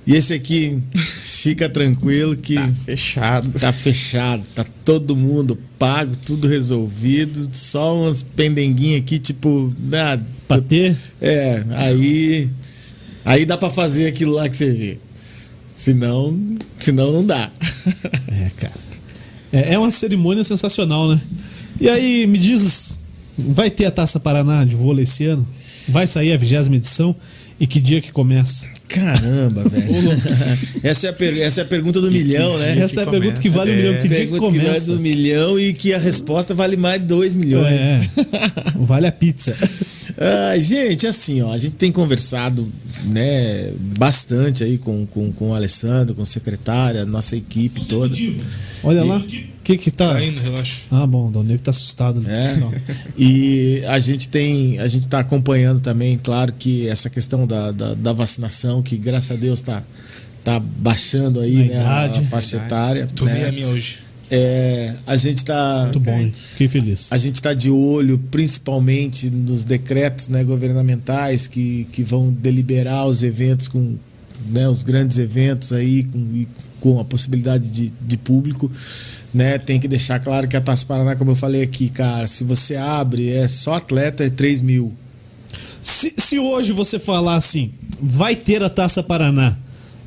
[0.06, 3.59] E esse aqui fica tranquilo que Tá fechado.
[3.60, 10.18] tá fechado, tá todo mundo pago, tudo resolvido, só umas pendenguinhas aqui, tipo, ah,
[10.48, 10.97] pra ter.
[11.20, 12.48] é, aí
[13.24, 14.98] aí dá pra fazer aquilo lá que você vê.
[15.74, 16.39] Senão,
[16.78, 17.51] senão não dá.
[18.28, 18.74] É, cara.
[19.52, 21.20] É, é uma cerimônia sensacional, né?
[21.81, 22.98] E aí, me diz,
[23.36, 25.47] vai ter a Taça Paraná de vôlei esse ano?
[25.89, 27.14] Vai sair a vigésima edição?
[27.59, 28.68] E que dia que começa?
[28.93, 29.89] Caramba, velho.
[30.83, 32.79] essa, é a per- essa é a pergunta do milhão, né?
[32.79, 33.77] Essa é a pergunta que vale um É.
[33.77, 33.95] milhão.
[34.03, 34.93] Que dia que pergunta que vale começa?
[34.93, 37.71] do milhão e que a resposta vale mais de 2 milhões.
[37.73, 38.01] É,
[38.77, 39.55] vale a pizza.
[40.19, 42.70] Ai, gente, assim, ó, a gente tem conversado,
[43.12, 48.15] né, bastante aí com, com, com o Alessandro, com a secretária, nossa equipe toda.
[48.82, 49.16] Olha lá.
[49.19, 50.15] O que que tá...
[50.15, 50.82] Tá indo, relaxa.
[50.91, 52.23] Ah, bom, o Dalnego tá assustado.
[52.28, 52.57] É.
[52.57, 52.73] Não.
[53.16, 57.95] E a gente tem, a gente tá acompanhando também, claro que essa questão da, da,
[57.95, 59.82] da vacinação, que graças a Deus tá,
[60.43, 62.20] tá baixando aí, Na né, a- idade.
[62.20, 63.09] a faixa etária.
[63.15, 63.49] Tomei né?
[63.49, 63.99] a minha hoje.
[64.31, 66.32] É, a gente tá Muito bom, hein?
[66.32, 67.12] Fiquei feliz.
[67.12, 73.24] A gente está de olho principalmente nos decretos né, governamentais que, que vão deliberar os
[73.24, 73.97] eventos com
[74.48, 76.48] né, os grandes eventos aí com, e
[76.78, 78.70] com a possibilidade de, de público.
[79.35, 82.44] Né, tem que deixar claro que a Taça Paraná, como eu falei aqui, cara, se
[82.44, 84.93] você abre, é só atleta, é 3 mil.
[85.82, 89.57] Se, se hoje você falar assim, vai ter a Taça Paraná,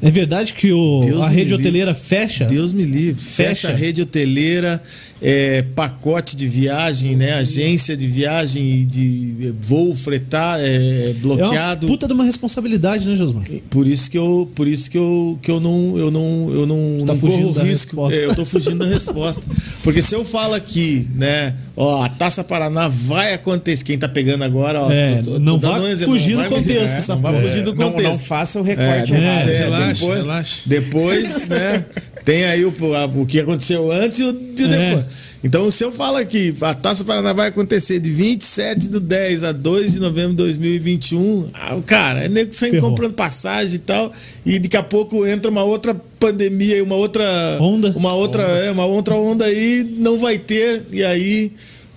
[0.03, 1.55] é verdade que o, Deus a rede livre.
[1.55, 2.45] hoteleira fecha?
[2.45, 3.21] Deus me livre.
[3.21, 3.69] Fecha, Fecha.
[3.69, 4.83] a rede hoteleira,
[5.25, 7.31] é, pacote de viagem, né?
[7.33, 10.65] Agência de viagem, de voo fretar, é,
[11.11, 11.87] É bloqueado.
[11.87, 13.43] uma puta de uma responsabilidade, né, Josmar?
[13.69, 16.97] Por isso que eu, por isso que eu, que eu não, eu não, eu não,
[16.99, 17.95] Você tá não fugindo corro da risco.
[18.07, 18.19] resposta.
[18.21, 19.41] É, eu tô fugindo da resposta.
[19.81, 23.83] Porque se eu falo aqui, né, ó, a Taça Paraná vai acontecer.
[23.85, 26.35] Quem tá pegando agora, ó, É, tô- tô- tô não dando vai um exemplo, fugir
[26.35, 28.03] não do vai fugir- contexto, é, essa não vai fugir do contexto.
[28.11, 29.49] não faça o recorte É, errado.
[29.49, 30.61] é, Relaxa, depois, relaxa.
[30.65, 31.85] Depois, né?
[32.25, 32.73] Tem aí o,
[33.15, 34.67] o que aconteceu antes e o de É.
[34.67, 35.05] depois.
[35.43, 39.51] Então, se eu falo aqui, a Taça Paraná vai acontecer de 27 do 10 a
[39.51, 44.09] 2 de novembro de 2021, ah, cara, é nego saindo comprando passagem e tal,
[44.45, 47.25] e daqui a pouco entra uma outra pandemia e uma outra
[47.59, 47.89] Onda.
[47.97, 51.51] uma outra, É, uma outra onda aí, não vai ter, e aí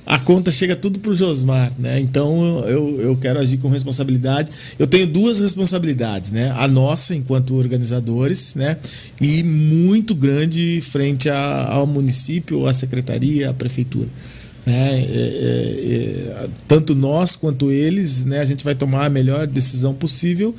[0.07, 1.99] a conta chega tudo pro Josmar, né?
[2.01, 4.53] Então eu, eu quero agir com responsabilidade.
[4.78, 6.53] Eu tenho duas responsabilidades, né?
[6.57, 8.77] A nossa enquanto organizadores, né?
[9.20, 14.09] E muito grande frente a- ao município, à secretaria, à prefeitura.
[14.65, 15.01] Né?
[15.01, 18.41] É, é, é, tanto nós quanto eles, né?
[18.41, 20.55] A gente vai tomar a melhor decisão possível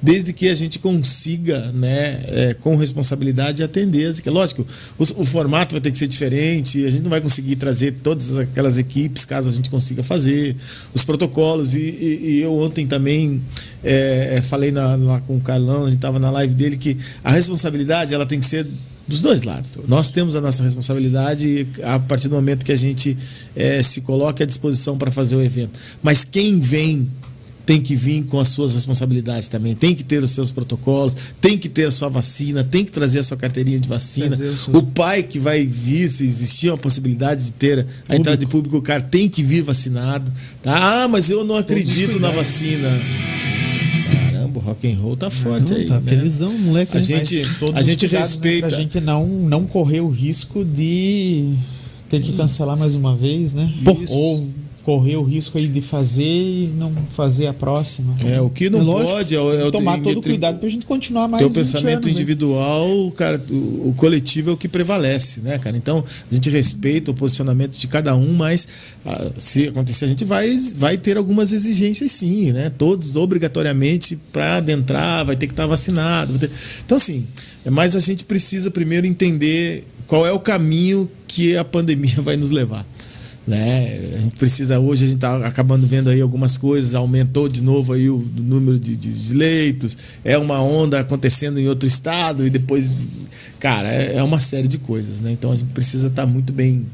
[0.00, 4.66] desde que a gente consiga, né, é, com responsabilidade, atender as Lógico,
[4.98, 8.36] o, o formato vai ter que ser diferente, a gente não vai conseguir trazer todas
[8.36, 10.54] aquelas equipes, caso a gente consiga fazer,
[10.94, 11.74] os protocolos.
[11.74, 13.42] E, e- e eu ontem também
[13.82, 16.96] é, é, falei na- lá com o Carlão, a gente estava na live dele, que
[17.22, 18.66] a responsabilidade ela tem que ser
[19.08, 19.78] dos dois lados.
[19.86, 23.16] Nós temos a nossa responsabilidade a partir do momento que a gente
[23.54, 25.78] é, se coloca à disposição para fazer o evento.
[26.02, 27.08] Mas quem vem
[27.66, 31.58] tem que vir com as suas responsabilidades também, tem que ter os seus protocolos, tem
[31.58, 34.36] que ter a sua vacina, tem que trazer a sua carteirinha de vacina.
[34.72, 38.76] O pai que vai vir, se existir uma possibilidade de ter a entrada de público,
[38.76, 40.32] o cara tem que vir vacinado.
[40.62, 41.02] Tá?
[41.02, 42.88] Ah, mas eu não acredito na vacina.
[44.30, 45.86] Caramba, o rock and roll tá forte Não, aí.
[45.86, 46.02] tá né?
[46.08, 46.96] felizão, moleque.
[46.96, 47.04] A né?
[47.04, 47.42] gente,
[47.74, 48.68] a gente né, respeita.
[48.68, 51.52] pra gente não, não correr o risco de
[52.08, 53.72] ter que cancelar mais uma vez, né?
[54.00, 54.14] Isso.
[54.14, 54.48] Ou
[54.86, 58.14] correr o risco aí de fazer e não fazer a próxima.
[58.24, 59.10] É, o que não É lógico.
[59.16, 61.56] pode é, o- é o Tomar todo o cuidado pra gente continuar mais Teu 20
[61.56, 62.12] pensamento anos, né?
[62.12, 65.76] individual, cara, o, o coletivo é o que prevalece, né, cara?
[65.76, 68.68] Então, a gente respeita o posicionamento de cada um, mas
[69.04, 72.70] ah, se acontecer, a gente vai, vai ter algumas exigências sim, né?
[72.78, 76.38] Todos obrigatoriamente para adentrar, vai ter que estar vacinado.
[76.38, 76.50] ter-
[76.84, 77.26] Então, assim,
[77.64, 82.36] é mas a gente precisa primeiro entender qual é o caminho que a pandemia vai
[82.36, 82.86] nos levar.
[83.46, 84.14] Né?
[84.16, 87.92] A gente precisa hoje, a gente está acabando vendo aí algumas coisas, aumentou de novo
[87.92, 92.50] aí o número de, de- de leitos, é uma onda acontecendo em outro estado e
[92.50, 92.90] depois,
[93.60, 95.30] cara, é, é uma série de coisas, né?
[95.30, 96.86] Então a gente precisa estar muito bem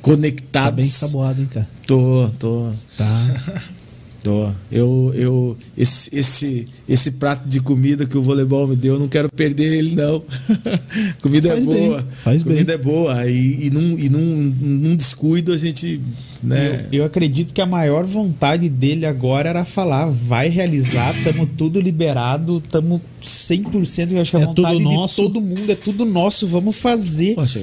[0.00, 0.64] conectado.
[0.64, 1.68] Tá bem saboado, hein, cara.
[1.86, 3.34] Tô, tô, Tá.
[4.22, 4.50] tô.
[4.70, 9.08] Eu, eu, esse, esse, esse prato de comida que o voleibol me deu, eu não
[9.08, 10.22] quero perder ele, não.
[11.20, 12.06] comida Faz é bem, boa.
[12.14, 12.52] faz bem.
[12.54, 13.26] comida é boa.
[13.26, 16.00] E, e, num, e num, num descuido a gente.
[16.42, 16.86] Né?
[16.90, 21.78] Eu, eu acredito que a maior vontade dele agora era falar, vai realizar, estamos tudo
[21.78, 25.22] liberado, estamos 100%, eu acho que a É vontade tudo de nosso.
[25.22, 27.34] todo mundo, é tudo nosso, vamos fazer.
[27.34, 27.60] Poxa,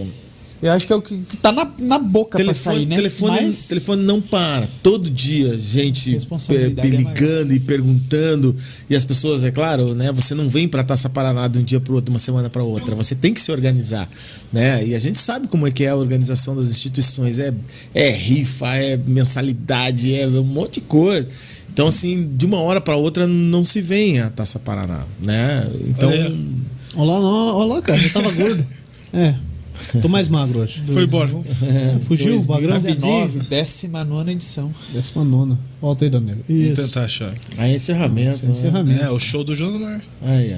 [0.61, 2.95] Eu acho que é o que, que tá na, na boca pra telefone, sair, né?
[2.95, 4.67] telefone, Mas telefone não para.
[4.81, 8.55] Todo dia, gente é ligando e perguntando.
[8.89, 10.11] E as pessoas, é claro, né?
[10.13, 12.63] Você não vem para Taça Paraná de um dia para outro, de uma semana para
[12.63, 12.95] outra.
[12.95, 14.09] Você tem que se organizar,
[14.51, 14.85] né?
[14.85, 17.37] E a gente sabe como é que é a organização das instituições.
[17.37, 17.53] É,
[17.93, 21.27] é rifa, é mensalidade, é um monte de coisa.
[21.71, 25.69] Então, assim, de uma hora para outra não se vem a Taça Paraná, né?
[25.87, 26.35] Então, Olha
[26.97, 28.01] Olha lá, não, olha lá, cara.
[28.01, 28.65] Eu tava gordo.
[29.13, 29.33] É.
[30.01, 30.81] Tô mais magro hoje.
[30.85, 31.29] Foi embora.
[31.63, 32.71] É, fugiu o magrão.
[32.71, 34.73] 2019, 19 edição.
[34.93, 35.59] Décima nona.
[35.81, 36.39] Volta aí, Danilo.
[36.47, 36.81] Vamos Isso.
[36.81, 37.33] tentar achar.
[37.57, 38.29] aí encerramento.
[38.29, 38.51] Esse é né?
[38.51, 39.03] encerramento.
[39.03, 40.01] É, o show do Josmar.
[40.21, 40.55] Aí,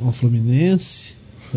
[0.00, 0.08] ó.
[0.08, 1.16] Ó, Fluminense.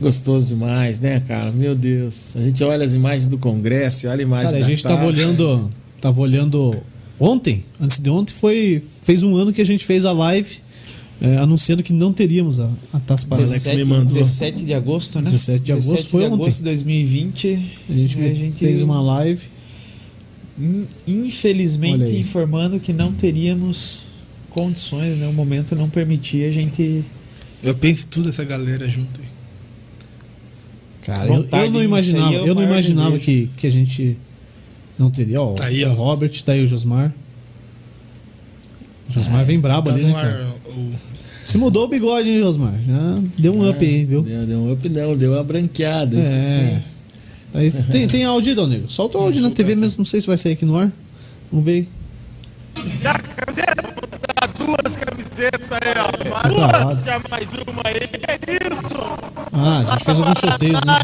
[0.00, 1.50] Gostoso demais, né, cara?
[1.50, 2.36] Meu Deus.
[2.36, 5.06] A gente olha as imagens do Congresso, olha a imagem Cara, a da gente tava
[5.06, 5.70] olhando.
[6.00, 6.76] Tava olhando.
[7.18, 8.82] Ontem, antes de ontem, foi.
[9.02, 10.58] Fez um ano que a gente fez a live
[11.20, 13.48] é, anunciando que não teríamos a, a Taça Paraná.
[13.48, 14.14] Alex 17, me mandou.
[14.14, 15.24] 17 de agosto, né?
[15.24, 16.42] 17 de agosto foi de ontem.
[16.42, 17.48] agosto de 2020.
[17.88, 19.42] A gente, a gente fez uma live.
[21.06, 24.00] Infelizmente informando que não teríamos
[24.50, 25.26] condições, né?
[25.28, 27.04] O momento não permitia a gente.
[27.62, 29.26] Eu penso tudo essa galera junto aí.
[31.02, 33.24] Cara, eu, Vontade eu não imaginava, é o eu não imaginava desejo.
[33.24, 34.18] que, que a gente
[34.98, 35.40] não teria.
[35.40, 35.92] Ó, Tá aí, o ó.
[35.94, 37.14] Robert, tá aí o Josmar.
[39.08, 40.54] O Josmar vem brabo Tá ali, né, ar cara?
[41.44, 42.72] Você mudou o bigode, hein, Josmar?
[42.86, 44.22] Já deu um up aí, viu?
[44.22, 46.18] Deu, deu um up, não, deu uma branqueada.
[46.18, 46.40] Isso É.
[46.40, 46.82] sim.
[47.54, 48.90] Aí, tem, tem áudio, aí, Dom Negro?
[48.90, 50.90] Solta o áudio na TV mesmo, não sei se vai sair aqui no ar.
[51.50, 51.88] Vamos ver.
[54.58, 56.40] duas camisetas aí, ó.
[56.42, 57.04] Tá travado.
[57.04, 58.00] Já mais uma aí.
[58.38, 59.26] Que isso?
[59.52, 61.00] Ah, a gente fez alguns sorteios, né?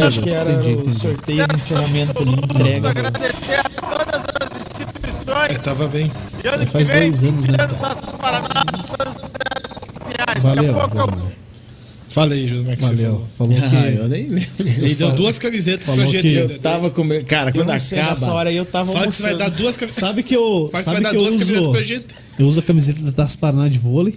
[0.00, 0.98] Eu acho que era entendi, o entendi.
[0.98, 2.90] sorteio de encerramento ali, entrega.
[2.90, 4.57] Agradecer a todas as
[5.42, 5.50] instituições.
[5.50, 6.12] É, tava bem.
[6.44, 7.56] E ano faz que vem, dois anos, né,
[8.18, 8.48] Paraná.
[10.42, 13.10] Valeu, eu aí, Josmar, que você Valeu.
[13.36, 13.52] falou.
[13.52, 13.96] Falou Ah, que.
[13.98, 14.50] eu nem lembro.
[14.58, 16.22] Ele deu duas camisetas pra Falou gente.
[16.22, 16.34] que-.
[16.34, 17.06] Eu tava com.
[17.26, 18.32] Cara, Eu quando sei, nessa acaba.
[18.38, 19.62] hora aí eu tava Fala que você vai dar almoçando.
[19.62, 20.08] duas camisetas.
[20.08, 20.70] Sabe que eu.
[20.72, 21.70] Que Sabe vai dar que eu duas camisetas uso.
[21.72, 22.06] pra gente.
[22.38, 24.14] Eu uso a camiseta da Taça Paraná de vôlei.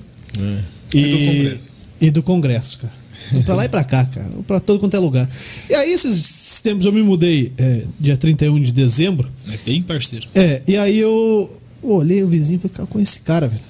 [0.94, 1.60] E, E do Congresso.
[2.00, 2.94] e do Congresso, cara.
[3.46, 4.30] Pra lá e pra cá, cara.
[4.48, 5.30] Pra todo quanto é lugar.
[5.70, 9.30] E aí, esses tempos eu me mudei é, dia 31 de dezembro.
[9.52, 10.28] É bem parceiro.
[10.36, 11.50] É, e aí eu
[11.82, 13.62] olhei o vizinho e falei, cara, com esse cara, velho.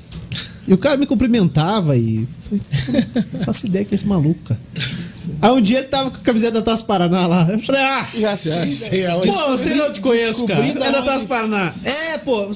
[0.67, 4.39] E o cara me cumprimentava e falei, "Pô, não faço ideia que é esse maluco,
[4.45, 4.59] cara.
[5.41, 7.47] Aí um dia ele tava com a camiseta da Taça Paraná lá.
[7.51, 8.67] Eu falei, ah, Já sei.
[8.67, 9.27] sei aonde.
[9.31, 10.65] pô, você não te conheço, cara.
[10.65, 11.01] É da.
[11.03, 11.73] Taça Paraná.
[11.83, 12.51] É, pô,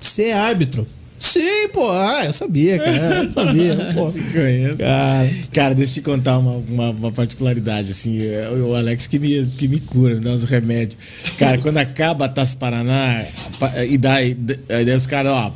[0.00, 0.86] você é árbitro.
[1.18, 3.22] Sim, pô, ah, eu sabia, cara.
[3.24, 4.10] Eu sabia, pô.
[4.10, 4.76] Conheço.
[4.78, 9.18] Cara, Cara, deixa eu te contar uma, uma, uma particularidade, assim, é o Alex que
[9.18, 10.98] me, que me cura, me dá uns remédios.
[11.38, 13.24] Cara, quando acaba a Taça Paraná
[13.58, 15.52] pa- e dá, e daí os caras, ó,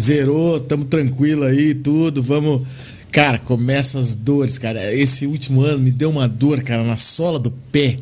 [0.00, 2.66] zerou, tamo tranquilo aí, tudo, vamos...
[3.10, 4.92] Cara, começa as dores, cara.
[4.92, 7.98] Esse último ano me deu uma dor, cara, na sola do pé.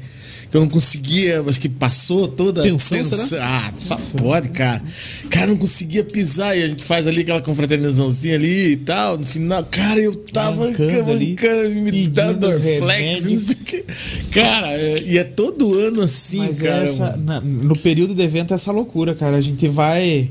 [0.53, 3.73] Que eu não conseguia, acho que passou toda a Tensão, será?
[3.91, 4.83] Ah, pode, cara.
[5.31, 9.17] Cara, não conseguia pisar e a gente faz ali aquela confraternizaçãozinha ali e tal.
[9.17, 13.31] No final, cara, eu tava Mancando me dando Dorflex, remédio.
[13.31, 13.85] não sei o quê.
[14.31, 16.83] Cara, é- e é todo ano assim, Mas cara.
[16.85, 19.39] essa, na- no período do evento é essa loucura, cara.
[19.39, 20.29] A gente vai,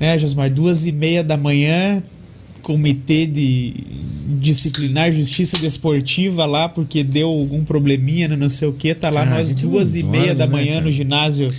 [0.00, 2.02] né, Josmar, duas e meia da manhã,
[2.62, 3.74] comitê de
[4.28, 9.22] disciplinar justiça desportiva lá, porque deu algum probleminha, né, não sei o que, tá lá
[9.22, 10.84] Ah, nós duas e meia da né, manhã cara?
[10.84, 11.52] no ginásio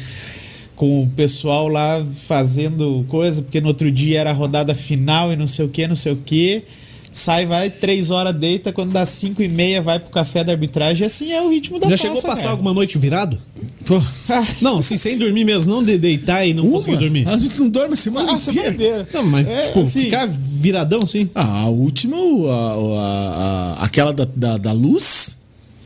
[0.76, 5.36] com o pessoal lá fazendo coisa, porque no outro dia era a rodada final e
[5.36, 6.64] não sei o que, não sei o que.
[7.12, 11.04] Sai, vai, três horas deita, quando dá cinco e meia vai pro café da arbitragem,
[11.04, 12.54] e assim é o ritmo da já taça, chegou a passar cara.
[12.54, 13.38] alguma noite virado?
[13.86, 14.00] Pô,
[14.62, 16.74] Não, assim, sem dormir mesmo, não de deitar e não uma?
[16.74, 17.28] conseguir dormir.
[17.28, 19.08] A gente não dorme a semana Ah, inteira.
[19.12, 21.28] Não, mas, É, tipo, assim, ficar viradão assim.
[21.34, 25.38] Ah, a última, o- a, o- a- a- aquela da, da, da luz,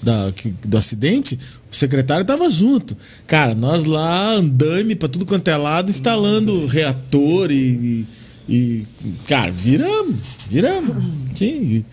[0.02, 1.40] da, que- do acidente,
[1.72, 2.98] o secretário tava junto.
[3.26, 8.06] Cara, nós lá, andame pra tudo quanto é lado, instalando reator e, e,
[8.48, 8.86] e,
[9.28, 10.16] Cara, viramos,
[10.50, 11.04] viramos.
[11.36, 11.84] Sim.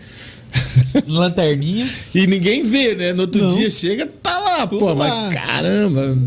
[1.07, 1.87] Lanterninha.
[2.13, 3.13] E ninguém vê, né?
[3.13, 3.49] No outro Não.
[3.49, 5.29] dia chega, tá lá, pô, mas lá.
[5.29, 6.17] caramba.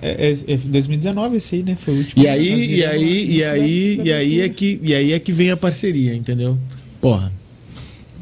[0.00, 1.76] É, é, é 2019 esse aí, né?
[1.78, 2.22] Foi o último.
[2.22, 5.50] E aí, e aí, e aí, e aí é que, e aí é que vem
[5.50, 6.58] a parceria, entendeu?
[7.00, 7.32] Porra,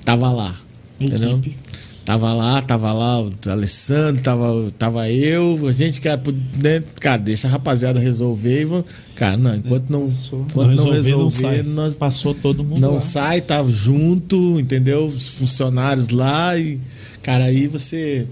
[0.05, 0.57] tava lá,
[1.01, 1.39] entendeu?
[1.39, 1.57] Equipe.
[2.05, 6.20] Tava lá, tava lá o Alessandro, tava, tava eu, a gente, cara,
[6.61, 8.85] né, cara, deixa a rapaziada resolver e vamos,
[9.15, 11.62] cara, não, enquanto não, enquanto não Não resolver, resolver, não sai.
[11.62, 13.01] nós Passou todo mundo não lá.
[13.01, 15.07] sai, tá junto, entendeu?
[15.07, 16.81] Os funcionários lá e,
[17.23, 18.27] cara, aí você,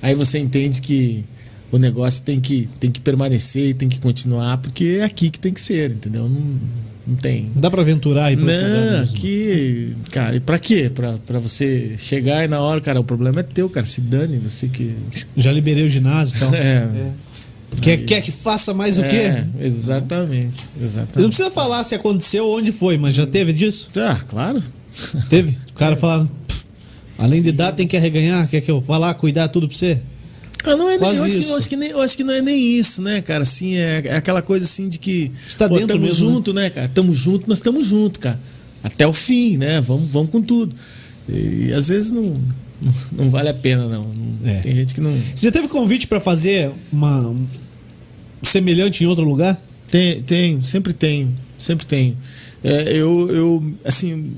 [0.00, 1.22] aí você entende que
[1.70, 5.38] o negócio tem que, tem que permanecer e tem que continuar, porque é aqui que
[5.38, 6.26] tem que ser, entendeu?
[6.28, 6.40] Não,
[7.06, 7.50] não tem.
[7.56, 10.90] Dá pra aventurar aí Não, aqui, cara, e pra quê?
[10.94, 14.38] Pra, pra você chegar e na hora, cara, o problema é teu, cara, se dane,
[14.38, 14.94] você que.
[15.36, 16.52] Já liberei o ginásio e tal.
[16.54, 16.88] É,
[17.80, 19.44] Quer, quer que faça mais o é, quê?
[19.64, 21.28] exatamente, Não exatamente.
[21.28, 23.88] precisa falar se aconteceu ou onde foi, mas já teve disso?
[23.96, 24.62] Ah, claro.
[25.30, 25.56] Teve?
[25.70, 26.64] O cara falando, "Pff,
[27.18, 29.98] além de dar, tem que arreganhar, quer que eu vá lá cuidar tudo pra você?
[30.64, 32.32] Ah, não é nem, eu, acho que, eu, acho que nem, eu acho que não
[32.32, 33.42] é nem isso, né, cara?
[33.42, 35.30] Assim, é, é aquela coisa assim de que.
[35.58, 36.88] Tá dentro tamo mesmo, junto, né, cara?
[36.88, 38.38] Tamo junto, nós estamos junto, cara.
[38.82, 39.80] Até o fim, né?
[39.80, 40.74] Vamos, vamos com tudo.
[41.28, 42.22] E, às vezes não,
[42.80, 42.94] não,
[43.24, 44.06] não vale a pena, não.
[44.44, 44.60] É.
[44.60, 45.12] Tem gente que não.
[45.12, 47.46] Você já teve convite pra fazer uma um
[48.42, 49.60] semelhante em outro lugar?
[49.90, 52.16] Tem, tem, sempre tem, sempre tem.
[52.62, 54.32] É, eu, eu, assim.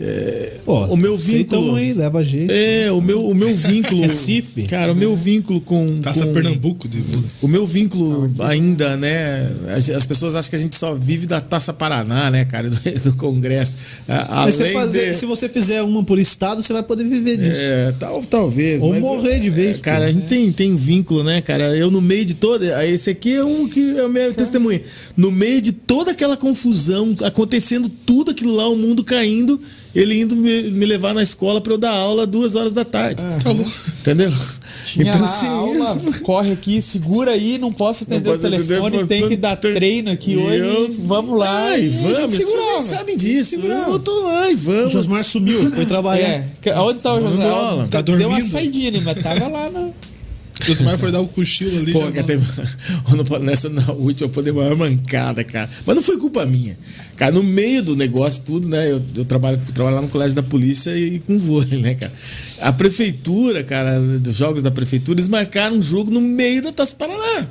[0.00, 1.74] É, Pô, o meu vínculo.
[1.76, 2.50] aí, leva jeito.
[2.52, 4.02] É, o meu, o meu vínculo.
[4.02, 4.64] Recife?
[4.64, 6.00] Cara, o meu vínculo com.
[6.00, 7.30] Taça com, Pernambuco de vôlei.
[7.40, 9.50] O meu vínculo ainda, né?
[9.74, 12.68] As, as pessoas acham que a gente só vive da Taça Paraná, né, cara?
[12.76, 12.78] Do,
[13.10, 13.76] do Congresso.
[14.06, 17.36] A- Mas você fazer, de- se você fizer uma por estado, você vai poder viver
[17.38, 17.60] disso.
[17.62, 18.82] É, tal, talvez.
[18.82, 20.10] Ou mas, morrer de vez, é, Cara, pô.
[20.10, 21.76] a gente tem, tem vínculo, né, cara?
[21.76, 22.86] Eu no meio de toda.
[22.86, 24.80] Esse aqui é um que é o meu testemunho.
[25.16, 29.60] No meio de toda aquela confusão, acontecendo tudo aquilo lá, o mundo caindo,
[29.98, 33.24] ele indo me, me levar na escola pra eu dar aula duas horas da tarde.
[33.42, 33.70] Tá louco.
[34.00, 34.32] Entendeu?
[34.86, 35.46] Tinha então, lá, assim.
[35.46, 39.56] aula, corre aqui, segura aí, não posso atender posso o telefone, atender, tem que dar
[39.56, 40.58] treino aqui hoje.
[40.60, 41.68] eu- Vamos lá.
[41.70, 43.56] Ai, e vamos, vocês nem sabem disso.
[43.56, 43.90] Segurava.
[43.90, 44.92] Eu tô lá e O vamos.
[44.92, 46.44] Josmar sumiu, foi trabalhar.
[46.64, 47.88] É, onde tá o bola.
[47.90, 48.42] Tá Deu uma dormindo?
[48.42, 49.94] saidinha ali, mas tava lá no.
[50.68, 51.92] O Osmar foi dar um cochilo ali.
[51.92, 52.44] Pô, cara, não- teve,
[53.44, 55.68] nessa na última, eu poder maior mancada, cara.
[55.84, 56.76] Mas não foi culpa minha.
[57.16, 58.90] Cara, no meio do negócio, tudo, né?
[58.90, 62.12] Eu, eu trabalho, trabalho lá no colégio da polícia e, com vôlei, né, cara?
[62.60, 66.94] A prefeitura, cara, dos jogos da prefeitura, eles marcaram um jogo no meio da Taça
[66.96, 67.46] Paraná.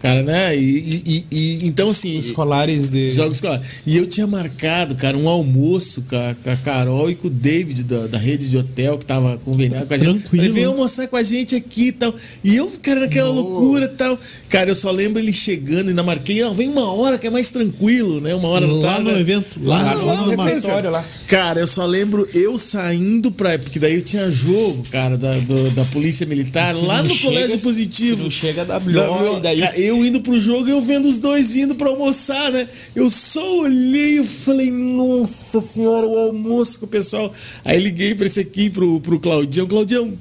[0.00, 0.56] Cara, né?
[0.56, 2.18] E, e- e- então, assim.
[2.18, 3.10] Escolares de.
[3.10, 3.66] Jogos escolares.
[3.86, 7.30] E eu tinha marcado, cara, um almoço com a, com a Carol e com o
[7.30, 10.08] David da, da rede de hotel que tava conveniado com a gente.
[10.20, 10.54] Tranquilo.
[10.54, 12.14] Vem almoçar com a gente aqui e tal.
[12.42, 14.18] E eu, cara, naquela loucura e tal.
[14.48, 17.50] Cara, eu só lembro ele chegando, ainda marquei, ó, vem uma hora que é mais
[17.50, 18.34] tranquilo, né?
[18.34, 19.20] Uma hora não Lá tá, no né?
[19.20, 21.04] evento, lá, Lá, lá, lá no, refeitório lá.
[21.26, 23.58] Cara, eu só lembro eu saindo pra.
[23.58, 27.34] Porque daí eu tinha jogo, cara, da, do- da Polícia Militar, lá não no chega-
[27.34, 28.16] Colégio Positivo.
[28.16, 31.08] se não chega, WO, e daí Cara, eu eu indo pro jogo e eu vendo
[31.08, 32.66] os dois vindo pra almoçar, né?
[32.94, 37.32] Eu só olhei e falei, nossa senhora, o almoço com o pessoal.
[37.64, 39.66] Aí liguei pra esse aqui, pro, pro Claudião.
[39.66, 40.12] Claudião,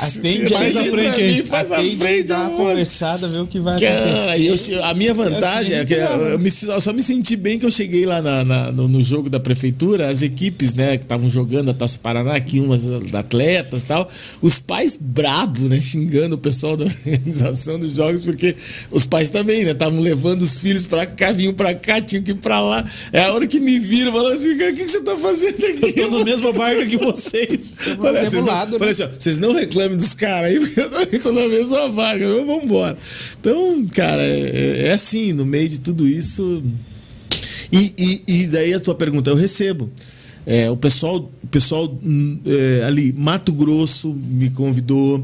[0.00, 3.46] Atende faz aí à pra frente aí, faz atende, frente, dá uma conversada, ver o
[3.46, 4.74] que vai Cara, acontecer.
[4.74, 7.70] eu- a minha vantagem é que eu, me- eu só me senti bem que eu
[7.70, 11.70] cheguei lá na- na- no, no jogo da prefeitura, as equipes, né, que estavam jogando
[11.70, 14.08] a Taça Paraná, aqui umas atletas e tal,
[14.42, 18.54] os pais brabo, né, xingando o pessoal da organização dos jogos, porque
[18.90, 22.30] os pais também, né, estavam levando os filhos pra cá, vinham pra cá, tinham que
[22.32, 22.84] ir pra lá.
[23.12, 26.00] É a hora que me viram, falaram assim, o que, que você tá fazendo aqui?
[26.00, 27.76] Eu tô na mesma barca que vocês.
[27.96, 28.78] Falei, mesmo vocês não, lado, né?
[28.78, 32.26] falei assim, ó, vocês não reclamem dos caras aí, porque eu tô na mesma vaga,
[32.26, 32.96] vamos embora.
[33.38, 36.62] Então, cara, é, é assim, no meio de tudo isso.
[37.70, 39.90] E, e, e daí a tua pergunta, eu recebo.
[40.46, 45.22] É, o pessoal, o pessoal hum, é, ali, Mato Grosso me convidou.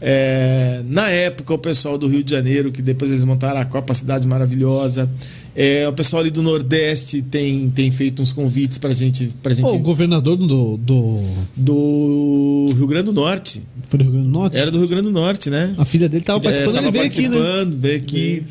[0.00, 3.94] É, na época, o pessoal do Rio de Janeiro, que depois eles montaram a Copa
[3.94, 5.08] Cidade Maravilhosa.
[5.56, 9.28] É, o pessoal ali do Nordeste tem, tem feito uns convites pra gente.
[9.42, 11.20] Pra gente o governador do, do.
[11.56, 13.62] do Rio Grande do Norte.
[13.84, 14.56] Foi do Rio Grande do Norte?
[14.56, 15.72] Era do Rio Grande do Norte, né?
[15.78, 17.66] A filha dele tava participando, É, tava ele veio aqui, né?
[17.78, 18.42] veio aqui.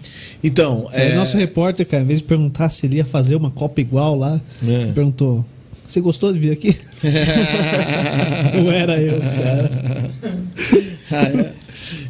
[0.41, 3.51] Então, É, é, nosso repórter, cara, em vez de perguntar se ele ia fazer uma
[3.51, 4.91] Copa igual lá, É.
[4.93, 5.45] perguntou:
[5.85, 6.73] Você gostou de vir aqui?
[8.55, 10.07] Não era eu, cara.
[11.11, 11.53] Ah, é.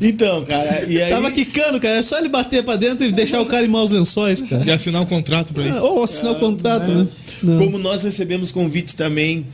[0.02, 1.10] Então, cara, e aí.
[1.10, 1.98] Tava quicando, cara.
[1.98, 4.64] É só ele bater pra dentro e deixar o cara em maus lençóis, cara.
[4.66, 5.78] E assinar um contrato pra ele.
[5.78, 7.08] Ah, Ou assinar o contrato, né?
[7.42, 7.58] Não.
[7.58, 9.46] Como nós recebemos convite também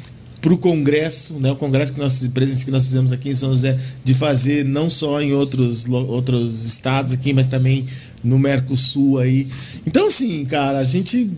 [0.41, 1.51] para o Congresso, né?
[1.51, 4.89] O Congresso que nós presença que nós fizemos aqui em São José, de fazer não
[4.89, 7.85] só em outros, outros estados aqui, mas também
[8.23, 9.47] no Mercosul aí.
[9.85, 11.29] Então, assim, cara, a gente,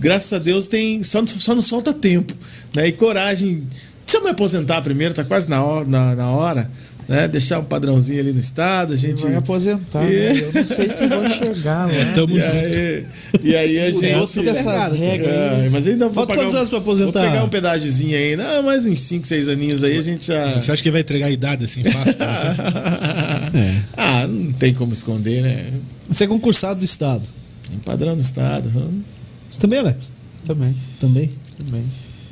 [0.00, 1.02] graças a Deus, tem.
[1.02, 2.34] Só, só nos falta tempo,
[2.74, 2.88] né?
[2.88, 3.62] E coragem.
[4.04, 6.70] Precisa me aposentar primeiro, tá quase na hora, na, na hora
[7.08, 7.28] né?
[7.28, 9.22] Deixar um padrãozinho ali no estado, a gente.
[9.22, 10.32] Vai aposentar, É.
[10.32, 10.40] né?
[10.40, 11.92] Eu não sei se vou chegar lá.
[12.14, 12.54] Tamo E junto.
[12.54, 13.06] aí,
[13.42, 14.42] e aí a gente.
[14.42, 15.28] Dessas regras.
[15.34, 17.20] É, mas ainda vou Falta quantos um- anos pra aposentar?
[17.20, 18.36] Vou pegar um pedágiozinho aí.
[18.36, 20.54] Não, mais uns 5, 6 aninhos aí a gente já.
[20.60, 22.46] Você acha que ele vai entregar a idade assim fácil pra você?
[23.54, 23.82] É.
[23.96, 25.66] ah, não tem como esconder, né?
[26.08, 27.28] Você é concursado do Estado.
[27.68, 28.68] Tem padrão do Estado.
[28.74, 29.00] hum.
[29.48, 30.12] Você também, Alex?
[30.44, 31.30] Também, Também.
[31.56, 31.84] também.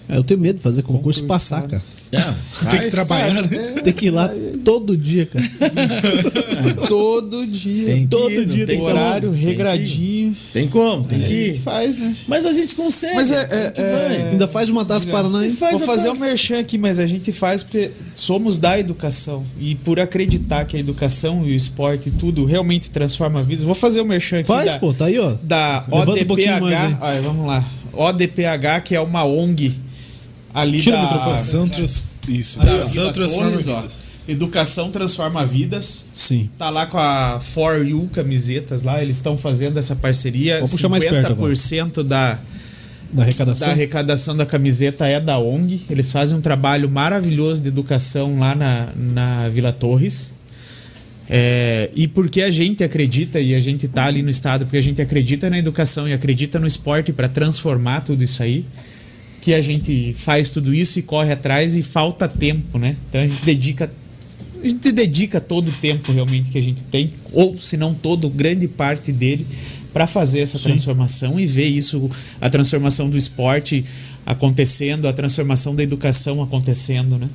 [0.08, 1.82] É, eu tenho medo de fazer concurso e passar, cara.
[2.14, 2.34] Ah,
[2.70, 3.48] Tem que trabalhar, né?
[3.82, 4.30] Tem que ir lá
[4.64, 5.44] todo dia, cara.
[6.86, 7.86] Todo dia.
[7.86, 8.90] Tem que Todo ir, dia tem como.
[8.90, 9.48] horário Tem que ir.
[9.48, 10.36] regradinho.
[10.52, 11.46] Tem como, tem que A ir.
[11.48, 12.16] gente faz, né?
[12.28, 13.14] Mas a gente consegue.
[13.14, 14.30] Mas é- a gente é- vai.
[14.30, 15.50] Ainda faz uma taça Paraná, hein?
[15.52, 16.24] Faz Vou a fazer o taça.
[16.26, 19.44] merchan aqui, mas a gente faz porque somos da educação.
[19.58, 23.64] E por acreditar que a educação e o esporte e tudo realmente transforma vidas.
[23.64, 25.34] Vou fazer o merchan aqui Faz, da, pô, tá aí, ó.
[25.42, 26.86] da Levanta um pouquinho mais aí.
[26.92, 27.02] ODPH.
[27.02, 27.68] Olha, vamos lá.
[27.94, 29.74] ODPH, que é uma ONG
[30.54, 31.04] ali Tira o da...
[31.04, 31.32] microfone.
[31.32, 32.02] Educação, trans...
[32.28, 33.76] Isso, da educação Vila transforma Torres, ó.
[33.80, 34.04] vidas.
[34.28, 36.06] Educação transforma vidas.
[36.14, 36.48] Sim.
[36.56, 40.60] Tá lá com a For You camisetas lá, eles estão fazendo essa parceria.
[40.60, 41.52] Vou puxar mais perto agora.
[41.52, 42.38] 50% da,
[43.12, 43.66] Da arrecadação.
[43.66, 45.82] da arrecadação da camiseta é da ONG.
[45.90, 50.32] Eles fazem um trabalho maravilhoso de educação lá na, na Vila Torres.
[51.28, 54.82] É, e porque a gente acredita, e a gente tá ali no estado, porque a
[54.82, 58.64] gente acredita na educação e acredita no esporte para transformar tudo isso aí,
[59.42, 62.96] que a gente faz tudo isso e corre atrás e falta tempo, né?
[63.08, 63.92] Então a gente dedica.
[64.62, 68.30] A gente dedica todo o tempo realmente que a gente tem, ou se não todo,
[68.30, 69.44] grande parte dele,
[69.92, 72.08] para fazer essa transformação e ver isso,
[72.40, 73.84] a transformação do esporte
[74.24, 77.28] acontecendo, a transformação da educação acontecendo, né?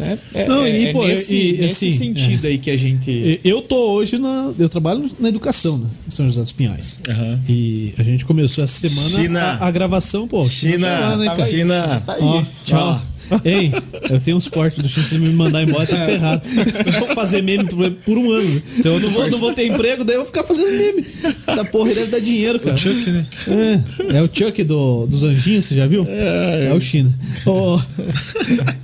[0.00, 2.76] É, é- Não, é- e, é pô, nesse, e- nesse assim, sentido aí que a
[2.76, 3.38] gente.
[3.44, 4.52] Eu tô hoje na.
[4.58, 5.86] Eu trabalho na educação, né?
[6.08, 7.00] Em São José dos Pinhais.
[7.08, 7.38] Aham.
[7.48, 9.40] E a gente começou essa semana China.
[9.60, 10.46] a, a gravação, pô.
[10.48, 11.46] China, tá lá, né, cara?
[11.46, 12.02] China.
[12.06, 12.22] Tá aí.
[12.22, 13.02] Ó, tchau.
[13.44, 13.72] Ei,
[14.10, 16.42] eu tenho uns cortes do China, se ele me mandar embora, tá ferrado.
[16.86, 18.62] Eu vou fazer meme por, por um ano.
[18.78, 21.06] Então eu não vou, não vou ter emprego, daí eu vou ficar fazendo meme.
[21.46, 22.74] Essa porra deve dar dinheiro, cara.
[22.74, 23.26] O Chuck, né?
[23.48, 26.04] É, é o Chuck do, dos anjinhos, você já viu?
[26.06, 27.16] É, o China.
[27.46, 27.80] Ó,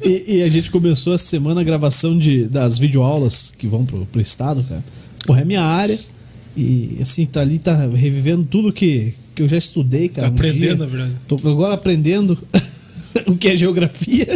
[0.03, 4.07] e, e a gente começou essa semana a gravação de, das videoaulas que vão pro,
[4.07, 4.85] pro estado, cara.
[5.27, 5.99] Porra, é minha área.
[6.57, 10.29] E assim, tá ali, tá revivendo tudo que, que eu já estudei, cara.
[10.29, 10.77] Tá um aprendendo, dia.
[10.77, 11.13] na verdade.
[11.29, 12.39] Tô agora aprendendo
[13.27, 14.27] o que é geografia.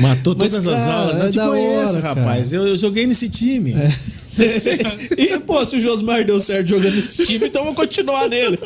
[0.00, 1.16] Matou Mas, todas as cara, aulas.
[1.16, 2.52] é Não te da conheço, hora, rapaz.
[2.52, 3.72] Eu, eu joguei nesse time.
[3.74, 3.90] É.
[5.20, 8.58] e, pô, se o Josmar deu certo jogando nesse time, então eu vou continuar nele.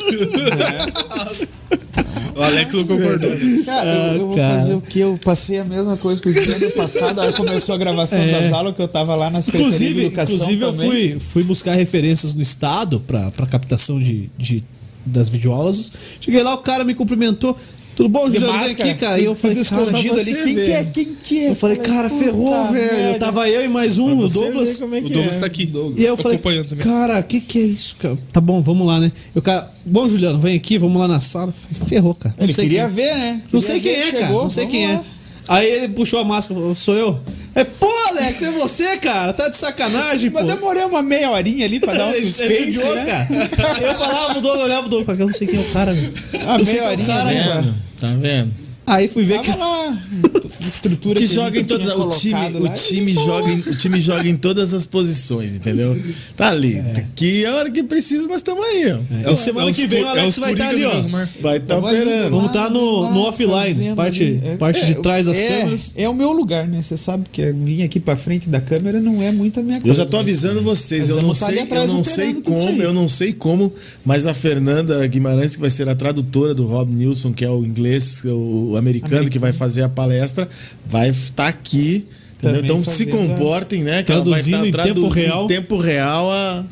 [2.35, 3.29] O Alex não concordou.
[3.65, 4.53] Cara, eu, eu vou cara.
[4.55, 4.99] fazer o que?
[4.99, 8.31] Eu passei a mesma coisa que o dia ano passado, aí começou a gravação É.
[8.31, 10.89] das aulas que eu tava lá na Secretaria de Inclusive, Educação inclusive eu também.
[10.89, 14.63] fui, fui buscar referências no estado pra, pra captação de, de,
[15.05, 15.91] das videoaulas.
[16.19, 17.57] Cheguei lá, o cara me cumprimentou.
[17.99, 18.53] Tudo bom, Juliano?
[18.53, 19.19] Vem máscara, aqui, cara.
[19.19, 20.23] E eu falei, cara, escondido ali.
[20.23, 20.83] você Quem que é?
[20.85, 21.49] Quem que é?
[21.49, 23.19] eu falei, cara, ferrou, velho.
[23.19, 24.81] Tava eu e mais um, o Douglas.
[24.81, 25.39] é que O Douglas é.
[25.41, 25.69] tá aqui.
[25.97, 26.85] E eu falei, acompanhando também.
[26.85, 28.17] cara, o que que é isso, cara?
[28.31, 29.11] Tá bom, vamos lá, né?
[29.35, 31.53] E o cara, bom, Juliano, vem aqui, vamos lá na sala.
[31.77, 32.33] Eu Ferrou, cara.
[32.37, 33.41] Não Ele sei queria quem- ver, né?
[33.51, 34.25] Não Queria sei quem é, cara.
[34.27, 35.01] chegou, Não sei quem é.
[35.49, 37.19] Aí ele puxou a máscara, falou, sou eu.
[37.55, 39.33] É, pô, Alex, é você, cara.
[39.33, 40.37] Tá de sacanagem, pô.
[40.41, 43.03] Mas demorei uma meia horinha ali pra dar um suspense, né?
[43.57, 43.81] cara.
[43.81, 46.13] Eu falava pro Douglas, olhava Douglas, falava, eu não sei quem é o cara, velho.
[46.47, 47.73] Ah, Eu sei meia quem é o horinha, cara, né?
[47.99, 48.68] Tá vendo?
[48.89, 49.49] Aí fui ver que.
[49.51, 49.97] Lá,
[50.67, 54.27] estrutura Te que joga em todas o time, o time joga em, o time joga
[54.27, 55.95] em todas as posições, entendeu?
[56.35, 56.81] Tá ali.
[57.15, 59.31] Que a hora que precisa nós estamos aí, ó.
[59.31, 61.27] E semana os que vem o Alex os vai estar Coringa ali, ó.
[61.41, 62.29] Vai estar ali, operando.
[62.35, 65.93] Vamos tá no- no offline, parte- parte de trás das é, câmeras.
[65.95, 66.81] É o meu lugar, né?
[66.81, 69.89] Você sabe que vir aqui pra frente da câmera não é muito a minha coisa.
[70.01, 73.07] Eu já tô avisando vocês, eu não tá sei, eu não sei como, eu não
[73.07, 73.73] sei como,
[74.05, 77.63] mas a Fernanda Guimarães, que vai ser a tradutora do Rob Nilsson, que é o
[77.63, 80.47] inglês, o americano, que vai fazer a palestra,
[80.85, 82.07] vai estar aqui.
[82.37, 82.61] entendeu?
[82.63, 84.01] Então se comportem, né?
[84.03, 85.43] que ela vai Traduzindo estar em tempo traduzindo real.
[85.45, 86.65] Em tempo real a...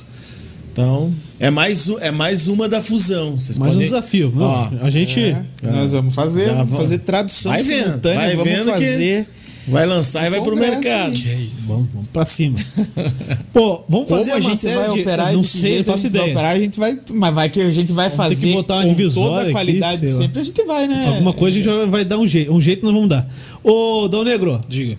[0.71, 3.35] Então, é mais, é mais uma da fusão.
[3.37, 4.31] Vocês Mais um podem- desafio.
[4.35, 5.19] Não, Ó, a gente.
[5.19, 9.27] É, nós vamos fazer, vamos fazer tradução Vai vendo, simultânea, vai vamos vendo que- fazer.
[9.67, 11.13] Vai lançar e vai pro mercado.
[11.13, 11.67] Que é isso.
[11.67, 12.57] Vamos, vamos pra cima.
[13.51, 15.01] Pô, vamos fazer Como a uma gente série vai de.
[15.01, 16.31] operar não sei, não faço ideia.
[16.31, 18.85] Operar, a gente vai, mas vai que a gente vai ter fazer que botar uma
[18.87, 20.11] divisória toda aqui, a qualidade lá.
[20.13, 21.07] sempre, a gente vai, né?
[21.09, 22.53] Alguma coisa a gente vai, vai dar um jeito.
[22.53, 23.27] Um jeito nós vamos dar.
[23.63, 24.97] Ô, Dal Negro, Diga.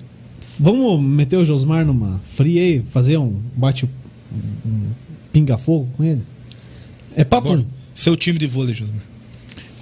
[0.61, 3.89] vamos meter o Josmar numa fria aí, fazer um bate
[4.66, 4.90] um
[5.32, 6.23] pinga-fogo com ele?
[7.16, 7.65] É papo?
[7.95, 9.03] Seu time de vôlei, Josmar.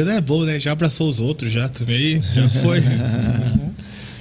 [0.00, 0.58] ele é bom, né?
[0.58, 2.22] Já abraçou os outros, já também.
[2.32, 2.82] Já foi.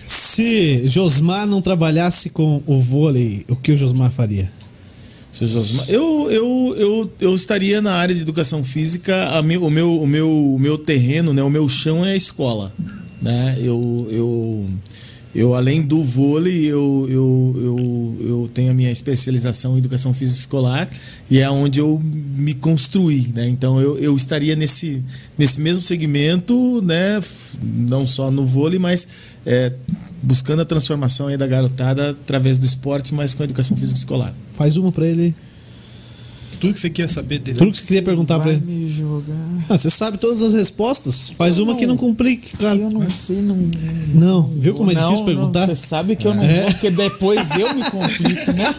[0.05, 4.51] se Josmar não trabalhasse com o vôlei, o que o Josmar faria?
[5.31, 9.29] Seu Josmar, eu, eu, eu, eu estaria na área de educação física.
[9.29, 12.15] A meu, o, meu, o, meu, o meu terreno, né, o meu chão é a
[12.15, 12.71] escola.
[13.19, 13.57] Né?
[13.59, 14.69] Eu, eu,
[15.35, 20.39] eu, além do vôlei, eu, eu, eu, eu tenho a minha especialização em educação física
[20.39, 20.87] escolar
[21.29, 23.31] e é onde eu me construí.
[23.33, 23.49] Né?
[23.49, 25.03] Então eu, eu estaria nesse,
[25.35, 27.19] nesse mesmo segmento, né?
[27.63, 29.07] não só no vôlei, mas
[29.43, 29.73] é,
[30.21, 34.33] buscando a transformação da garotada através do esporte, mas com a educação física escolar.
[34.53, 35.33] Faz uma pra ele.
[36.63, 37.57] Tudo que você queria saber dele.
[37.57, 38.65] Tudo que você queria perguntar pra Vai ele.
[38.65, 39.35] me jogar.
[39.69, 41.29] Ah, você sabe todas as respostas.
[41.31, 42.75] Faz uma que não complique, cara.
[42.77, 43.57] Eu não sei, não.
[44.13, 45.65] Não, viu como é Não, difícil não, perguntar?
[45.67, 46.61] Você sabe que eu não É.
[46.63, 48.73] vou, porque depois eu me complico, né?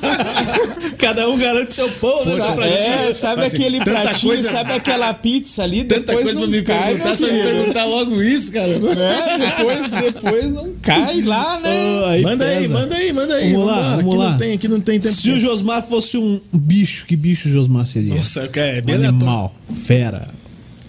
[0.98, 2.32] Cada um garante seu pão, né?
[2.38, 6.40] Sabe, é, sabe Assim, aquele tanta pratinho, coisa- sabe aquela pizza ali, Tanta depois coisa
[6.40, 8.70] não pra me cai, perguntar, só me perguntar logo isso, cara.
[8.72, 11.70] É, depois, depois não cai lá, né?
[12.04, 12.74] Ah, aí manda aí, pesa.
[12.74, 13.52] manda aí, manda aí.
[13.52, 13.96] Vamos lá, vambora.
[13.96, 14.30] vamos aqui lá.
[14.30, 15.14] Não tem, aqui não tem tempo.
[15.14, 18.14] Se o Josmar fosse um bicho, que bicho o Josmar seria?
[18.14, 20.28] Nossa, é bem animal, fera.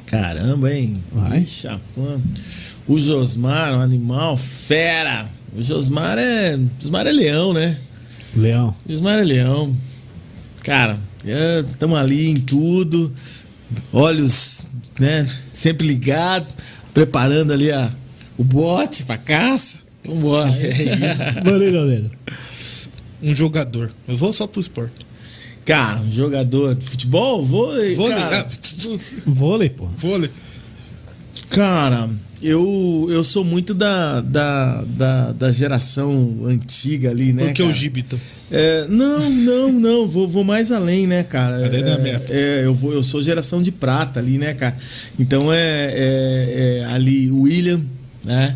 [0.05, 1.03] Caramba, hein?
[1.11, 1.39] Vai.
[1.39, 1.67] Ixi,
[2.87, 5.25] O Josmar, um animal fera.
[5.55, 6.57] O Josmar é.
[6.79, 7.77] Josmar é leão, né?
[8.35, 8.75] Leão.
[8.87, 9.75] Josmar é leão.
[10.63, 10.99] Cara,
[11.69, 13.13] estamos ali em tudo.
[13.91, 14.67] Olhos,
[14.99, 15.27] né?
[15.51, 16.53] Sempre ligados,
[16.93, 17.91] preparando ali a,
[18.37, 19.79] o bote pra caça.
[20.05, 20.51] Vambora.
[20.51, 21.43] É isso.
[21.43, 22.11] Maneiro, Negro.
[23.23, 23.91] Um jogador.
[24.07, 25.04] Eu vou só pro esporte.
[25.65, 27.95] Cara, um jogador de futebol, vôlei.
[27.95, 28.15] Vôlei?
[28.17, 29.87] Cara, Ah, Vôlei, pô.
[29.97, 30.29] vôlei.
[31.49, 32.09] Cara,
[32.41, 37.45] eu, eu sou muito da, da, da, da geração antiga ali, né?
[37.45, 37.77] Por que o cara?
[37.77, 38.19] Gibito?
[38.51, 41.57] É, não, não, não, vou, vou mais além, né, cara?
[41.65, 44.75] É é, é, eu, vou, eu sou geração de prata ali, né, cara?
[45.17, 45.57] Então é,
[45.93, 47.81] é, é ali o William,
[48.23, 48.55] né?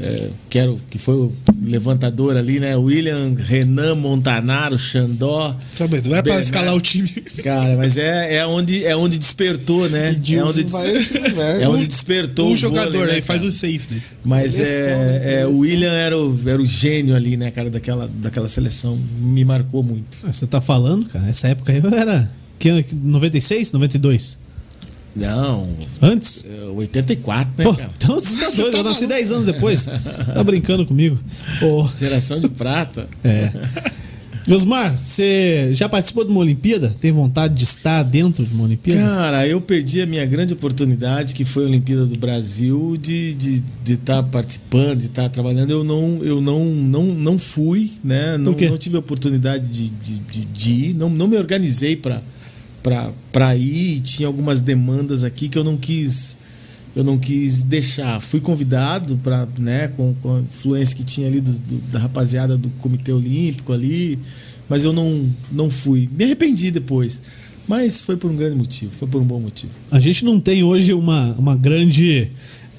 [0.00, 2.76] É, quero que foi o levantador ali, né?
[2.76, 5.56] William, Renan, Montanaro, Xandó.
[5.74, 6.44] Sabe, vai pra Bernardo.
[6.44, 7.08] escalar o time.
[7.42, 10.10] Cara, mas é, é, onde, é onde despertou, né?
[10.30, 13.56] É onde, des- vai- é onde despertou um o jogador, vôlei, né, aí faz os
[13.56, 14.00] seis, né?
[14.24, 18.48] Mas é, é, o William era o, era o gênio ali, né, cara, daquela, daquela
[18.48, 18.98] seleção.
[19.18, 20.18] Me marcou muito.
[20.24, 21.28] Ah, Você tá falando, cara?
[21.28, 22.30] Essa época aí eu era.
[22.58, 22.84] Que ano?
[22.92, 23.72] 96?
[23.72, 24.38] 92?
[25.16, 25.66] Não,
[26.00, 26.44] Antes?
[26.48, 27.90] é, 84, né, Pô, cara?
[27.96, 28.76] então você tá doido.
[28.76, 29.88] Eu nasci 10 anos depois.
[30.34, 31.18] Tá brincando comigo.
[31.98, 33.08] Geração de prata.
[33.24, 33.50] é.
[34.48, 36.88] Josmar, você já participou de uma Olimpíada?
[36.98, 39.02] Tem vontade de estar dentro de uma Olimpíada?
[39.02, 43.38] Cara, eu perdi a minha grande oportunidade, que foi a Olimpíada do Brasil, de estar
[43.38, 45.70] de, de tá participando, de estar trabalhando.
[45.70, 48.38] Eu não, eu não, não, não fui, né?
[48.38, 52.22] Não, não tive a oportunidade de, de, de, de ir, não, não me organizei para
[53.56, 54.00] ir.
[54.00, 56.36] Tinha algumas demandas aqui que eu não quis.
[56.96, 58.20] Eu não quis deixar.
[58.20, 62.56] Fui convidado para, né, com, com a influência que tinha ali do, do- da rapaziada
[62.56, 64.18] do Comitê Olímpico ali,
[64.68, 66.08] mas eu não, não fui.
[66.12, 67.22] Me arrependi depois.
[67.68, 69.70] Mas foi por um grande motivo, foi por um bom motivo.
[69.92, 72.32] A gente não tem hoje uma, uma grande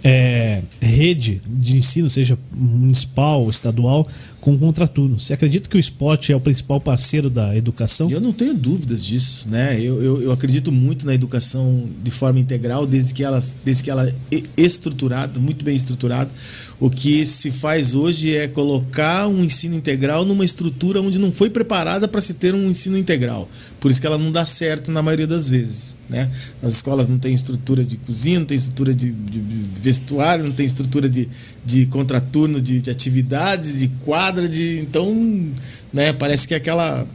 [0.03, 4.07] é, rede de ensino, seja municipal estadual,
[4.41, 5.20] com contraturno.
[5.20, 8.10] Você acredita que o esporte é o principal parceiro da educação?
[8.10, 9.80] Eu não tenho dúvidas disso, né?
[9.82, 13.91] Eu, eu, eu acredito muito na educação de forma integral, desde que ela, desde que
[13.91, 16.32] ela é estruturada, muito bem estruturada.
[16.80, 21.49] O que se faz hoje é colocar um ensino integral numa estrutura onde não foi
[21.49, 23.49] preparada para se ter um ensino integral.
[23.82, 26.30] Por isso que ela não dá certo na maioria das vezes, né?
[26.64, 29.40] As escolas não têm estrutura de cozinha, não tem estrutura de, de-
[29.82, 31.28] vestuário, não tem estrutura de,
[31.66, 33.88] de contraturno, de, de atividades, de
[34.31, 35.47] quadra, de então,
[35.93, 36.14] né?
[36.14, 37.06] Parece que é aquela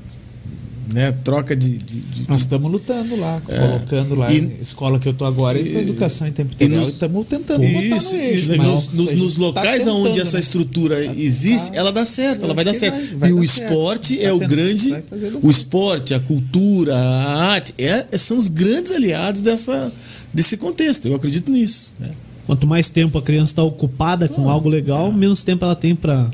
[0.93, 5.09] né, troca de, de- de- Nós estamos lutando lá, colocando lá E- a escola que
[5.09, 9.13] eu tô agora e, educação em tempo integral e estamos tentando Isso, no nos, nos-
[9.15, 10.41] nos tá locais tentando, onde essa né?
[10.41, 12.95] estrutura existe, tá- ela dá certo, ela vai dar certo.
[12.97, 13.71] vai- vai e o dar certo.
[13.71, 14.91] esporte é o tentar- grande.
[14.91, 15.51] vai fazer dar O certo.
[15.51, 19.91] esporte, a cultura, a arte, é, são os grandes aliados dessa,
[20.35, 21.09] desse contexto.
[21.09, 21.97] Eu acredito nisso.
[21.99, 22.11] Né?
[22.47, 26.29] Quanto mais tempo a criança está ocupada com algo legal, menos tempo ela tem para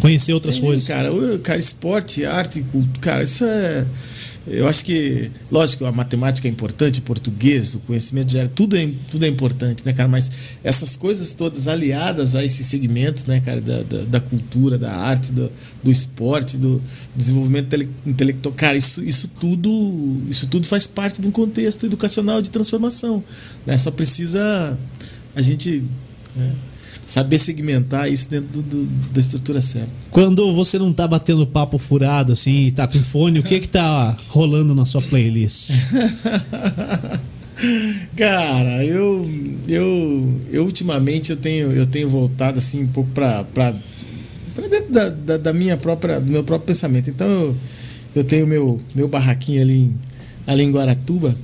[0.00, 0.86] conhecer outras É, coisas.
[0.88, 1.10] Cara,
[1.42, 3.86] cara, esporte, arte, cultura, cara, isso é.
[4.48, 8.76] Eu acho que, lógico, a matemática é importante, o português, o conhecimento de área, tudo
[8.76, 10.08] é, tudo é importante, né, cara?
[10.08, 10.30] Mas
[10.62, 15.32] essas coisas todas aliadas a esses segmentos, né, cara, da, da, da cultura, da arte,
[15.32, 15.50] do,
[15.82, 16.80] do esporte, do
[17.16, 22.40] desenvolvimento tele- intelectual, cara, isso, isso tudo, isso tudo faz parte de um contexto educacional
[22.40, 23.24] de transformação,
[23.66, 23.76] né?
[23.76, 24.78] Só precisa
[25.36, 25.84] a gente
[26.34, 26.52] né,
[27.06, 29.92] saber segmentar isso dentro do- do- da estrutura certa.
[30.10, 33.68] Quando você não tá batendo papo furado assim e tá com fone, o que que
[33.68, 35.70] tá rolando na sua playlist?
[38.16, 39.26] Cara, eu,
[39.66, 43.72] eu, eu ultimamente eu tenho, eu tenho voltado assim um pouco para para
[44.68, 47.08] dentro da, da, da minha própria, do meu próprio pensamento.
[47.10, 47.56] Então eu,
[48.16, 49.96] eu tenho meu meu barraquinho ali em,
[50.46, 51.34] ali em Guaratuba.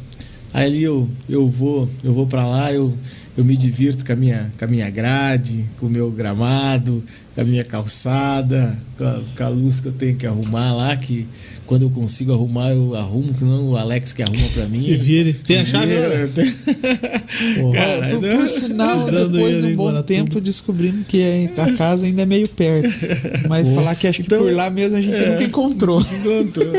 [0.53, 2.93] Aí ali eu, eu vou eu vou para lá, eu,
[3.37, 7.03] eu me divirto com a minha com a minha grade, com o meu gramado,
[7.35, 10.97] com a minha calçada, com a, com a luz que eu tenho que arrumar lá
[10.97, 11.27] que
[11.67, 14.73] quando eu consigo arrumar, eu arrumo, que não o Alex que arruma pra mim.
[14.73, 15.33] Se vire.
[15.33, 16.37] Tem a chave, Alex?
[17.33, 21.73] É, Cara, por, não- por sinal, Precisando depois de um bom tempo descobrimos que a
[21.79, 22.91] casa ainda é meio perto.
[23.49, 25.31] Mas falar que acho que Então, por lá mesmo a gente é.
[25.31, 26.03] nunca encontrou.
[26.03, 26.73] Se encontrou.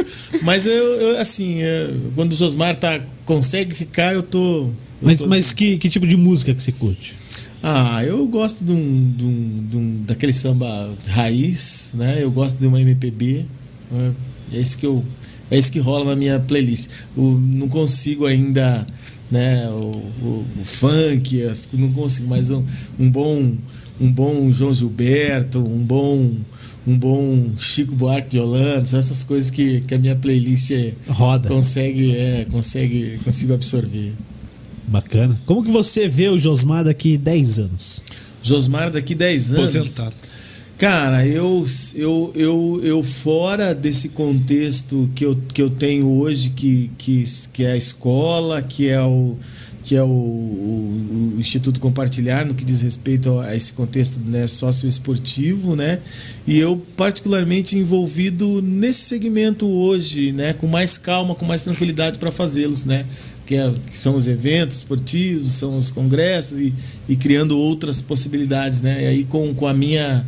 [0.44, 4.70] Mas eu, eu, assim, é, quando o Josmar tá, consegue ficar, eu tô.
[5.04, 5.56] Eu Mas, mas assim.
[5.56, 7.16] que, que tipo de música que você curte?
[7.62, 12.18] Ah, eu gosto de um, de um- de um- daquele samba raiz, né?
[12.22, 13.46] Eu gosto de uma MPB.
[13.92, 14.14] né?
[14.54, 15.04] É isso que eu.
[15.52, 16.90] É isso que rola na minha playlist.
[17.16, 18.86] O, não consigo ainda,
[19.32, 19.70] né?
[19.70, 22.64] O, o- o funk, as- não consigo, mas um,
[23.00, 23.58] um bom,
[24.02, 26.32] um bom João Gilberto, um bom,
[26.88, 30.72] um bom Chico Buarque de Holanda, são essas coisas que, que a minha playlist
[31.08, 31.48] Roda.
[31.48, 34.14] consegue, é, consegue, consigo absorver.
[34.88, 35.40] Bacana.
[35.46, 38.04] Como que você vê o Josmar daqui 10 anos?
[38.42, 39.76] Josmar daqui 10 anos.
[39.76, 40.16] Aposentado.
[40.78, 41.66] Cara, eu,
[41.96, 47.24] eu, eu, eu fora desse contexto que eu, que eu tenho hoje, que, que,
[47.54, 49.36] que é a escola, que é o
[49.86, 54.48] que é o, o- o Instituto Compartilhar, no que diz respeito a esse contexto né,
[54.48, 56.00] socioesportivo, né?
[56.48, 60.54] E eu particularmente envolvido nesse segmento hoje, né?
[60.54, 63.06] Com mais calma, com mais tranquilidade para fazê-los, né?
[63.46, 66.74] Que, é- que são os eventos esportivos, são os congressos e,
[67.10, 69.04] e criando outras possibilidades, né?
[69.04, 70.26] E aí com, com a minha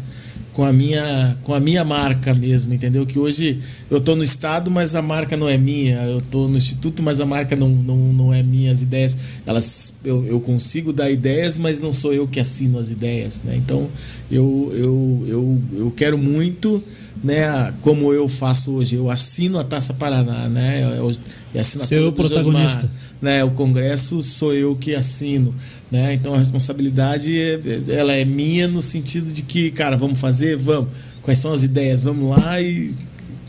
[0.54, 3.06] com a minha com a minha marca mesmo, entendeu?
[3.06, 3.60] Que hoje
[3.92, 5.98] eu tô no estado, mas a marca não é minha.
[6.04, 8.72] Eu tô no instituto, mas a marca não, não, não é minha.
[8.72, 12.90] As ideias, elas eu, eu consigo dar ideias, mas não sou eu que assino as
[12.90, 13.56] ideias, né?
[13.58, 13.90] Então
[14.32, 16.82] eu eu, eu, eu quero muito,
[17.24, 17.74] né?
[17.82, 20.84] Como eu faço hoje, eu assino a Taça Paraná, né?
[20.84, 21.12] Eu,
[21.54, 22.90] eu assino a Ser o protagonista.
[23.22, 23.44] né?
[23.44, 25.54] O congresso sou eu que assino,
[25.92, 26.14] né?
[26.14, 27.60] Então a responsabilidade é-
[27.90, 30.90] ela é minha no sentido de que, cara, vamos fazer, vamos.
[31.22, 32.04] Quais são as ideias?
[32.04, 32.94] Vamos lá e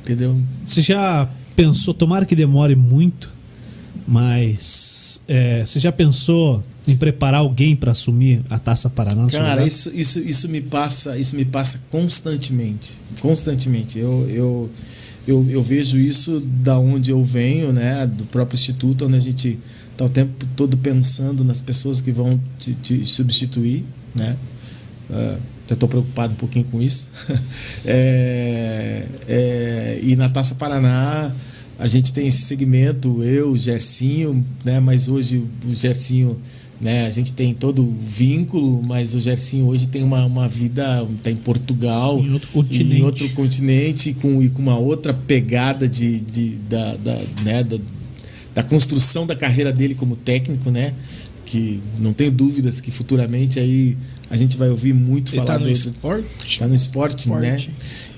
[0.02, 0.38] entendeu?
[0.64, 3.30] Você já pensou, tomara que demore muito,
[4.06, 9.90] mas é, você já pensou em preparar alguém para assumir a Taça Paraná Cara, isso,
[9.94, 13.98] isso, isso me passa, isso me passa constantemente, constantemente.
[13.98, 14.70] Eu, eu,
[15.26, 18.06] eu, eu vejo isso da onde eu venho, né?
[18.06, 19.58] Do próprio instituto, onde a gente
[19.92, 23.84] está o tempo todo pensando nas pessoas que vão te, te substituir,
[24.14, 24.36] né?
[25.10, 27.10] Ah, até estou preocupado um pouquinho com isso.
[27.84, 31.32] É, é, e na Taça Paraná
[31.78, 34.80] a gente tem esse segmento, eu, o Gercinho, né?
[34.80, 36.40] Mas hoje o Gercinho,
[36.80, 37.06] né?
[37.06, 41.30] A gente tem todo o vínculo, mas o Gercinho hoje tem uma, uma vida, está
[41.30, 43.00] em Portugal, Em outro continente.
[43.00, 47.78] em outro continente com, e com uma outra pegada de, de, da, da, né, da,
[48.54, 50.92] da construção da carreira dele como técnico, né?
[51.44, 53.96] Que não tenho dúvidas que futuramente aí
[54.28, 56.58] a gente vai ouvir muito Ele falar tá no do- esporte?
[56.58, 57.56] Tá no Sporting, né?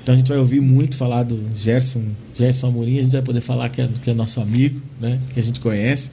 [0.02, 2.02] Então a gente vai ouvir muito falar do Gerson,
[2.35, 5.20] Gerson Amorim, a gente vai poder falar que é, que é nosso amigo, né?
[5.35, 6.10] Que a gente conhece.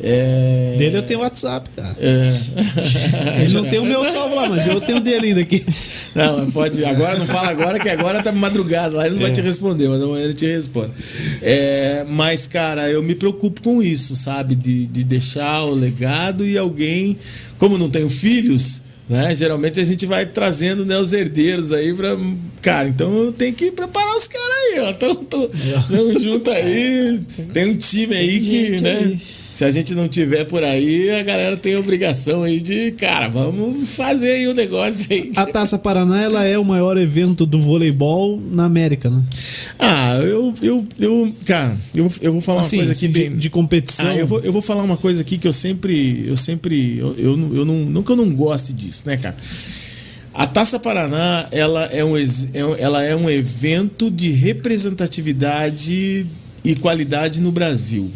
[0.00, 0.76] É...
[0.78, 1.96] Dele eu tenho WhatsApp, cara.
[2.00, 2.40] É...
[3.42, 5.64] Ele não tem o meu salvo lá, mas eu tenho o dele ainda aqui.
[6.14, 6.84] Não, mas pode.
[6.84, 10.00] Agora não fala agora, que agora tá madrugada lá, ele não vai te responder, mas
[10.02, 10.92] amanhã ele te responde.
[11.42, 14.54] É, mas, cara, eu me preocupo com isso, sabe?
[14.54, 17.16] De, de deixar o legado e alguém.
[17.58, 19.34] Como não tenho filhos, né?
[19.34, 22.16] Geralmente a gente vai trazendo né, os herdeiros aí pra.
[22.62, 24.92] Cara, então eu tenho que preparar os caras aí, ó.
[24.92, 25.50] Tamo, tamo,
[25.88, 27.20] tamo junto aí.
[27.52, 29.18] Tem um time aí que, né?
[29.58, 33.26] Se a gente não tiver por aí, a galera tem a obrigação aí de, cara,
[33.26, 35.32] vamos fazer aí o negócio aí.
[35.34, 39.20] A Taça Paraná ela é o maior evento do voleibol na América, né?
[39.76, 43.20] Ah, eu, eu, eu cara, eu, vou- eu vou falar Assim, uma coisa aqui de,
[43.30, 43.36] bem.
[43.36, 44.06] de competição.
[44.08, 47.16] Ah, eu vou, eu vou falar uma coisa aqui que eu sempre, eu sempre, eu,
[47.18, 49.36] eu, não- eu não, não que eu não goste disso, né, cara?
[50.32, 56.26] A Taça Paraná, ela é um, é um- ela é um evento de representatividade
[56.64, 58.08] e qualidade no Brasil,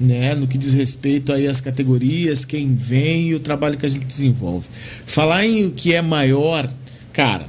[0.00, 0.34] né?
[0.34, 4.06] No que diz respeito aí às categorias, quem vem e o trabalho que a gente
[4.06, 4.66] desenvolve.
[5.06, 6.72] Falar em o que é maior,
[7.12, 7.46] cara,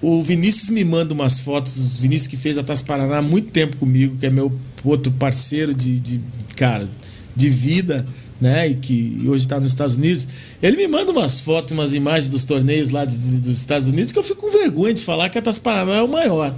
[0.00, 3.50] o Vinícius me manda umas fotos, o Vinícius que fez a Taça Paraná há muito
[3.50, 4.52] tempo comigo, que é meu
[4.84, 6.20] outro parceiro de, de
[6.56, 6.88] cara,
[7.36, 8.04] de vida,
[8.40, 8.66] né?
[8.68, 10.26] E que hoje está nos Estados Unidos.
[10.60, 14.10] Ele me manda umas fotos, umas imagens dos torneios lá de- de- dos Estados Unidos
[14.10, 16.52] que eu fico com vergonha de falar que a Taça Paraná é o maior.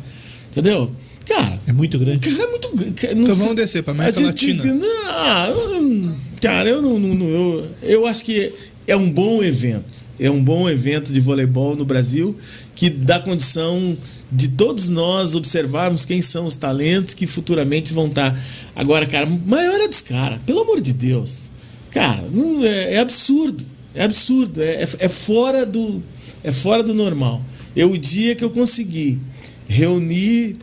[0.51, 0.91] Entendeu?
[1.27, 2.29] Cara, É muito grande.
[2.29, 2.95] Cara, é muito grande.
[3.23, 4.75] Então vamos descer pra América A gente- Latina.
[4.75, 8.53] Não, cara, eu não, não- não- eu, eu acho que
[8.87, 10.05] é um bom evento.
[10.21, 12.37] É um bom evento de voleibol no Brasil
[12.75, 13.97] que dá condição
[14.31, 18.39] de todos nós observarmos quem são os talentos que futuramente vão estar.
[18.77, 21.51] Agora, cara, maior é dos caras, pelo amor de Deus.
[21.91, 23.65] Cara, não, é, é absurdo.
[23.95, 24.61] É absurdo.
[24.61, 26.03] É, é, é fora do,
[26.43, 27.41] é fora do normal.
[27.75, 29.19] Eu, o dia que eu consegui
[29.69, 30.57] reunir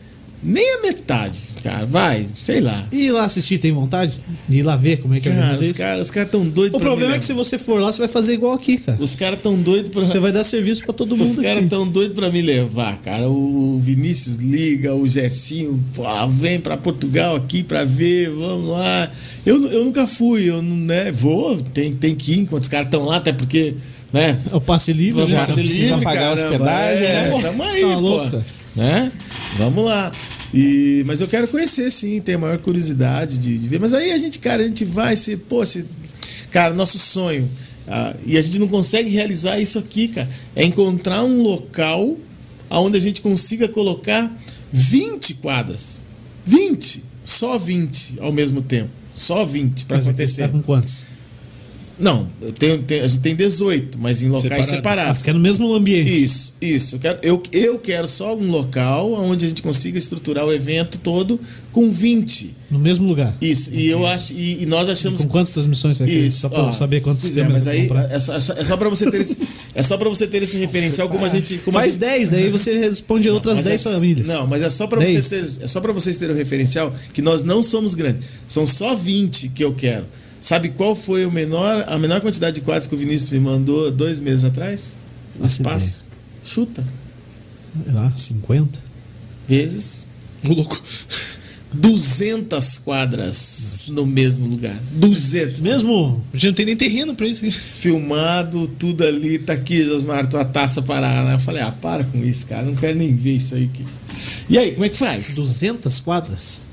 [0.44, 2.84] nem a metade, cara, vai, sei lá.
[2.90, 4.14] E ir lá assistir, tem vontade?
[4.48, 5.74] De ir lá ver como é que é Cara, os isso?
[5.74, 8.08] caras os cara tão doidos O problema é que se você for lá, você vai
[8.08, 8.98] fazer igual aqui, cara.
[9.00, 10.00] Os caras tão doidos pra.
[10.04, 11.28] Você vai dar serviço pra todo mundo.
[11.28, 13.28] Os caras tão doidos pra me levar, cara.
[13.28, 19.10] O Vinícius liga, o Gersinho, pô, vem pra Portugal aqui pra ver, vamos lá.
[19.46, 22.86] Eu, eu nunca fui, eu não, né, vou, tem, tem que ir enquanto os caras
[22.86, 23.74] estão lá, até porque,
[24.12, 25.38] né, É o passe livre, Vamos já.
[25.40, 26.42] passe precisa livre, pagar caramba.
[26.52, 27.40] hospedagem, é, né?
[27.42, 28.00] Tamo aí, Tá pô.
[28.00, 28.44] louca.
[28.74, 29.12] Né?
[29.56, 30.10] Vamos lá.
[30.52, 33.80] E, mas eu quero conhecer, sim, tenho a maior curiosidade de, de ver.
[33.80, 35.38] Mas aí a gente, cara, a gente vai se,
[36.50, 37.50] cara, nosso sonho.
[37.88, 40.28] ah, e a gente não consegue realizar isso aqui, cara.
[40.54, 42.16] É encontrar um local
[42.70, 44.34] onde a gente consiga colocar
[44.72, 46.06] 20 quadras.
[46.44, 47.04] 20.
[47.22, 48.90] Só 20 ao mesmo tempo.
[49.14, 50.42] Só 20 para acontecer.
[50.42, 51.06] tá com quantos?
[52.02, 54.70] Não, eu tenho, tenho- a gente tem 18, mas em locais Separados.
[54.76, 55.18] separados.
[55.20, 56.10] Você quer no mesmo ambiente.
[56.22, 56.96] Isso, isso.
[56.96, 60.98] Eu quero, eu, eu quero só um local onde a gente consiga estruturar o evento
[60.98, 61.38] todo
[61.70, 62.56] com 20.
[62.68, 63.36] No mesmo lugar.
[63.40, 63.72] Isso.
[63.72, 64.32] E eu acho.
[64.32, 66.10] E, e nós achamos Com quantas transmissões você quer?
[66.12, 66.40] isso.
[66.40, 68.88] Só eu saber quantas pois é, mas aí é só, é só, é só para
[68.88, 69.36] você ter esse,
[69.74, 72.28] é só para você ter esse referencial como a gente como a Faz gente- 10,
[72.30, 74.26] daí você responde outras mas 10 é, famílias.
[74.28, 77.44] Não, mas é só para vocês é só para vocês terem o referencial que nós
[77.44, 78.24] não somos grandes.
[78.48, 80.06] São só 20 que eu quero.
[80.42, 83.92] Sabe qual foi o menor, a menor quantidade de quadros que o Vinícius me mandou
[83.92, 84.98] dois meses atrás?
[85.42, 86.08] Espaço.
[86.44, 86.84] Chuta.
[87.84, 88.80] Sei lá, 50?
[89.46, 90.08] Vezes
[90.48, 90.82] Ô, louco.
[91.72, 94.76] 200 quadras no mesmo lugar.
[94.90, 95.60] 200.
[95.60, 97.48] Mesmo A gente não tem nem terreno pra isso.
[97.48, 99.38] Filmado, tudo ali.
[99.38, 101.32] Tá aqui, Josmar, tua taça Paraná.
[101.32, 102.66] Eu falei, ah, para com isso, cara.
[102.66, 103.70] Não quero nem ver isso aí.
[103.72, 103.86] aqui.
[104.50, 105.36] E aí, como é que faz?
[105.36, 106.64] 200 quadras?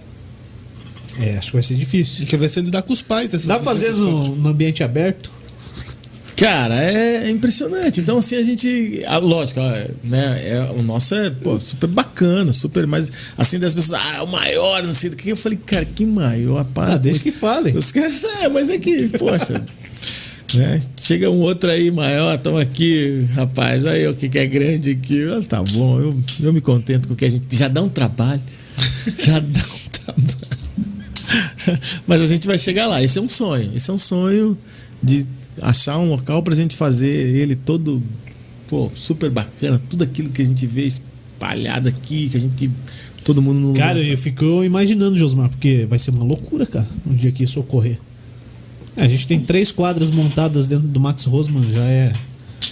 [1.20, 2.26] É, acho que vai ser difícil.
[2.26, 3.32] Que vai ser lidar com os pais.
[3.46, 5.32] Dá pra fazer 200 no, no ambiente aberto?
[6.36, 8.00] Cara, é impressionante.
[8.00, 9.04] Então, assim, a gente.
[9.06, 9.60] ah, Lógico,
[10.06, 10.42] né?
[10.48, 13.12] É, o nosso é pô, super bacana, super mais.
[13.38, 15.30] Assim, das pessoas, ah, é o maior, não sei do que.
[15.30, 16.64] Eu falei, cara, que maior?
[16.64, 17.78] Para Ah, deixa que fale.
[17.78, 19.62] Os caras, é, mas é que, poxa.
[20.54, 20.82] né?
[20.96, 25.26] Chega um outro aí maior, tamo aqui, rapaz, aí o que que é grande aqui.
[25.30, 27.54] Ah, tá bom, eu, eu me contento com o que a gente.
[27.54, 28.42] Já dá um trabalho.
[29.26, 30.49] Já dá um trabalho.
[32.08, 33.02] Mas a gente vai chegar lá.
[33.04, 33.72] Esse é um sonho.
[33.76, 34.58] Esse é um sonho
[35.02, 35.26] de
[35.62, 38.02] achar um local pra gente fazer ele todo
[38.68, 39.82] pô, super bacana.
[39.90, 42.70] Tudo aquilo que a gente vê espalhado aqui, que a gente.
[43.24, 46.88] Todo mundo no Cara, lugar, eu fico imaginando, Josmar, porque vai ser uma loucura, cara,
[47.06, 48.00] um dia que isso ocorrer.
[48.96, 52.14] É, A gente tem três quadras montadas dentro do Max Rosman, já é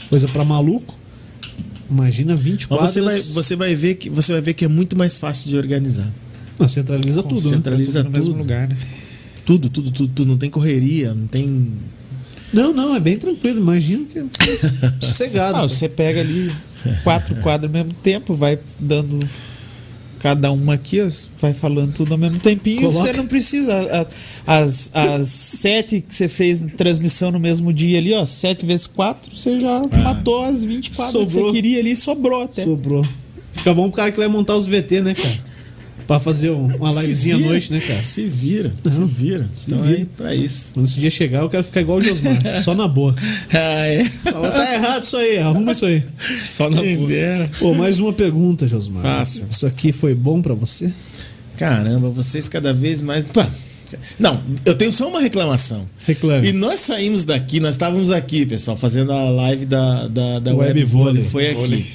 [0.10, 0.98] coisa pra maluco.
[1.90, 2.92] Imagina 20 Mas quadras.
[2.92, 5.58] você vai, você vai ver que você vai ver que é muito mais fácil de
[5.58, 6.12] organizar.
[6.60, 7.50] Ah, centraliza tudo, né?
[7.50, 8.42] Centraliza Tudo no mesmo tudo.
[8.44, 8.78] lugar, né?
[9.46, 10.30] Tudo, tudo, tudo, tudo.
[10.30, 11.72] Não tem correria, não tem.
[12.54, 13.60] Não, não, é bem tranquilo.
[13.60, 14.26] Imagina que é
[15.06, 15.58] sossegado.
[15.58, 16.52] Ah, você pega ali
[17.04, 19.20] quatro quadros ao mesmo tempo, vai dando
[20.20, 21.08] cada uma aqui, ó,
[21.40, 22.82] vai falando tudo ao mesmo tempinho.
[22.82, 23.00] Coloca.
[23.00, 23.74] Você não precisa.
[23.74, 28.66] a- a- As, as sete que você fez transmissão no mesmo dia ali, ó, sete
[28.66, 31.48] vezes quatro, você já matou as 20 quadras que Sobrou.
[31.50, 32.64] você queria ali, sobrou até.
[32.64, 33.06] Sobrou.
[33.54, 35.47] Fica bom pro cara que vai montar os VT, né, cara?
[36.08, 38.00] Pra fazer um- uma livezinha à noite, né, cara?
[38.00, 39.50] Se vira, se vira.
[39.56, 40.02] se então vira.
[40.02, 40.72] é pra isso.
[40.74, 42.38] Quando esse dia chegar, eu quero ficar igual o Josmar.
[42.64, 43.14] só na boa.
[43.54, 44.04] Ah, é?
[44.06, 46.02] Só, tá errado isso aí, arruma isso aí.
[46.56, 47.50] Só na boa.
[47.60, 49.04] Pô, mais uma pergunta, Josmar.
[49.04, 49.46] Faça.
[49.50, 50.92] Isso aqui foi bom pra você?
[51.58, 53.26] Caramba, vocês cada vez mais.
[53.26, 53.46] Pá.
[54.20, 55.88] Não, eu tenho só uma reclamação.
[56.06, 56.50] Reclame.
[56.50, 60.80] E nós saímos daqui, nós estávamos aqui, pessoal, fazendo a live da, da, da Web
[60.80, 61.22] Web Vôlei.
[61.22, 61.24] Vôlei.
[61.24, 61.86] Foi aqui.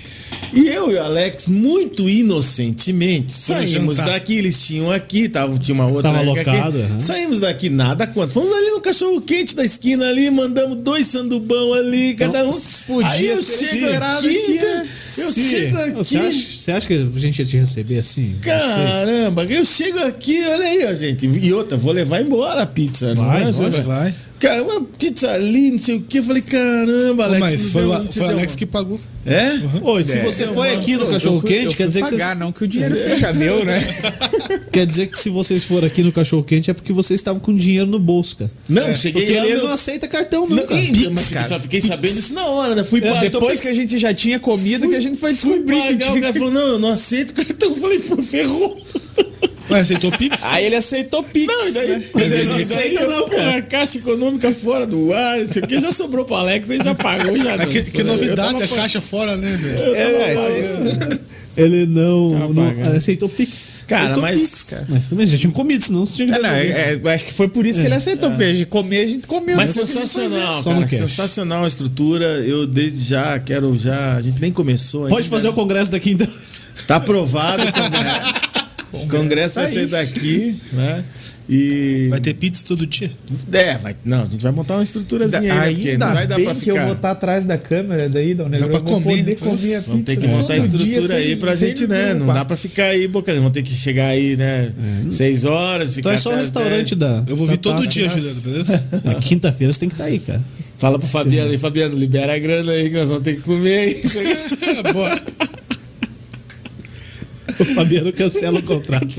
[0.52, 5.86] E eu e o Alex, muito inocentemente, saímos daqui, eles tinham aqui, tava, tinha uma
[5.86, 6.50] outra Tava ali aqui.
[6.50, 7.00] aham.
[7.00, 8.32] Saímos daqui, nada quanto.
[8.34, 12.50] Fomos ali no cachorro quente da esquina ali, mandamos dois sandubão ali, cada um.
[12.86, 14.80] podia Aí eu chego aqui, né?
[14.82, 15.90] eu Se- chego aqui.
[15.92, 18.36] Você acha, você acha que a gente ia te receber assim?
[18.42, 18.64] Vocês?
[18.74, 21.26] Caramba, eu chego aqui, olha aí, ó, gente.
[21.26, 23.14] E outra, vou levar embora a pizza.
[23.14, 23.80] não Vai, é, pode, gente?
[23.86, 24.14] vai.
[24.42, 26.18] Cara, uma pizza ali, não sei o que.
[26.18, 27.40] Eu falei, caramba, Alex.
[27.40, 29.00] Mas não foi, deu- o, não foi o Alex uma- que pagou.
[29.24, 29.52] É?
[29.82, 31.70] Ô, e se É, você eu foi aqui no eu- eu Cachorro fui- Quente, eu
[31.70, 32.38] quer fui dizer que pagar, vocês.
[32.40, 33.78] não que o dinheiro seja meu, né?
[34.72, 37.54] Quer dizer que se vocês forem aqui no Cachorro Quente é porque vocês estavam com
[37.54, 38.50] dinheiro no bolso, cara.
[38.68, 39.44] Não, cheguei Porque lá.
[39.46, 40.80] ele meu- não aceita cartão, não, Não, cara.
[40.80, 42.82] Ih, mas só fiquei sabendo isso na hora, né?
[42.82, 43.20] Fui É, pagar.
[43.20, 45.98] Depois que a gente já tinha comido, que a gente foi Fui descobrir que o
[45.98, 46.20] tinha.
[46.20, 47.70] cara falou, não, eu não aceito cartão.
[47.70, 48.82] Eu falei, pô, ferrou.
[49.72, 50.42] Ué, aceitou Pix?
[50.46, 51.46] Aí ele aceitou Pix.
[51.46, 52.02] Não, daí, né?
[52.14, 53.56] mas Mas ele não aceita não, pô, cara.
[53.58, 56.78] a caixa econômica fora do ar, não sei o que, já sobrou pro Alex, aí
[56.82, 58.12] já pagou, já Ah, que, que né?
[58.12, 59.94] Novidade, tava a caixa fora, né, velho?
[59.94, 61.32] É, isso, isso.
[61.54, 62.96] Ele não, não pagando.
[62.96, 63.68] aceitou Pix.
[63.86, 64.62] Cara, Aceitou mas- Pix.
[64.70, 64.86] cara.
[64.88, 67.32] Mas também já tinham comido, senão você tinha que É, não, é, é, acho que
[67.34, 69.54] foi por isso que ele aceitou, porque a gente comer, a gente comeu.
[69.56, 69.84] Mas né?
[69.84, 70.86] sensacional, cara.
[70.86, 72.24] Sensacional a estrutura.
[72.24, 74.16] Eu desde já quero já.
[74.16, 75.14] A gente nem começou ainda.
[75.14, 76.26] Pode fazer o congresso daqui então.
[76.86, 77.62] Tá aprovado.
[77.64, 78.42] o congresso.
[79.16, 81.04] O congresso vai ser daqui, né?
[81.48, 82.06] E.
[82.08, 83.10] Vai ter pizza todo dia.
[83.52, 83.96] É, vai.
[84.04, 85.74] Não, a gente vai montar uma estruturazinha aí, né?
[85.74, 86.84] Porque Ainda não vai dar bem pra que eu ficar.
[86.86, 89.60] vou estar atrás da câmera daí, Dona Dá pra eu vou comer poder depois.
[89.60, 89.90] comer a pizza.
[89.90, 92.14] Vamos ter que montar a estrutura aí pra gente, né?
[92.14, 93.34] Não dá pra ficar aí, boca.
[93.34, 94.72] Vamos ter que chegar aí, né?
[95.10, 95.98] Seis horas.
[95.98, 97.24] Então ficar é só o restaurante da.
[97.26, 98.84] Eu vou da vir todo dia ajudando, beleza?
[99.04, 100.42] Na quinta-feira você tem que estar aí, cara.
[100.78, 103.86] Fala pro Fabiano aí, Fabiano, libera a grana aí que nós vamos ter que comer
[103.88, 104.36] isso aí.
[104.92, 105.20] Bora.
[107.62, 109.14] O Fabiano cancela o contrato.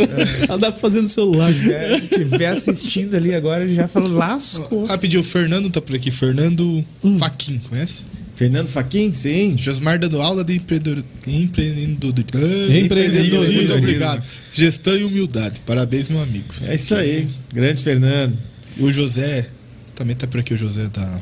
[0.47, 1.51] Ela dá pra fazer no celular.
[1.51, 4.85] É, se estiver assistindo ali agora, ele já falou, lascou.
[4.85, 6.11] Rapidinho, o Fernando tá por aqui.
[6.11, 7.17] Fernando Hum.
[7.17, 8.01] Faquin, conhece?
[8.35, 9.13] Fernando Faquin?
[9.13, 9.55] Sim.
[9.57, 11.03] Josmar dando aula de empreendedor...
[11.27, 12.77] empreendedorismo.
[12.77, 13.53] Empreendedorismo.
[13.55, 14.23] Muito obrigado.
[14.51, 15.61] Gestão e humildade.
[15.65, 16.47] Parabéns, meu amigo.
[16.67, 17.27] É isso aí.
[17.53, 18.37] Grande Fernando.
[18.77, 19.47] E o José...
[19.95, 21.19] Também tá por aqui o José da...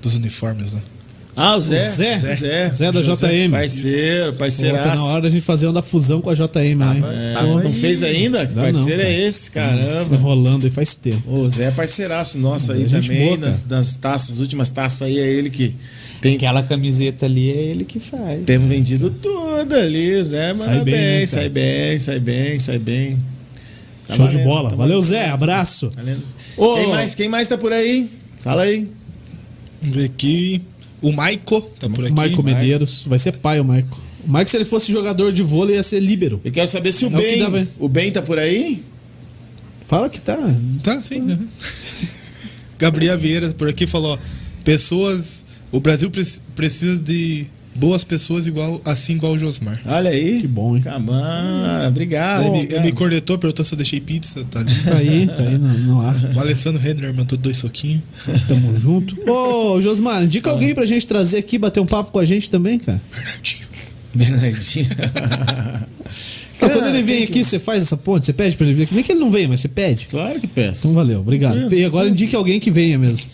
[0.00, 0.80] Dos uniformes, né?
[1.40, 1.78] Ah, o Zé.
[1.78, 2.18] Zé.
[2.34, 2.70] Zé.
[2.70, 3.50] Zé da JM.
[3.52, 5.02] Parceiro, Pô, tá parceiraço.
[5.04, 7.04] na hora da gente fazer uma da fusão com a JM lá, hein?
[7.06, 8.44] É, não fez ainda?
[8.44, 9.50] Que parceiro não, é esse?
[9.52, 10.16] Tá Caramba.
[10.16, 11.30] rolando aí faz tempo.
[11.32, 13.24] O Zé é parceiraço nosso aí É gente também.
[13.26, 15.76] boa, nas, nas taças, as últimas taças aí é ele que
[16.20, 16.34] tem.
[16.34, 18.44] Aquela camiseta ali é ele que faz.
[18.44, 20.20] Temos vendido tudo ali.
[20.24, 23.18] Zé Sai manda bem, bem, né, sai bem, sai bem, sai bem.
[24.08, 24.70] Tá Show de valendo, bola.
[24.70, 25.00] tá Valeu.
[25.00, 25.28] Zé.
[25.28, 25.88] Abraço.
[25.94, 26.22] Valendo.
[26.56, 28.08] Ô, Quem, mais, quem mais tá por aí?
[28.40, 28.88] Fala aí.
[29.80, 30.62] Vamos ver aqui.
[31.00, 32.12] O Maico tá por aqui.
[32.14, 33.04] Maico Medeiros.
[33.08, 34.00] Vai ser pai o Maico.
[34.26, 36.40] O Maico, se ele fosse jogador de vôlei, ia ser líbero.
[36.44, 37.38] Eu quero saber se o É que Ben.
[37.38, 37.68] dá, Ben.
[37.78, 38.82] O Ben tá por aí?
[39.86, 40.36] Fala que tá.
[40.82, 41.20] Tá, sim.
[41.20, 41.38] né?
[42.78, 44.18] Gabriel Vieira por aqui falou: ó,
[44.64, 45.42] pessoas.
[45.70, 46.26] O Brasil pre-
[46.56, 47.46] precisa de
[47.78, 49.80] boas pessoas igual, assim igual o Josmar.
[49.86, 50.40] Olha aí.
[50.40, 50.82] Que bom, hein?
[50.82, 52.42] Camara, obrigado.
[52.46, 54.74] ele, me, ele me cornetou, perguntou se eu deixei pizza, tá ali.
[54.84, 56.16] Tá aí, tá aí no, no ar.
[56.34, 58.02] O Alessandro Renner mandou dois soquinhos.
[58.48, 59.16] Tamo junto.
[59.30, 62.78] Ô, Josmar, indica alguém pra gente trazer aqui, bater um papo com a gente também,
[62.78, 63.00] cara.
[63.14, 63.68] Bernardinho.
[64.14, 64.88] Bernardinho.
[66.60, 68.94] Ah, quando ele vem aqui, você faz essa ponte, você pede pra ele vir aqui.
[68.94, 70.08] Nem que ele não venha, mas você pede.
[70.10, 70.88] claro que peço.
[70.88, 71.72] Então valeu, obrigado.
[71.72, 73.26] E agora indique alguém que venha mesmo.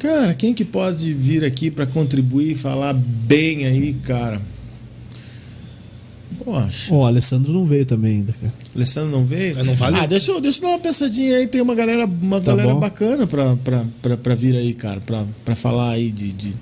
[0.00, 4.40] Cara, quem que pode vir aqui pra contribuir e falar bem aí, cara?
[6.44, 6.94] Poxa.
[6.94, 8.52] Ó, o Alessandro não veio também ainda, cara.
[8.74, 9.54] Alessandro não veio?
[9.56, 9.96] Mas não vale?
[9.98, 11.46] Ah, deixa eu, deixa eu dar uma pensadinha aí.
[11.46, 12.80] Tem uma galera, uma Tá galera bom.
[12.80, 15.00] bacana pra, pra, pra, pra vir aí, cara.
[15.00, 16.54] Pra, pra falar aí de, de,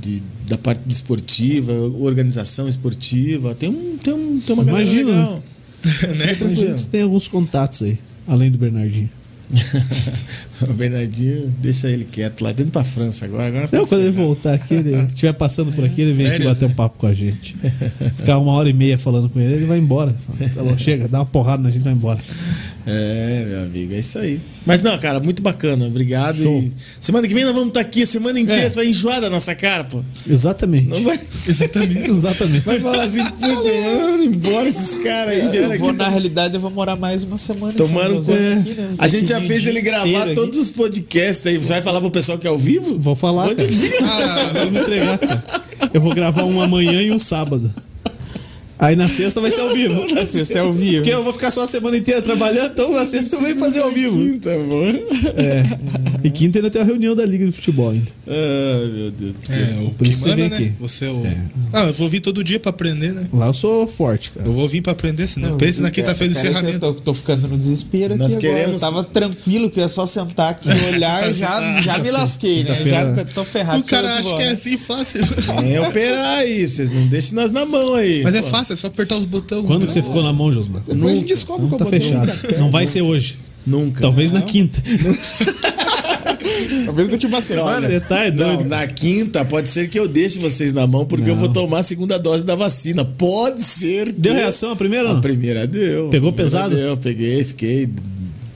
[0.00, 3.54] de- da parte esportiva, organização esportiva.
[3.54, 5.42] Tem, um, tem, um, tem uma galera Imagina, legal.
[6.18, 6.36] né?
[6.40, 7.96] Imagina tem alguns contatos aí,
[8.26, 9.10] além do Bernardinho.
[10.62, 12.52] o Bernardinho, deixa ele quieto lá.
[12.52, 13.48] Tá indo pra França agora.
[13.48, 16.44] agora Não, estamos quando ele voltar aqui, ele estiver passando por aqui, ele vem aqui
[16.44, 17.56] bater um papo com a gente.
[18.14, 20.14] Ficar uma hora e meia falando com ele, ele vai embora.
[20.14, 22.18] Fala, Tá bom, chega, dá uma porrada na gente e vai embora.
[22.86, 24.40] É, meu amigo, é isso aí.
[24.64, 25.86] Mas não, cara, muito bacana.
[25.86, 26.38] Obrigado.
[26.40, 28.62] E semana que vem nós vamos estar aqui a semana inteira.
[28.62, 28.68] É.
[28.68, 30.00] Você vai enjoar da nossa cara, pô.
[30.28, 30.86] Exatamente.
[30.88, 31.18] Não vai.
[31.48, 32.10] Exatamente.
[32.10, 32.60] Exatamente.
[32.60, 35.98] Vai falar assim, puta, embora esses caras aí, Eu vou, aqui.
[35.98, 37.72] na realidade, eu vou morar mais uma semana.
[37.72, 38.90] em Tomando com- aqui, né?
[38.98, 40.34] A gente já fez ele gravar aqui.
[40.34, 41.58] todos os podcasts aí.
[41.58, 42.98] Você vai falar pro pessoal que é ao vivo?
[42.98, 43.72] Vou falar, Onde cara.
[43.72, 44.04] fica?
[44.04, 45.44] Ah, Vou me entregar, cara.
[45.92, 47.72] Eu vou gravar um amanhã e um sábado.
[48.82, 49.94] Aí na sexta vai ser ao vivo.
[50.12, 50.96] Na sexta é ao vivo.
[50.96, 53.78] Porque eu vou ficar só a semana inteira trabalhando, então na sexta eu vou fazer
[53.80, 54.38] ao vivo.
[54.40, 54.82] Tá bom.
[55.36, 55.62] É.
[56.24, 58.06] E quinta ainda tem a reunião da Liga de Futebol ainda.
[58.26, 59.58] Ai, meu Deus do céu.
[59.58, 60.56] é, o Por que isso você manda, vem né?
[60.56, 60.72] aqui.
[60.80, 61.22] Você é o...
[61.72, 63.28] Ah, eu vou vir todo dia pra aprender, né?
[63.32, 64.46] Lá eu sou forte, cara.
[64.46, 66.74] Eu vou vir pra aprender, senão pense na quinta-feira do encerramento.
[66.86, 68.60] Eu tô, tô ficando no desespero Nós aqui agora.
[68.62, 71.98] queremos- Eu tava tranquilo que eu ia só sentar aqui e olhar e já, já
[71.98, 72.82] me lasquei, né?
[72.84, 73.78] Já tô ferrado.
[73.80, 75.20] O cara acha que é assim fácil.
[75.72, 78.22] É operar aí, vocês não deixem nós na mão aí.
[78.24, 78.48] Mas é pô.
[78.72, 79.64] Fácil, é só apertar os botões.
[79.66, 80.82] Quando que você ficou na mão, Josmar?
[80.86, 82.00] Depois a gente descobre Não qual tá botão.
[82.00, 82.32] fechado.
[82.58, 83.38] Não vai ser hoje.
[83.66, 84.00] Nunca.
[84.00, 84.82] Talvez na quinta.
[86.86, 87.80] Talvez daqui uma semana.
[87.80, 88.68] Você tá é Não, doido.
[88.68, 91.82] na quinta pode ser que eu deixe vocês na mão porque eu vou tomar a
[91.82, 93.04] segunda dose da vacina.
[93.04, 94.06] Pode ser.
[94.06, 95.20] que- Deu reação a primeira A não?
[95.20, 96.08] primeira deu.
[96.10, 96.74] Pegou primeira pesado?
[96.74, 97.88] Deu, peguei, fiquei.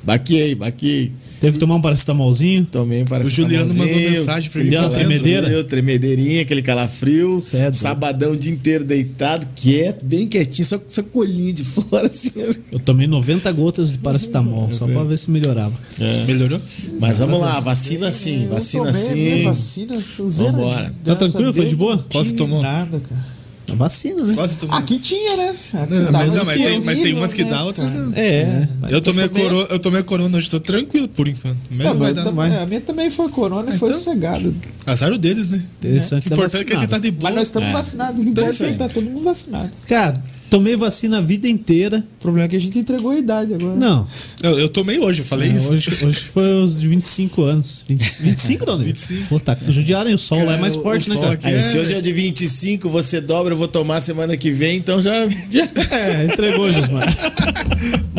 [0.03, 1.13] Baquei, baquei.
[1.47, 2.67] Teve que tomar um paracetamolzinho.
[2.67, 5.49] Tomei para O Juliano mandou mensagem pra ele Deu uma tremedeira?
[5.49, 7.41] Deu tremedeirinha, aquele calafrio.
[7.41, 11.63] Cê é sabadão o dia inteiro deitado, quieto, bem quietinho, só com essa colinha de
[11.65, 12.33] fora assim.
[12.73, 15.75] Eu tomei 90 gotas de paracetamol, só pra ver se melhorava.
[16.27, 16.61] Melhorou?
[16.99, 19.43] Mas vamos lá, vacina sim, vacina minha sim.
[19.45, 19.97] Vacina.
[20.19, 20.93] Vambora.
[21.05, 21.55] Tá tranquilo?
[21.55, 22.05] Foi de boa?
[22.09, 22.61] tive tomou?
[22.61, 23.36] Nada, cara.
[23.69, 24.35] A vacina, né?
[24.35, 24.77] Quase tomou.
[24.77, 25.57] Aqui tinha, né?
[25.75, 28.13] Aqui Não, mas, não, mas, horrível, tem, mas tem umas que né, dá, outras não.
[28.15, 28.69] É.
[28.89, 31.59] Eu tomei, a tomei- corona, eu tomei a corona hoje, tô tranquilo por enquanto.
[31.71, 32.25] Mas Não, vai dar.
[32.25, 33.99] também- A minha também foi corona e foi então.
[34.01, 34.55] sossegado.
[34.87, 35.61] Azar o deles, né?
[35.81, 37.25] Interessante O importante é que a gente tá de boa.
[37.31, 38.21] Mas nós estamos vacinados.
[38.21, 39.71] O que importa é que tá todo mundo vacinado.
[39.89, 42.05] Cara, tomei vacina a vida inteira.
[42.19, 43.75] O problema é que a gente entregou a idade agora.
[43.77, 44.07] Não.
[44.43, 45.73] Eu, eu tomei hoje, eu falei É, isso.
[45.73, 47.85] hoje, hoje foi os de 25 anos.
[47.89, 48.85] 20, 25 não, né?
[48.85, 49.29] 25.
[49.29, 51.33] Pô, tá judiaram, o sol lá é Cara, mais o- forte, o né, cara?
[51.35, 51.63] aqui Aí, É.
[51.63, 55.13] se hoje é de 25, você dobra, eu vou tomar semana que vem, então já.
[55.27, 57.07] É, entregou, Gismar.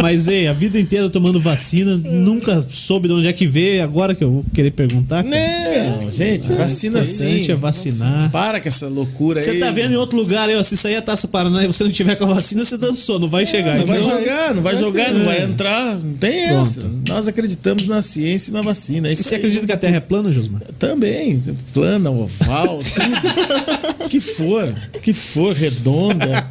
[0.01, 4.13] Mas, ei, a vida inteira tomando vacina, nunca soube de onde é que veio, agora
[4.13, 5.23] que eu vou querer perguntar.
[5.23, 5.97] cara.
[6.01, 7.49] Não, gente, vacina sim.
[7.51, 8.31] é vacinar.
[8.31, 9.45] Para com essa loucura aí.
[9.45, 11.83] Você tá vendo em outro lugar aí, ó, se sair a Taça Paraná e você
[11.83, 13.77] não tiver com a vacina, você dançou, não vai chegar.
[13.77, 15.43] Não vai Então, jogar, não vai jogar, não vai É.
[15.43, 15.95] entrar.
[15.97, 16.61] Não tem Pronto.
[16.61, 16.89] essa.
[17.07, 19.07] Nós acreditamos na ciência e na vacina.
[19.07, 19.39] É E você aí.
[19.39, 20.61] acredita que a Terra é plana, Josmar?
[20.79, 21.41] Também,
[21.73, 24.07] plana, oval, tudo.
[24.09, 26.49] que for, que for, redonda.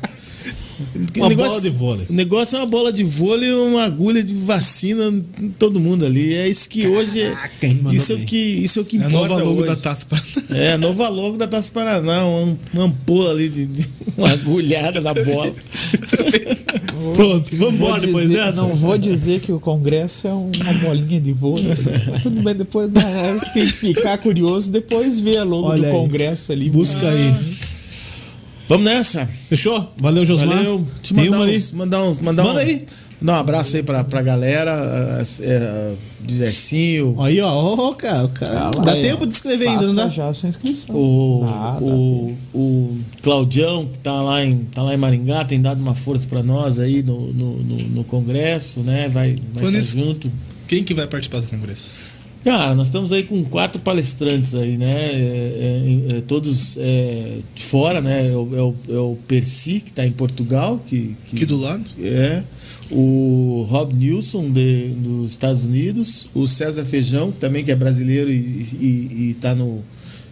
[0.78, 2.06] O Uma bola de vôlei.
[2.08, 5.08] O negócio é uma bola de vôlei e uma agulha de vacina
[5.40, 6.34] em todo mundo ali.
[6.34, 7.22] É isso que hoje.
[7.22, 7.34] é-
[7.92, 9.28] isso, é o que, isso é o que É a importa.
[9.28, 9.68] nova logo hoje.
[9.68, 10.06] da taça.
[10.54, 12.24] É, a nova logo da Taça Paraná.
[12.24, 15.52] Uma, uma ampola ali de, de- uma agulhada na bola.
[17.14, 18.62] Pronto, vamos embora depois dizer- dessa.
[18.62, 21.66] Não vou dizer que o Congresso é uma bolinha de vôlei.
[22.10, 25.86] Mas tudo bem, depois na hora que ficar curioso, depois ver a logo Olha do
[25.86, 25.92] aí.
[25.92, 26.68] Congresso ali.
[26.70, 27.34] Busca aí.
[28.68, 29.26] Vamos nessa.
[29.48, 29.92] Fechou?
[29.98, 30.56] Valeu, Josmar.
[30.56, 30.72] Valeu.
[30.74, 32.18] Eu Tem mandar uns, mandar uns.
[32.18, 32.86] Mandar Manda um, aí.
[33.20, 35.18] Mandar um abraço aí pra, pra galera.
[35.40, 35.92] É, é,
[36.26, 36.42] de.
[37.20, 38.68] Aí, ó, ó, cara, o cara.
[38.68, 39.02] Ah, dá é.
[39.02, 40.08] tempo de escrever ainda, Faça não dá?
[40.08, 40.94] já a sua inscrição.
[40.96, 45.60] O, Dá, dá o, o Claudião, que tá lá, em, tá lá em Maringá, tem
[45.60, 49.08] dado uma força pra nós aí no, no, no, no Congresso, né?
[49.08, 50.30] Vai, vai Quando tá isso- junto.
[50.66, 52.15] Quem que vai participar do congresso?
[52.46, 55.10] Cara, nós estamos aí com quatro palestrantes aí, né?
[55.10, 58.28] É, é, é, todos é, de fora, né?
[58.28, 58.62] É o, é
[59.00, 61.84] o, é Percy, que está em Portugal, que, que, Aqui do lado?
[62.00, 62.44] É.
[62.88, 66.28] O Rob Nilson, de, dos Estados Unidos.
[66.32, 68.36] O César Feijão, que também que é brasileiro e,
[68.80, 69.82] e, e tá no.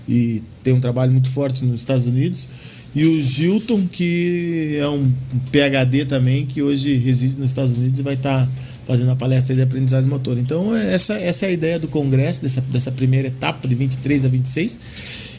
[0.08, 2.46] E tem um trabalho muito forte nos Estados Unidos.
[2.94, 5.12] E o Gilton, que é um
[5.50, 8.48] PhD também, que hoje reside nos Estados Unidos e vai estar
[8.86, 10.38] fazendo a palestra de aprendizagem motor.
[10.38, 14.24] Então, é- essa, essa é a ideia do congresso, dessa, dessa primeira etapa, de 23
[14.24, 14.78] a 26.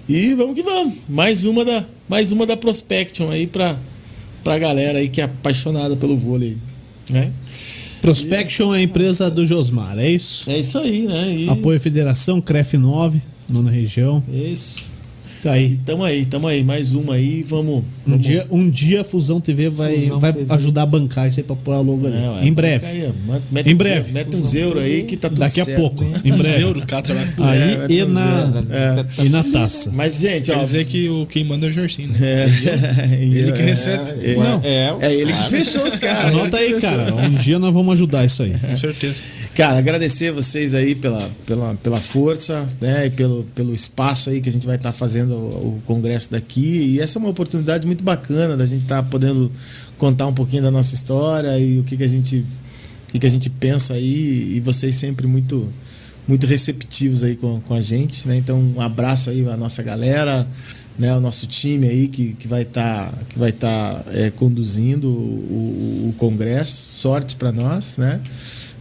[0.08, 0.96] E vamos que vamos.
[1.10, 3.78] Mais uma da, mais uma da Prospection aí para
[4.44, 6.58] pra galera aí que é apaixonada pelo vôlei.
[7.10, 7.32] Né?
[8.02, 10.48] Prospection é a empresa do Josmar, é isso?
[10.50, 11.36] É isso aí, né?
[11.36, 13.20] E Apoio Federação, CREF 9,
[13.50, 14.24] nona região.
[14.32, 14.95] é isso.
[15.46, 15.78] Tá aí.
[15.86, 16.64] Tamo aí, tamo aí.
[16.64, 17.76] Mais uma aí, vamos.
[17.80, 20.52] Um vamos- dia, um dia a Fusão TV vai, Fusão vai TV.
[20.56, 22.16] ajudar a bancar isso aí pra pôr a logo ali.
[22.18, 22.88] É, em breve.
[22.88, 23.12] Aí,
[23.52, 24.12] mete Em uns- breve.
[24.12, 25.80] Mete uns euros aí que tá tudo Daqui a certo.
[25.80, 26.04] pouco.
[26.24, 26.62] Em Um breve.
[26.64, 27.28] euro, cá, trabalha.
[27.38, 29.92] Aí É, vai e, na, e na taça.
[29.94, 30.64] Mas, gente, Quer ó.
[30.64, 32.18] dizer que o, quem manda é o Jorginho, né?
[33.12, 34.10] É, Ele que recebe.
[34.24, 34.62] É, Não.
[34.64, 36.34] É, é ele que fechou os caras.
[36.34, 37.14] Anota aí, cara.
[37.14, 38.54] Um dia nós vamos ajudar isso aí.
[38.68, 39.18] Com certeza.
[39.56, 43.06] Cara, agradecer vocês aí pela, pela, pela força, né?
[43.06, 46.60] E pelo, pelo espaço aí que a gente vai estar fazendo o, o congresso daqui.
[46.96, 49.50] E essa é uma oportunidade muito bacana da gente estar podendo
[49.98, 52.46] contar um pouquinho da nossa história e o que, que a gente
[53.08, 54.58] o que, que a gente pensa aí.
[54.58, 55.72] E vocês sempre muito
[56.28, 58.36] muito receptivos aí com, com a gente, né?
[58.36, 60.46] Então, um abraço aí à nossa galera,
[61.00, 61.16] né?
[61.16, 66.10] O nosso time aí que, que vai estar que vai estar é, conduzindo o, o,
[66.10, 66.94] o congresso.
[66.94, 68.20] Sorte para nós, né?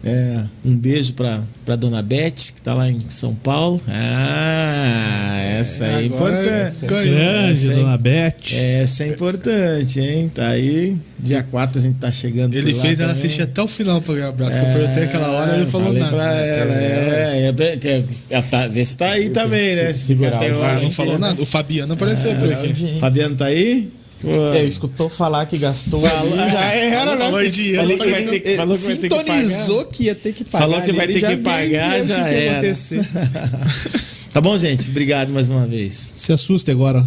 [0.07, 3.81] É, um beijo para para dona Beth, que está lá em São Paulo.
[3.89, 6.87] Ah, essa aí é Agora importante.
[6.87, 7.15] ganhou.
[7.15, 8.55] Grande, Essa aí- dona Beth.
[8.55, 10.31] Essa é importante, hein?
[10.35, 10.97] Tá aí.
[11.19, 12.55] Dia 4 a gente tá chegando.
[12.55, 13.13] Ele fez ela também.
[13.25, 14.59] assistir até o final pra ganhar abraço.
[14.59, 16.17] que eu perguntei aquela hora ele não falou falei nada.
[16.17, 19.93] Pra ela, é, é, bem- que é- ela tá, vê se tá aí também, né?
[19.95, 21.41] Se até o agora Ah, não não falou nada.
[21.41, 22.99] O Fabiano apareceu por aqui.
[23.01, 23.89] Fabiano tá aí?
[24.25, 27.25] Pô, É, escutou falar que gastou ali, já era, né?
[27.25, 30.05] Falou em dinheiro, Falou que vai ter que- falou que vai ter que Sintonizou que
[30.05, 30.67] ia ter que pagar.
[30.67, 32.53] Falou que vai ali, ter já que pagar, o já que ia era.
[32.59, 33.09] acontecer.
[34.35, 34.91] Tá bom, gente?
[34.91, 36.11] Obrigado mais uma vez.
[36.17, 37.07] Se assuste agora.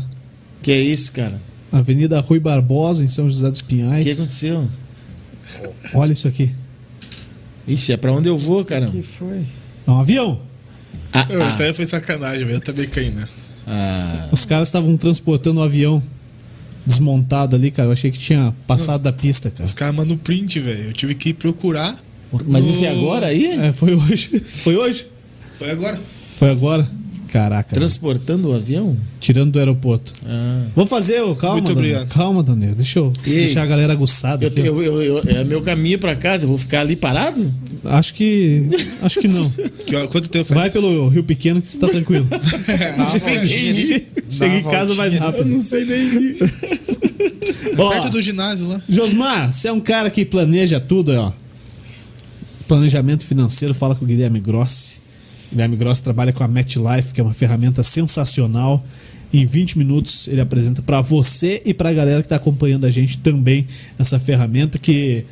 [0.62, 1.42] Que é isso, cara?
[1.70, 4.18] Avenida Rui Barbosa, em São José dos O que Pinhais.
[4.18, 4.70] aconteceu?
[5.94, 6.54] Olha isso aqui.
[7.68, 8.88] Ixi, é pra onde eu vou, cara?
[8.88, 9.42] que foi?
[9.86, 10.40] É um avião.
[11.12, 12.58] Ah, ah, Isso aí foi sacanagem, velho.
[12.58, 13.28] Eu também caí, né?
[13.68, 14.30] ah.
[14.32, 16.02] Os caras estavam transportando o avião
[16.88, 17.90] desmontado ali, cara.
[17.90, 19.66] Eu achei que tinha passado da pista, cara.
[19.66, 20.86] Os caras mandam print, velho.
[20.86, 21.96] Eu tive que ir procurar.
[22.48, 23.46] Mas isso é agora aí?
[23.46, 24.40] É, foi hoje.
[24.44, 25.08] Foi hoje?
[25.58, 26.00] Foi agora.
[26.30, 26.88] Foi agora?
[27.32, 27.74] Caraca.
[27.76, 28.96] Transportando o avião?
[29.20, 30.14] Tirando do aeroporto.
[30.26, 30.64] Ah.
[30.76, 31.96] Vou fazer, ô, calma, Muito Daniel.
[31.98, 32.16] obrigado.
[32.18, 32.76] Calma, Daniel.
[32.76, 33.34] Deixa eu Ei.
[33.34, 34.46] deixar a galera aguçada.
[34.46, 37.54] Eu, eu, eu, eu- é meu caminho pra casa, eu vou ficar ali parado?
[37.86, 38.68] Acho que.
[39.02, 39.52] Acho que não.
[39.88, 40.60] Que, hora- quanto tempo faz?
[40.60, 42.28] Vai pelo Rio Pequeno que você tá tranquilo.
[44.30, 45.60] Chega em casa mais rápido.
[45.62, 46.36] sei nem.
[47.78, 48.82] Ó, Perto do ginásio lá.
[48.90, 51.32] Josmar, você é um cara que planeja tudo, ó.
[52.68, 55.00] Planejamento financeiro, fala com o Guilherme Grossi.
[55.52, 58.84] Guilherme Grossi trabalha com a MetLife, que é uma ferramenta sensacional.
[59.34, 62.90] Em 20 minutos ele apresenta para você e para a galera que está acompanhando a
[62.90, 63.68] gente também
[64.00, 65.26] essa ferramenta que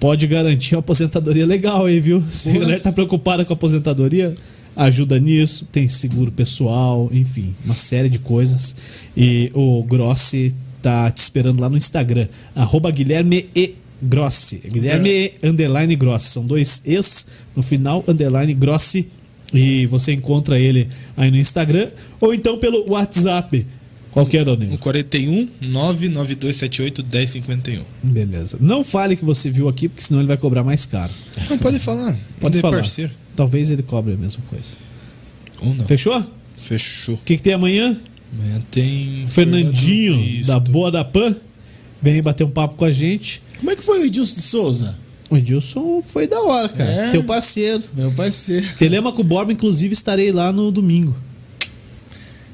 [0.00, 2.20] pode garantir uma aposentadoria legal aí, viu?
[2.20, 4.34] Se a galera tá preocupada com a aposentadoria,
[4.74, 8.76] ajuda nisso, tem seguro pessoal, enfim, uma série de coisas.
[9.16, 14.60] E o Grossi tá te esperando lá no Instagram, arroba Guilherme e Grossi.
[14.70, 15.08] Guilherme
[15.42, 16.28] e underline Grossi.
[16.28, 19.08] São dois es no final, underline Grossi.
[19.52, 21.90] E você encontra ele aí no Instagram
[22.20, 23.66] ou então pelo WhatsApp.
[24.10, 24.78] Qual que é, Um Donico?
[24.78, 27.82] 41 99278 1051.
[28.02, 28.56] Beleza.
[28.60, 31.12] Não fale que você viu aqui, porque senão ele vai cobrar mais caro.
[31.50, 32.16] Não, pode falar.
[32.40, 32.78] Pode falar.
[32.78, 33.12] parceiro.
[33.34, 34.76] Talvez ele cobre a mesma coisa.
[35.60, 35.84] Ou não.
[35.84, 36.18] Fechou?
[36.18, 36.24] O
[36.56, 37.18] Fechou.
[37.24, 37.94] que, que tem amanhã?
[38.32, 39.24] Amanhã tem.
[39.28, 41.36] Fernandinho, da Boa da Pan.
[42.00, 43.42] Vem aí bater um papo com a gente.
[43.58, 44.98] Como é que foi o Edilson de Souza?
[45.28, 46.90] O Edilson foi da hora, cara.
[46.90, 47.10] É?
[47.10, 47.82] Teu parceiro.
[47.94, 48.66] Meu parceiro.
[48.78, 51.14] Telemaco Borba, inclusive, estarei lá no domingo.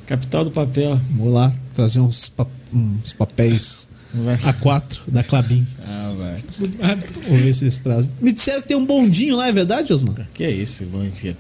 [0.07, 0.99] Capital do papel.
[1.17, 4.37] Vou lá trazer uns, pa- uns papéis Vai.
[4.39, 5.67] A4 da Clabin.
[5.95, 6.37] Ah, vai.
[7.29, 8.13] Vou ver se eles trazem.
[8.21, 10.27] Me disseram que tem um bondinho lá, é verdade, Osmar?
[10.35, 10.85] Que é isso,
[11.21, 11.35] que É,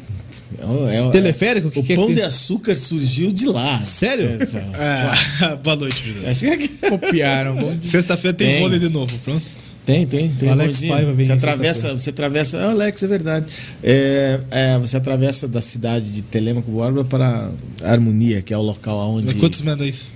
[0.94, 1.68] é, é, Teleférico?
[1.68, 3.80] O Que que é pão que- de açúcar surgiu de lá.
[3.82, 4.28] Sério?
[4.74, 7.90] Ah, boa noite, que- Copiaram, bom dia.
[7.90, 8.60] Sexta-feira tem, Tem.
[8.60, 9.42] vôlei de novo, pronto.
[9.84, 10.48] Tem, tem, tem.
[10.48, 10.80] O Alex.
[10.82, 12.58] Paiva vem você atravessa, você atravessa.
[12.58, 13.46] Ah, Alex, é verdade.
[13.82, 17.50] É, é, você atravessa da cidade de Telemaco Borba para
[17.82, 19.34] Harmonia, que é o local onde.
[19.34, 20.12] Quantos metros é isso?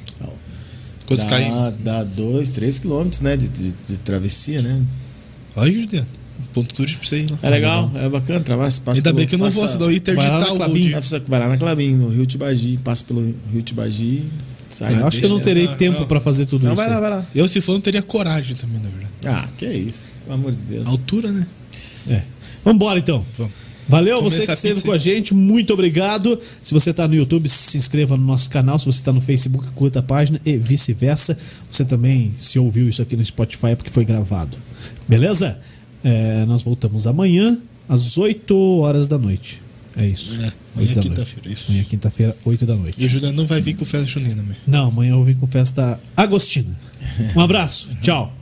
[1.07, 1.75] Quantos dá, carinhos?
[1.81, 3.37] dá dois, três quilômetros, né?
[3.37, 4.83] De, de, de travessia, né?
[5.55, 6.07] Olha, Juliano.
[6.53, 7.39] Ponto turístico pra você ir lá.
[7.43, 9.87] É legal, é bacana, atravessa, passa Ainda pelo- bem que eu não passa- vou, senão
[9.91, 10.93] eu interditar o Clabin.
[10.95, 14.25] É, vai lá na Clabin, no Rio Tibagi, passa pelo Rio Tibagi,
[14.71, 15.01] sai.
[15.01, 16.07] Eu acho que eu não terei não, tempo não.
[16.07, 16.83] pra fazer tudo Não, isso.
[16.83, 17.27] vai lá, vai lá.
[17.35, 19.13] Eu, se for, não teria coragem também, na verdade.
[19.27, 20.87] Ah, que é isso, pelo amor de Deus.
[20.87, 21.47] Altura, né?
[22.09, 22.23] É.
[22.65, 23.25] Vambora então.
[23.37, 23.67] Vamos.
[23.89, 26.39] Valeu, Vamos você que essa esteve com a gente, muito obrigado.
[26.61, 28.79] Se você está no YouTube, se inscreva no nosso canal.
[28.79, 31.39] Se você está no Facebook, curta a página e vice-versa.
[31.71, 34.59] Você também, se ouviu isso aqui no Spotify, é porque foi gravado.
[35.07, 35.59] Beleza?
[36.03, 39.63] É, nós voltamos amanhã, às 8 horas da noite.
[39.97, 40.41] É isso.
[40.43, 41.65] É, amanhã é da quinta-feira, isso.
[41.69, 43.03] Amanhã é quinta-feira, 8 da noite.
[43.03, 44.55] E o Juliano não vai vir com festa junina, meu.
[44.67, 46.77] Não, amanhã eu vim com festa agostina.
[47.35, 48.36] Um abraço, tchau.